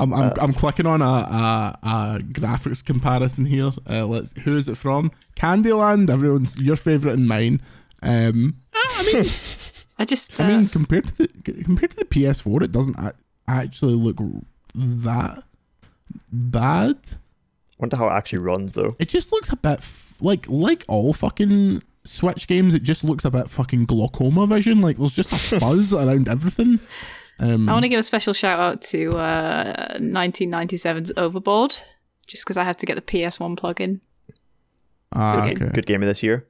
[0.00, 3.72] I'm, Uh, I'm, I'm clicking on a, a, a graphics comparison here.
[3.88, 4.32] Uh, let's.
[4.44, 5.10] Who is it from?
[5.36, 6.10] Candyland.
[6.10, 7.60] Everyone's your favorite and mine.
[8.02, 9.24] Um, I mean,
[9.98, 11.28] I just, uh, I mean, compared to the
[11.64, 13.14] compared to the PS4, it doesn't a-
[13.48, 14.18] actually look
[14.74, 15.42] that
[16.32, 16.96] bad.
[17.78, 18.94] Wonder how it actually runs though.
[19.00, 22.74] It just looks a bit f- like like all fucking Switch games.
[22.74, 24.80] It just looks a bit fucking glaucoma vision.
[24.80, 26.80] Like there's just a fuzz around everything.
[27.40, 31.74] Um, I want to give a special shout out to uh, 1997's Overboard,
[32.26, 34.00] just because I had to get the PS1 plug-in.
[35.12, 35.72] ah, Good, okay.
[35.72, 36.48] good game of this year.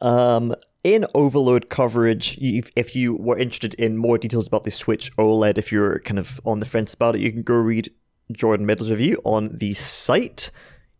[0.00, 0.54] Um,
[0.84, 5.58] in Overlode coverage, you, if you were interested in more details about the Switch OLED,
[5.58, 7.90] if you're kind of on the fence about it, you can go read
[8.32, 10.50] Jordan Middler's review on the site.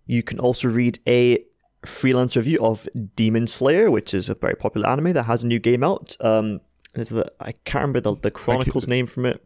[0.07, 1.43] You can also read a
[1.85, 5.59] freelance review of Demon Slayer, which is a very popular anime that has a new
[5.59, 6.17] game out.
[6.21, 6.61] Um,
[6.95, 9.45] is the I can't remember the, the Chronicles name from it.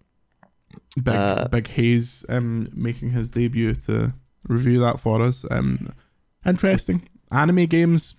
[0.97, 5.45] Big uh, Big Hayes um making his debut to review that for us.
[5.51, 5.89] Um,
[6.45, 8.15] interesting anime games.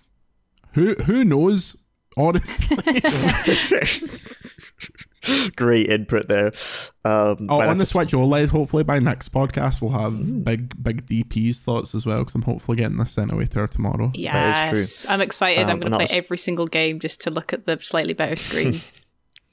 [0.72, 1.76] Who who knows?
[2.18, 2.76] Honestly,
[5.56, 6.46] Great input there.
[7.04, 8.48] Um, oh, but on the if- Switch OLED.
[8.48, 10.44] Hopefully by next podcast we'll have Mm.
[10.44, 13.66] big big DP's thoughts as well because I'm hopefully getting this sent away to her
[13.66, 14.12] tomorrow.
[14.14, 15.64] That is Yes, I'm excited.
[15.64, 18.12] Um, I'm going to play was- every single game just to look at the slightly
[18.14, 18.80] better screen.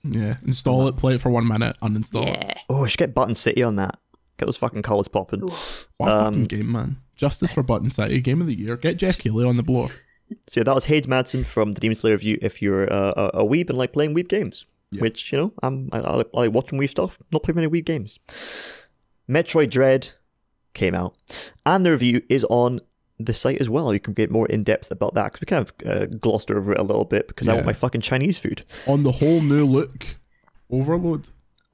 [0.05, 2.43] Yeah, install it, play it for one minute, uninstall it.
[2.45, 2.53] yeah.
[2.69, 3.97] Oh, I should get Button City on that.
[4.37, 5.39] Get those fucking colours popping.
[5.97, 6.97] What Um, fucking game, man.
[7.15, 8.75] Justice for Button City, game of the year.
[8.75, 9.87] Get Geoff Keighley on the blower.
[10.47, 12.37] So yeah, that was Hayes Madsen from the Demon Slayer review.
[12.41, 15.02] If you're uh, a, a weeb and like playing weeb games, Yeah.
[15.02, 17.18] which you know, I'm I, I, like- watching weeb stuff.
[17.32, 18.20] Not playing many weeb games.
[19.30, 20.11] Metroid Dread
[20.74, 21.15] came out,
[21.65, 22.80] and the review is on
[23.20, 23.94] the site as well.
[23.94, 26.74] You can get more in depth about that because we kind of uh, glossed over
[26.74, 28.64] it a little bit because I want my fucking Chinese food.
[28.88, 30.18] On the whole new look,
[30.72, 31.26] Overlode.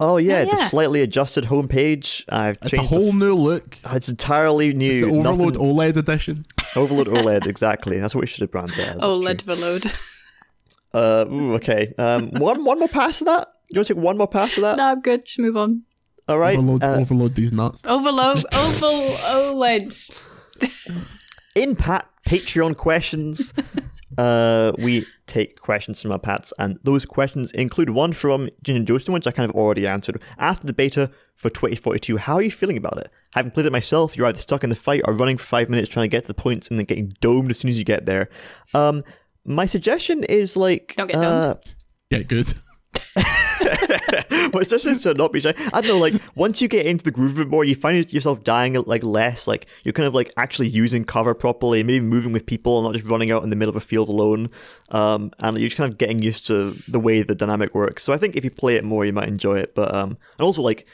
[0.01, 0.67] Oh yeah, Oh, the yeah.
[0.67, 2.23] slightly adjusted homepage.
[2.29, 2.91] I've It's a changed.
[2.93, 3.77] the whole f- new look.
[3.85, 4.91] it's entirely new.
[4.91, 6.45] It's the Overlode Nothing- OLED edition.
[6.73, 7.47] Overlode OLED.
[7.47, 7.99] Exactly.
[7.99, 8.95] That's what we should have branded it as.
[8.95, 9.23] It's Oh, true.
[9.25, 9.83] lead load.
[10.93, 11.93] Uh, ooh, okay.
[11.97, 13.49] Um, one one more pass of that.
[13.69, 14.77] You want to take one more pass of that?
[14.77, 15.25] no, I'm good.
[15.25, 15.83] Just move on.
[16.27, 16.57] All right.
[16.57, 17.81] Overlode, uh, overlode these nuts.
[17.83, 18.43] Overlode.
[18.53, 20.15] Oval OLEDs.
[21.55, 23.53] in Pat Patreon questions,
[24.17, 28.87] uh, we take questions from our Pats, and those questions include one from Jin and
[28.87, 30.21] Jostin, which I kind of already answered.
[30.37, 33.11] After the beta for 2042, how are you feeling about it?
[33.31, 35.89] Having played it myself, you're either stuck in the fight or running for five minutes
[35.89, 38.05] trying to get to the points and then getting domed as soon as you get
[38.05, 38.29] there.
[38.73, 39.03] Um,
[39.49, 41.55] my suggestion is like Don't get uh,
[42.09, 42.53] Get good.
[44.53, 45.53] well, especially to not be shy.
[45.73, 48.11] I don't know, like once you get into the groove of it more, you find
[48.11, 49.47] yourself dying like less.
[49.47, 52.93] Like you're kind of like actually using cover properly, maybe moving with people, and not
[52.93, 54.49] just running out in the middle of a field alone.
[54.89, 58.03] Um, and you're just kind of getting used to the way the dynamic works.
[58.03, 59.75] So I think if you play it more, you might enjoy it.
[59.75, 60.87] But um, and also like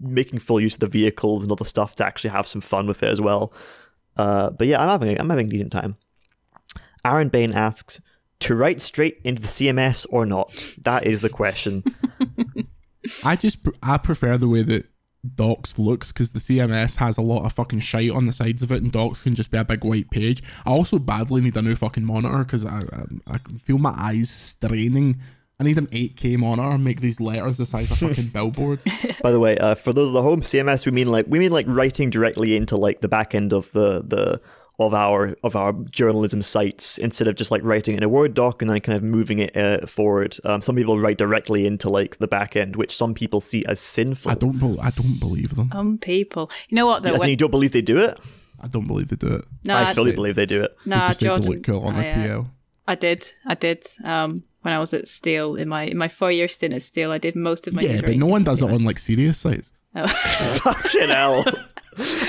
[0.00, 3.02] making full use of the vehicles and other stuff to actually have some fun with
[3.02, 3.52] it as well.
[4.16, 5.96] Uh, but yeah, I'm having a, I'm having a decent time.
[7.08, 8.00] Aaron Bain asks.
[8.42, 10.74] To write straight into the CMS or not?
[10.82, 11.82] That is the question.
[13.24, 14.86] I just I prefer the way that
[15.34, 18.70] Docs looks because the CMS has a lot of fucking shite on the sides of
[18.70, 20.42] it, and Docs can just be a big white page.
[20.64, 23.94] I also badly need a new fucking monitor because I, I I can feel my
[23.96, 25.20] eyes straining.
[25.60, 28.84] I need an 8K monitor and make these letters the size of fucking billboards.
[29.20, 31.50] By the way, uh, for those of the home CMS, we mean like we mean
[31.50, 34.40] like writing directly into like the back end of the the
[34.78, 38.62] of our of our journalism sites instead of just like writing in a Word doc
[38.62, 40.36] and then kind of moving it uh, forward.
[40.44, 43.80] Um, some people write directly into like the back end, which some people see as
[43.80, 44.30] sinful.
[44.30, 45.70] I don't bel I don't believe them.
[45.72, 46.50] Some people.
[46.68, 47.14] You know what though?
[47.14, 48.18] As When, you don't believe they do it?
[48.60, 49.44] I don't believe they do it.
[49.64, 50.76] no, I I, fully believe they do it.
[50.84, 51.52] They nah, just say to Jordan.
[51.52, 52.50] look cool on the I, uh, TL.
[52.86, 53.32] I did.
[53.46, 53.86] I did.
[54.04, 57.10] Um, when I was at Steel in my in my four year stint at Steel,
[57.10, 57.82] I did most of my.
[57.82, 59.72] Yeah, but no one does it on like serious sites.
[59.94, 61.44] Fucking hell.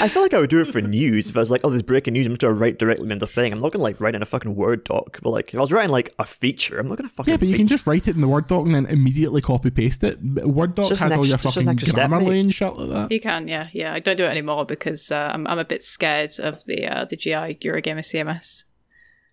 [0.01, 1.81] I feel like I would do it for news if I was like, oh, there's
[1.81, 2.25] breaking news.
[2.25, 3.51] I'm just gonna write directly into the thing.
[3.53, 5.19] I'm not gonna like write in a fucking Word doc.
[5.21, 7.31] But like, if I was writing like a feature, I'm not gonna fucking.
[7.31, 9.41] Yeah, but you make- can just write it in the Word doc and then immediately
[9.41, 10.21] copy paste it.
[10.21, 12.53] Word doc just has an all your extra- just an fucking extra step, Grammarly and
[12.53, 13.11] shit like that.
[13.11, 13.93] You can, yeah, yeah.
[13.93, 17.05] I don't do it anymore because uh, I'm I'm a bit scared of the uh,
[17.05, 17.31] the GI
[17.63, 18.63] Eurogamer CMS.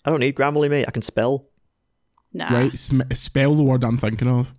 [0.05, 0.85] I don't need Grammarly, mate.
[0.87, 1.47] I can spell
[2.33, 2.53] Nah.
[2.55, 4.53] Right, sm- spell the word I'm thinking of.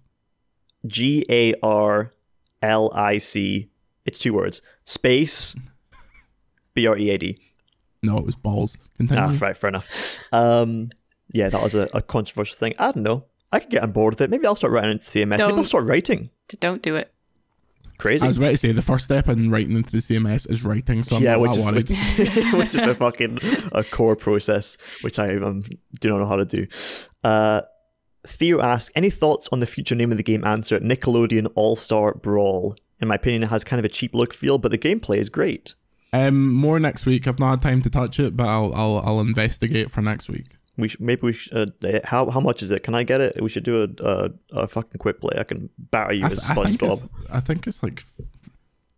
[0.87, 2.11] G A R
[2.63, 3.69] L I C.
[4.05, 4.61] It's two words.
[4.85, 5.55] Space.
[6.77, 7.39] B R E A D.
[8.03, 8.77] No, it was balls.
[8.97, 9.23] Continue.
[9.23, 10.19] Ah, right, fair enough.
[10.31, 10.91] Um,
[11.33, 12.73] yeah, that was a, a controversial thing.
[12.77, 13.25] I don't know.
[13.51, 14.29] I could get on board with it.
[14.29, 15.39] Maybe I'll start writing into CMS.
[15.39, 16.29] Maybe I'll start writing.
[16.59, 17.11] Don't do it.
[17.97, 18.23] Crazy.
[18.23, 21.01] I was about to say the first step in writing into the CMS is writing,
[21.01, 21.89] so I'm yeah, not which that is, worried.
[21.89, 23.39] which, which is a fucking
[23.71, 25.63] a core process, which I um,
[25.99, 26.67] do not know how to do.
[27.23, 27.61] Uh,
[28.27, 30.79] Theo asks, any thoughts on the future name of the game answer?
[30.79, 32.75] Nickelodeon All Star Brawl.
[32.99, 35.29] In my opinion, it has kind of a cheap look feel, but the gameplay is
[35.29, 35.73] great.
[36.13, 37.27] Um, more next week.
[37.27, 40.55] I've not had time to touch it, but I'll I'll, I'll investigate for next week.
[40.77, 41.73] We sh- maybe we should.
[41.83, 42.83] Uh, how how much is it?
[42.83, 43.41] Can I get it?
[43.41, 45.37] We should do a a, a fucking quick play.
[45.37, 47.03] I can batter you I, as th- I SpongeBob.
[47.03, 48.03] it's, I think it's like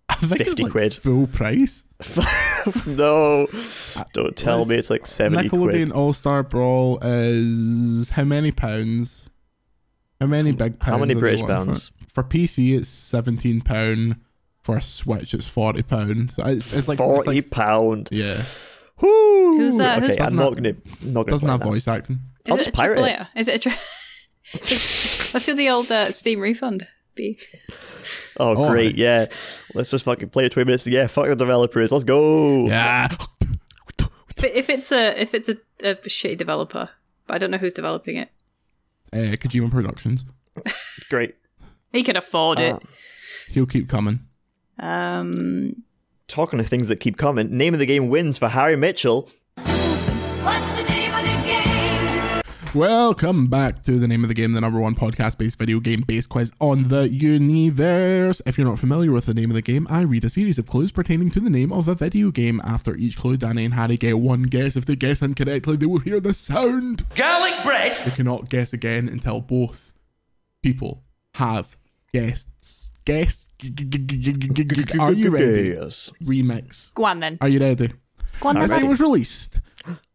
[0.10, 0.94] I think it's 50 like quid.
[0.94, 1.84] full price.
[2.86, 3.48] no,
[4.14, 5.92] don't tell me it's like seventy Nickelodeon quid.
[5.92, 9.30] All Star Brawl is how many pounds?
[10.20, 10.94] How many big pounds?
[10.94, 11.92] How many British pounds?
[12.08, 14.18] For, for PC, it's seventeen pound.
[14.72, 16.32] For a Switch, it's forty pound.
[16.32, 18.10] So it's, it's like it's Forty like- pound.
[18.12, 18.44] yeah,
[19.02, 19.58] Whoo!
[19.58, 20.00] Who's that?
[20.00, 21.66] Who's- Okay, I'm Doesn't gonna not gonna doesn't play have that.
[21.68, 22.20] voice acting.
[22.46, 23.28] Is I'll it just a pirate triple it.
[23.36, 23.40] A?
[23.40, 23.60] Is it a?
[23.60, 23.78] Tri-
[25.34, 26.88] Let's do the old uh, Steam refund.
[27.16, 27.40] Be
[28.40, 29.26] Oh, Oh, great, yeah.
[29.74, 30.86] Let's just fucking play it twenty minutes.
[30.88, 31.92] Yeah, fuck the developers.
[31.92, 32.68] Let's go.
[32.68, 33.08] Yeah.
[34.38, 36.90] if, it- if it's a if it's a, a shitty developer,
[37.28, 38.30] but I don't know who's developing it.
[39.12, 40.26] Uh, Kojima Productions.
[41.10, 41.36] Great.
[41.92, 42.74] He can afford it.
[42.76, 42.80] Uh,
[43.50, 44.20] He'll keep coming.
[44.80, 45.84] Um,
[46.28, 49.30] talking of things that keep coming, name of the game wins for Harry Mitchell.
[49.56, 52.42] What's the name of the game?
[52.74, 56.04] Welcome back to the name of the game, the number one podcast based video game
[56.08, 58.42] based quiz on the universe.
[58.46, 60.68] If you're not familiar with the name of the game, I read a series of
[60.68, 62.62] clues pertaining to the name of a video game.
[62.64, 64.76] After each clue, Danny and Harry get one guess.
[64.76, 67.04] If they guess incorrectly, they will hear the sound.
[67.16, 67.98] Garlic bread.
[68.06, 69.94] They cannot guess again until both
[70.64, 71.04] people
[71.34, 71.76] have
[72.14, 73.49] guessed guess.
[75.00, 75.70] Are you ready?
[75.80, 76.12] Yes.
[76.24, 76.94] Remix.
[76.94, 77.38] Go on then.
[77.42, 77.92] Are you ready?
[78.40, 79.60] Go on This game was released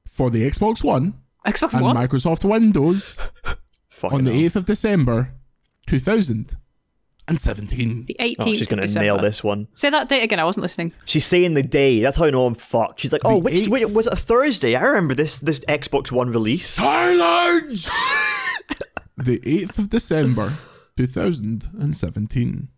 [0.07, 1.15] for the Xbox One
[1.47, 1.97] Xbox and One.
[1.97, 3.19] Microsoft Windows
[4.03, 4.41] on the hell.
[4.43, 5.35] 8th of December
[5.87, 8.07] 2017.
[8.07, 8.35] the 18th.
[8.41, 9.69] Oh, she's gonna of nail this one.
[9.75, 10.41] Say that date again.
[10.41, 10.93] I wasn't listening.
[11.05, 12.01] She's saying the day.
[12.01, 13.01] That's how I know I'm fucked.
[13.01, 13.69] She's like, oh, The which eighth.
[13.69, 14.75] wait, was it a Thursday?
[14.77, 16.66] I remember this this Xbox One release.
[16.66, 17.85] Silence!
[19.19, 20.55] the 8th of December
[20.97, 22.69] 2017.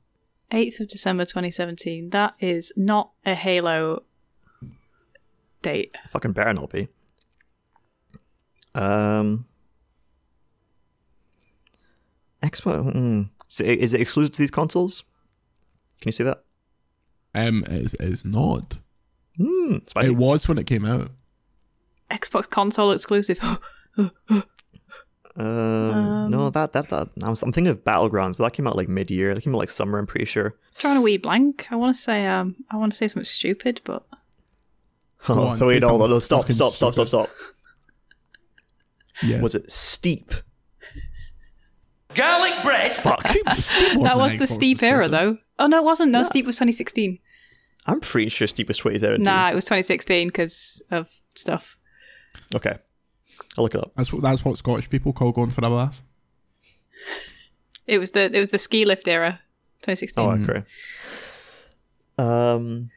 [0.52, 2.10] 8th of December 2017.
[2.10, 4.04] That is not a Halo
[5.62, 5.94] date.
[6.10, 6.88] Fucking better not be.
[8.74, 9.46] Um,
[12.42, 12.94] Xbox.
[12.94, 15.04] Mm, is, it, is it exclusive to these consoles?
[16.00, 16.44] Can you see that?
[17.34, 18.78] Um, it's, it's not.
[19.36, 19.78] Hmm.
[19.86, 20.08] Spicy.
[20.08, 21.10] It was when it came out.
[22.10, 23.40] Xbox console exclusive.
[25.36, 27.08] Um, no, that that that.
[27.22, 29.34] I was, I'm thinking of Battlegrounds, but that came out like mid-year.
[29.34, 29.98] That came out like summer.
[29.98, 30.54] I'm pretty sure.
[30.78, 31.66] Drawing a wee blank.
[31.70, 34.04] I want to say um I want to say something stupid, but
[35.28, 37.30] Oh, on, so wait, say hold on, no, stop, fucking stop, stop, stop, stop.
[39.22, 39.40] Yeah.
[39.40, 40.32] Was it steep?
[42.14, 42.92] Garlic bread.
[42.92, 43.22] Fuck.
[43.44, 45.38] that was the steep era though.
[45.58, 46.12] Oh no, it wasn't.
[46.12, 47.18] No, steep was 2016.
[47.86, 49.22] I'm pretty sure steep was 2017.
[49.22, 51.78] Nah, it was 2016 because of stuff.
[52.54, 52.78] Okay,
[53.58, 53.92] I'll look it up.
[53.96, 56.02] That's what that's what Scottish people call going for a laugh.
[57.86, 59.40] It was the it was the ski lift era.
[59.82, 60.24] 2016.
[60.24, 60.64] Oh, okay.
[62.18, 62.90] Um,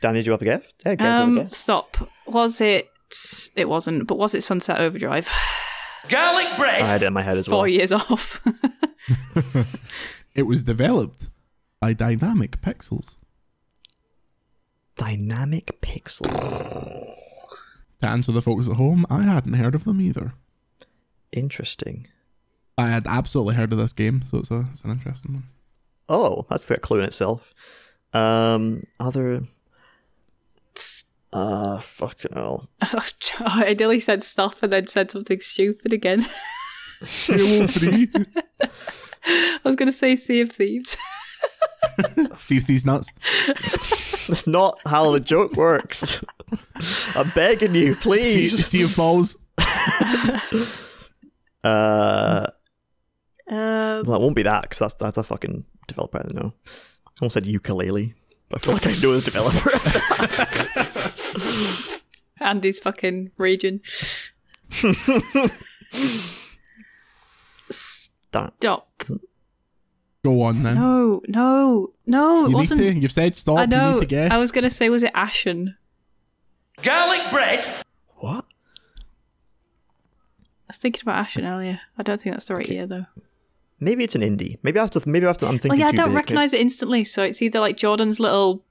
[0.00, 0.74] Danny, do you have a gift?
[0.84, 1.48] Yeah, go, um, go, go.
[1.50, 2.10] stop.
[2.26, 2.90] Was it?
[3.56, 4.06] It wasn't.
[4.06, 5.28] But was it Sunset Overdrive?
[6.08, 6.82] Garlic bread.
[6.82, 7.68] I had it in my head as Four well.
[7.68, 8.40] years off.
[10.34, 11.30] It was developed
[11.80, 13.18] by Dynamic Pixels.
[14.96, 17.03] Dynamic pixels.
[18.00, 20.34] To answer the folks at home, I hadn't heard of them either.
[21.32, 22.08] Interesting.
[22.76, 25.44] I had absolutely heard of this game, so it's, a, it's an interesting one.
[26.08, 27.54] Oh, that's a clue in itself.
[28.12, 29.42] Um, other.
[31.32, 32.68] Uh, fucking hell.
[33.40, 36.26] I nearly said stuff and then said something stupid again.
[37.26, 38.08] Halo 3.
[39.26, 40.96] I was going to say Sea of Thieves.
[42.38, 43.10] See if these nuts.
[44.28, 46.24] That's not how the joke works.
[47.14, 48.64] I'm begging you, please.
[48.66, 49.36] see if balls.
[51.62, 52.46] Uh,
[53.46, 56.18] Um, well, it won't be that because that's that's a fucking developer.
[56.18, 56.54] I don't know.
[56.66, 58.14] I almost said ukulele,
[58.48, 59.70] but I feel like I know the developer.
[62.40, 63.80] Andy's fucking region.
[68.32, 69.04] That Stop.
[70.24, 70.74] Go on then.
[70.76, 72.40] No, no, no.
[72.42, 72.80] You need wasn't.
[72.80, 72.92] to.
[72.98, 73.58] You've said stop.
[73.58, 73.92] I You know.
[73.94, 74.30] need to guess.
[74.32, 75.76] I was going to say, was it Ashen?
[76.82, 77.62] Garlic bread.
[78.16, 78.46] what?
[80.40, 81.78] I was thinking about Ashen earlier.
[81.98, 83.04] I don't think that's the right year though.
[83.80, 84.56] Maybe it's an indie.
[84.62, 85.78] Maybe after maybe after I'm thinking.
[85.78, 85.96] Well, thinking.
[85.96, 86.16] yeah, I don't big.
[86.16, 88.64] recognize it instantly, so it's either like Jordan's little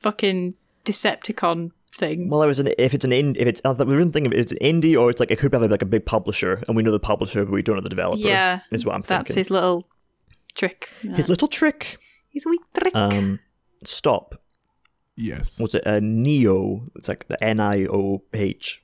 [0.00, 0.54] fucking
[0.84, 2.28] Decepticon thing.
[2.28, 4.32] Well, it was an, if it's an indie, if it's uh, we didn't think of
[4.32, 6.76] it, it's an indie or it's like it could have like a big publisher, and
[6.76, 8.20] we know the publisher, but we don't know the developer.
[8.22, 9.24] yeah, is what I'm thinking.
[9.24, 9.86] that's his little
[10.54, 10.88] trick.
[11.02, 11.98] His little trick.
[12.30, 12.94] His wee trick.
[12.94, 13.40] Um,
[13.84, 14.40] stop.
[15.16, 15.58] yes.
[15.58, 16.86] Was it a Nioh?
[16.96, 18.82] It's like the N I O H.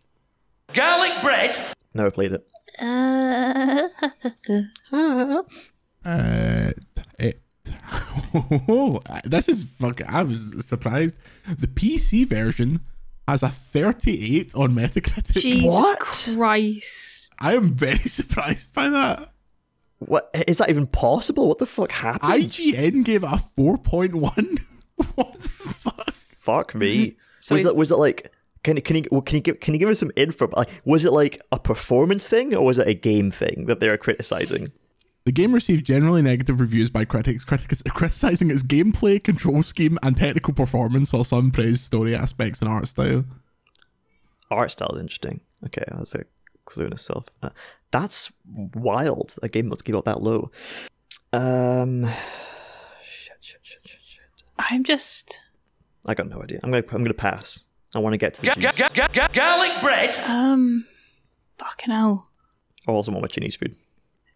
[0.72, 1.54] Garlic bread.
[1.94, 2.46] Never played it.
[2.80, 3.88] Uh,
[6.04, 6.72] Uh,
[7.18, 7.40] it.
[8.68, 10.06] oh, this is fucking.
[10.08, 11.18] I was surprised.
[11.46, 12.80] The PC version
[13.28, 15.40] has a 38 on Metacritic.
[15.40, 15.98] Jesus What?
[16.00, 17.32] Christ.
[17.38, 19.32] I am very surprised by that.
[20.00, 21.46] What is that even possible?
[21.46, 22.32] What the fuck happened?
[22.32, 24.60] IGN gave it a 4.1.
[25.14, 26.10] what the fuck?
[26.10, 27.16] Fuck me.
[27.42, 28.30] So was it was it like?
[28.62, 30.50] Can you can you can you give can you give us some info?
[30.54, 33.88] Like, was it like a performance thing or was it a game thing that they
[33.88, 34.70] were criticizing?
[35.24, 40.16] The game received generally negative reviews by critics, critics criticizing its gameplay, control scheme, and
[40.18, 43.24] technical performance, while some praised story aspects and art style.
[44.50, 45.40] Art style is interesting.
[45.64, 46.24] Okay, that's a
[46.70, 47.26] clue in itself.
[47.42, 47.50] Uh,
[47.90, 48.32] that's
[48.74, 49.34] wild.
[49.42, 50.50] A game that got that low.
[51.32, 52.04] Um,
[53.04, 54.22] shit, shit, shit, shit, shit.
[54.58, 55.40] I'm just.
[56.06, 56.60] I got no idea.
[56.62, 57.66] I'm gonna I'm gonna pass.
[57.94, 58.78] I want to get to the Ga- Chinese.
[58.78, 60.14] ga- ga- ga- garlic bread.
[60.28, 60.86] Um.
[61.58, 62.28] Fucking hell.
[62.88, 63.74] I also want my Chinese food.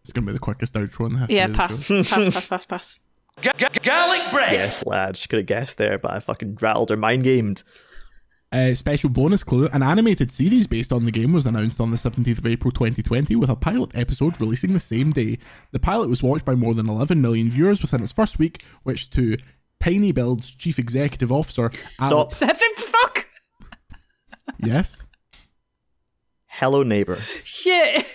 [0.01, 1.85] It's gonna be the quickest outro in the history Yeah, of the pass.
[1.85, 2.03] show.
[2.03, 2.99] pass, pass, pass, pass.
[3.41, 4.53] Ga- ga- garlic bread.
[4.53, 5.17] Yes, lad.
[5.17, 7.63] She could have guessed there, but I fucking rattled her mind gamed.
[8.55, 11.97] Uh, special bonus clue: An animated series based on the game was announced on the
[11.97, 15.37] 17th of April 2020, with a pilot episode releasing the same day.
[15.73, 19.09] The pilot was watched by more than 11 million viewers within its first week, which
[19.09, 19.35] to
[19.83, 21.69] tinyBuild's chief executive officer,
[21.99, 23.27] Alex, Septic fuck!
[24.59, 25.03] yes,
[26.47, 27.19] Hello, neighbor.
[27.43, 28.05] Shit!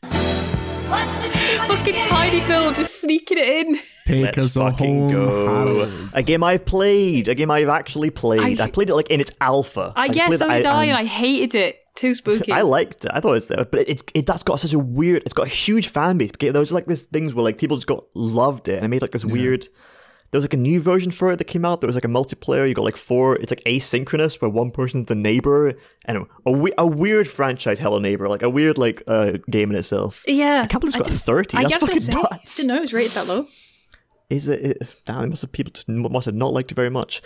[0.00, 1.94] What's the name of the Fucking?
[1.94, 3.78] tinyBuild just sneaking it in.
[4.06, 5.46] Take Let's us a fucking home, go.
[5.46, 6.10] Harold.
[6.12, 7.28] A game I've played.
[7.28, 8.60] A game I've actually played.
[8.60, 9.92] I, I- played it like in its alpha.
[9.94, 11.76] I yeah, played so did I, and and I hated it.
[11.94, 12.50] Too spooky.
[12.50, 13.10] I liked it.
[13.14, 15.22] I thought it was, but it's it, that's got such a weird.
[15.24, 16.30] It's got a huge fan base.
[16.40, 19.02] There was like this things where like people just got loved it, and it made
[19.02, 19.68] like this weird.
[20.30, 21.82] There was like a new version for it that came out.
[21.82, 22.66] There was like a multiplayer.
[22.66, 23.36] You got like four.
[23.36, 25.74] It's like asynchronous, where one person's the neighbor,
[26.06, 29.76] and a, we- a weird franchise, Hello Neighbor, like a weird like uh game in
[29.76, 30.24] itself.
[30.26, 31.58] yeah, I can't believe it's got did- thirty.
[31.58, 32.56] I That's was gonna fucking say, nuts.
[32.56, 33.46] didn't know it was rated that low.
[34.32, 34.60] Is it?
[34.62, 37.20] it damn, must have people just must have not liked it very much.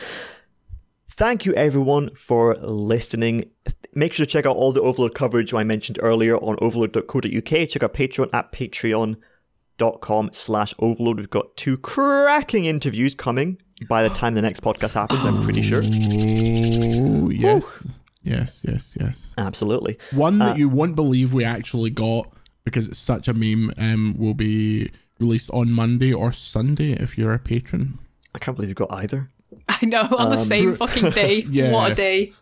[1.10, 3.50] Thank you everyone for listening.
[3.94, 7.68] Make sure to check out all the Overlode coverage I mentioned earlier on overlode.co.uk.
[7.70, 11.16] Check out Patreon at patreon.com slash overlode.
[11.16, 13.58] We've got two cracking interviews coming
[13.88, 15.80] by the time the next podcast happens, I'm pretty sure.
[15.82, 17.86] Oh yes,
[18.22, 19.34] yes, yes, yes.
[19.38, 19.98] Absolutely.
[20.12, 22.30] One Uh, that you won't believe we actually got
[22.64, 23.72] because it's such a meme.
[23.78, 27.98] Um, will be released on Monday or Sunday if you're a patron.
[28.34, 29.30] I can't believe you've got either.
[29.68, 31.42] I know on the same fucking day.
[31.42, 31.70] Um, Yeah.
[31.72, 32.32] What a day!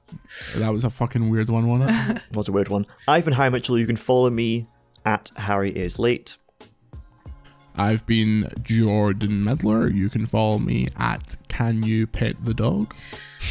[0.56, 2.22] That was a fucking weird one, wasn't it?
[2.36, 2.86] Was a weird one.
[3.06, 3.78] I've been Harry Mitchell.
[3.78, 4.66] You can follow me
[5.04, 6.36] at Harry is late.
[7.76, 9.88] I've been Jordan Middler.
[9.88, 12.94] You can follow me at Can You Pet the Dog.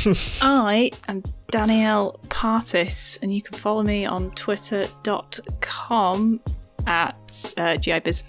[0.41, 6.39] I am Danielle Partis, and you can follow me on twitter.com
[6.87, 7.15] at
[7.57, 8.23] uh, GIBiz.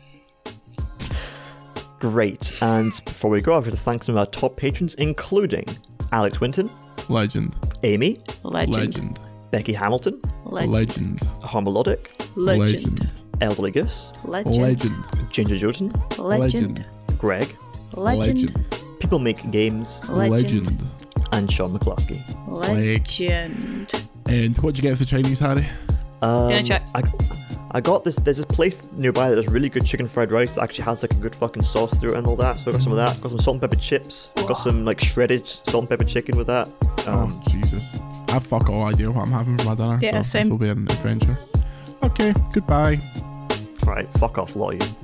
[2.11, 2.59] Great.
[2.61, 5.65] And before we go, I've got to thank some of our top patrons, including
[6.13, 6.69] Alex Winton,
[7.09, 7.57] Legend.
[7.83, 8.77] Amy, Legend.
[8.77, 9.19] Legend.
[9.51, 10.73] Becky Hamilton, Legend.
[10.73, 11.19] Legend.
[11.41, 13.11] Harmelodic, Legend.
[13.41, 14.59] Elderly Gus, Legend.
[14.59, 15.05] Legend.
[15.31, 16.87] Ginger Jotun, Legend.
[17.17, 17.57] Greg,
[17.95, 18.53] Legend.
[19.01, 20.67] People Make Games, Legend.
[20.67, 20.83] Legend.
[21.33, 22.21] and Sean McCluskey.
[22.47, 24.07] Legend.
[24.27, 25.67] And what'd you get for Chinese, Harry?
[26.21, 26.87] Um, Dinner check.
[26.95, 27.03] I,
[27.75, 28.15] I got this.
[28.15, 30.55] There's this place nearby that does really good chicken fried rice.
[30.55, 32.61] That actually has like a good fucking sauce through it and all that.
[32.61, 33.21] So I got some of that.
[33.21, 34.31] Got some salt and pepper chips.
[34.37, 36.69] Got some like shredded salt and pepper chicken with that.
[37.09, 37.85] Um, oh, Jesus.
[38.29, 39.99] I have fuck all idea what I'm having for my dinner.
[40.01, 40.43] Yeah, so same.
[40.45, 41.37] This will be an adventure.
[42.05, 43.01] Okay, goodbye.
[43.85, 44.97] right, fuck off, lot of you.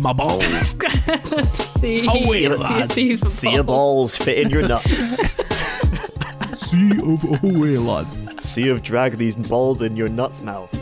[0.00, 0.42] My balls.
[1.78, 2.92] see, Oh, wait, see, lad.
[2.92, 5.20] see, see, See your balls fit in your nuts.
[6.54, 8.06] sea of away, lad.
[8.40, 10.72] See if drag these balls in your nuts mouth.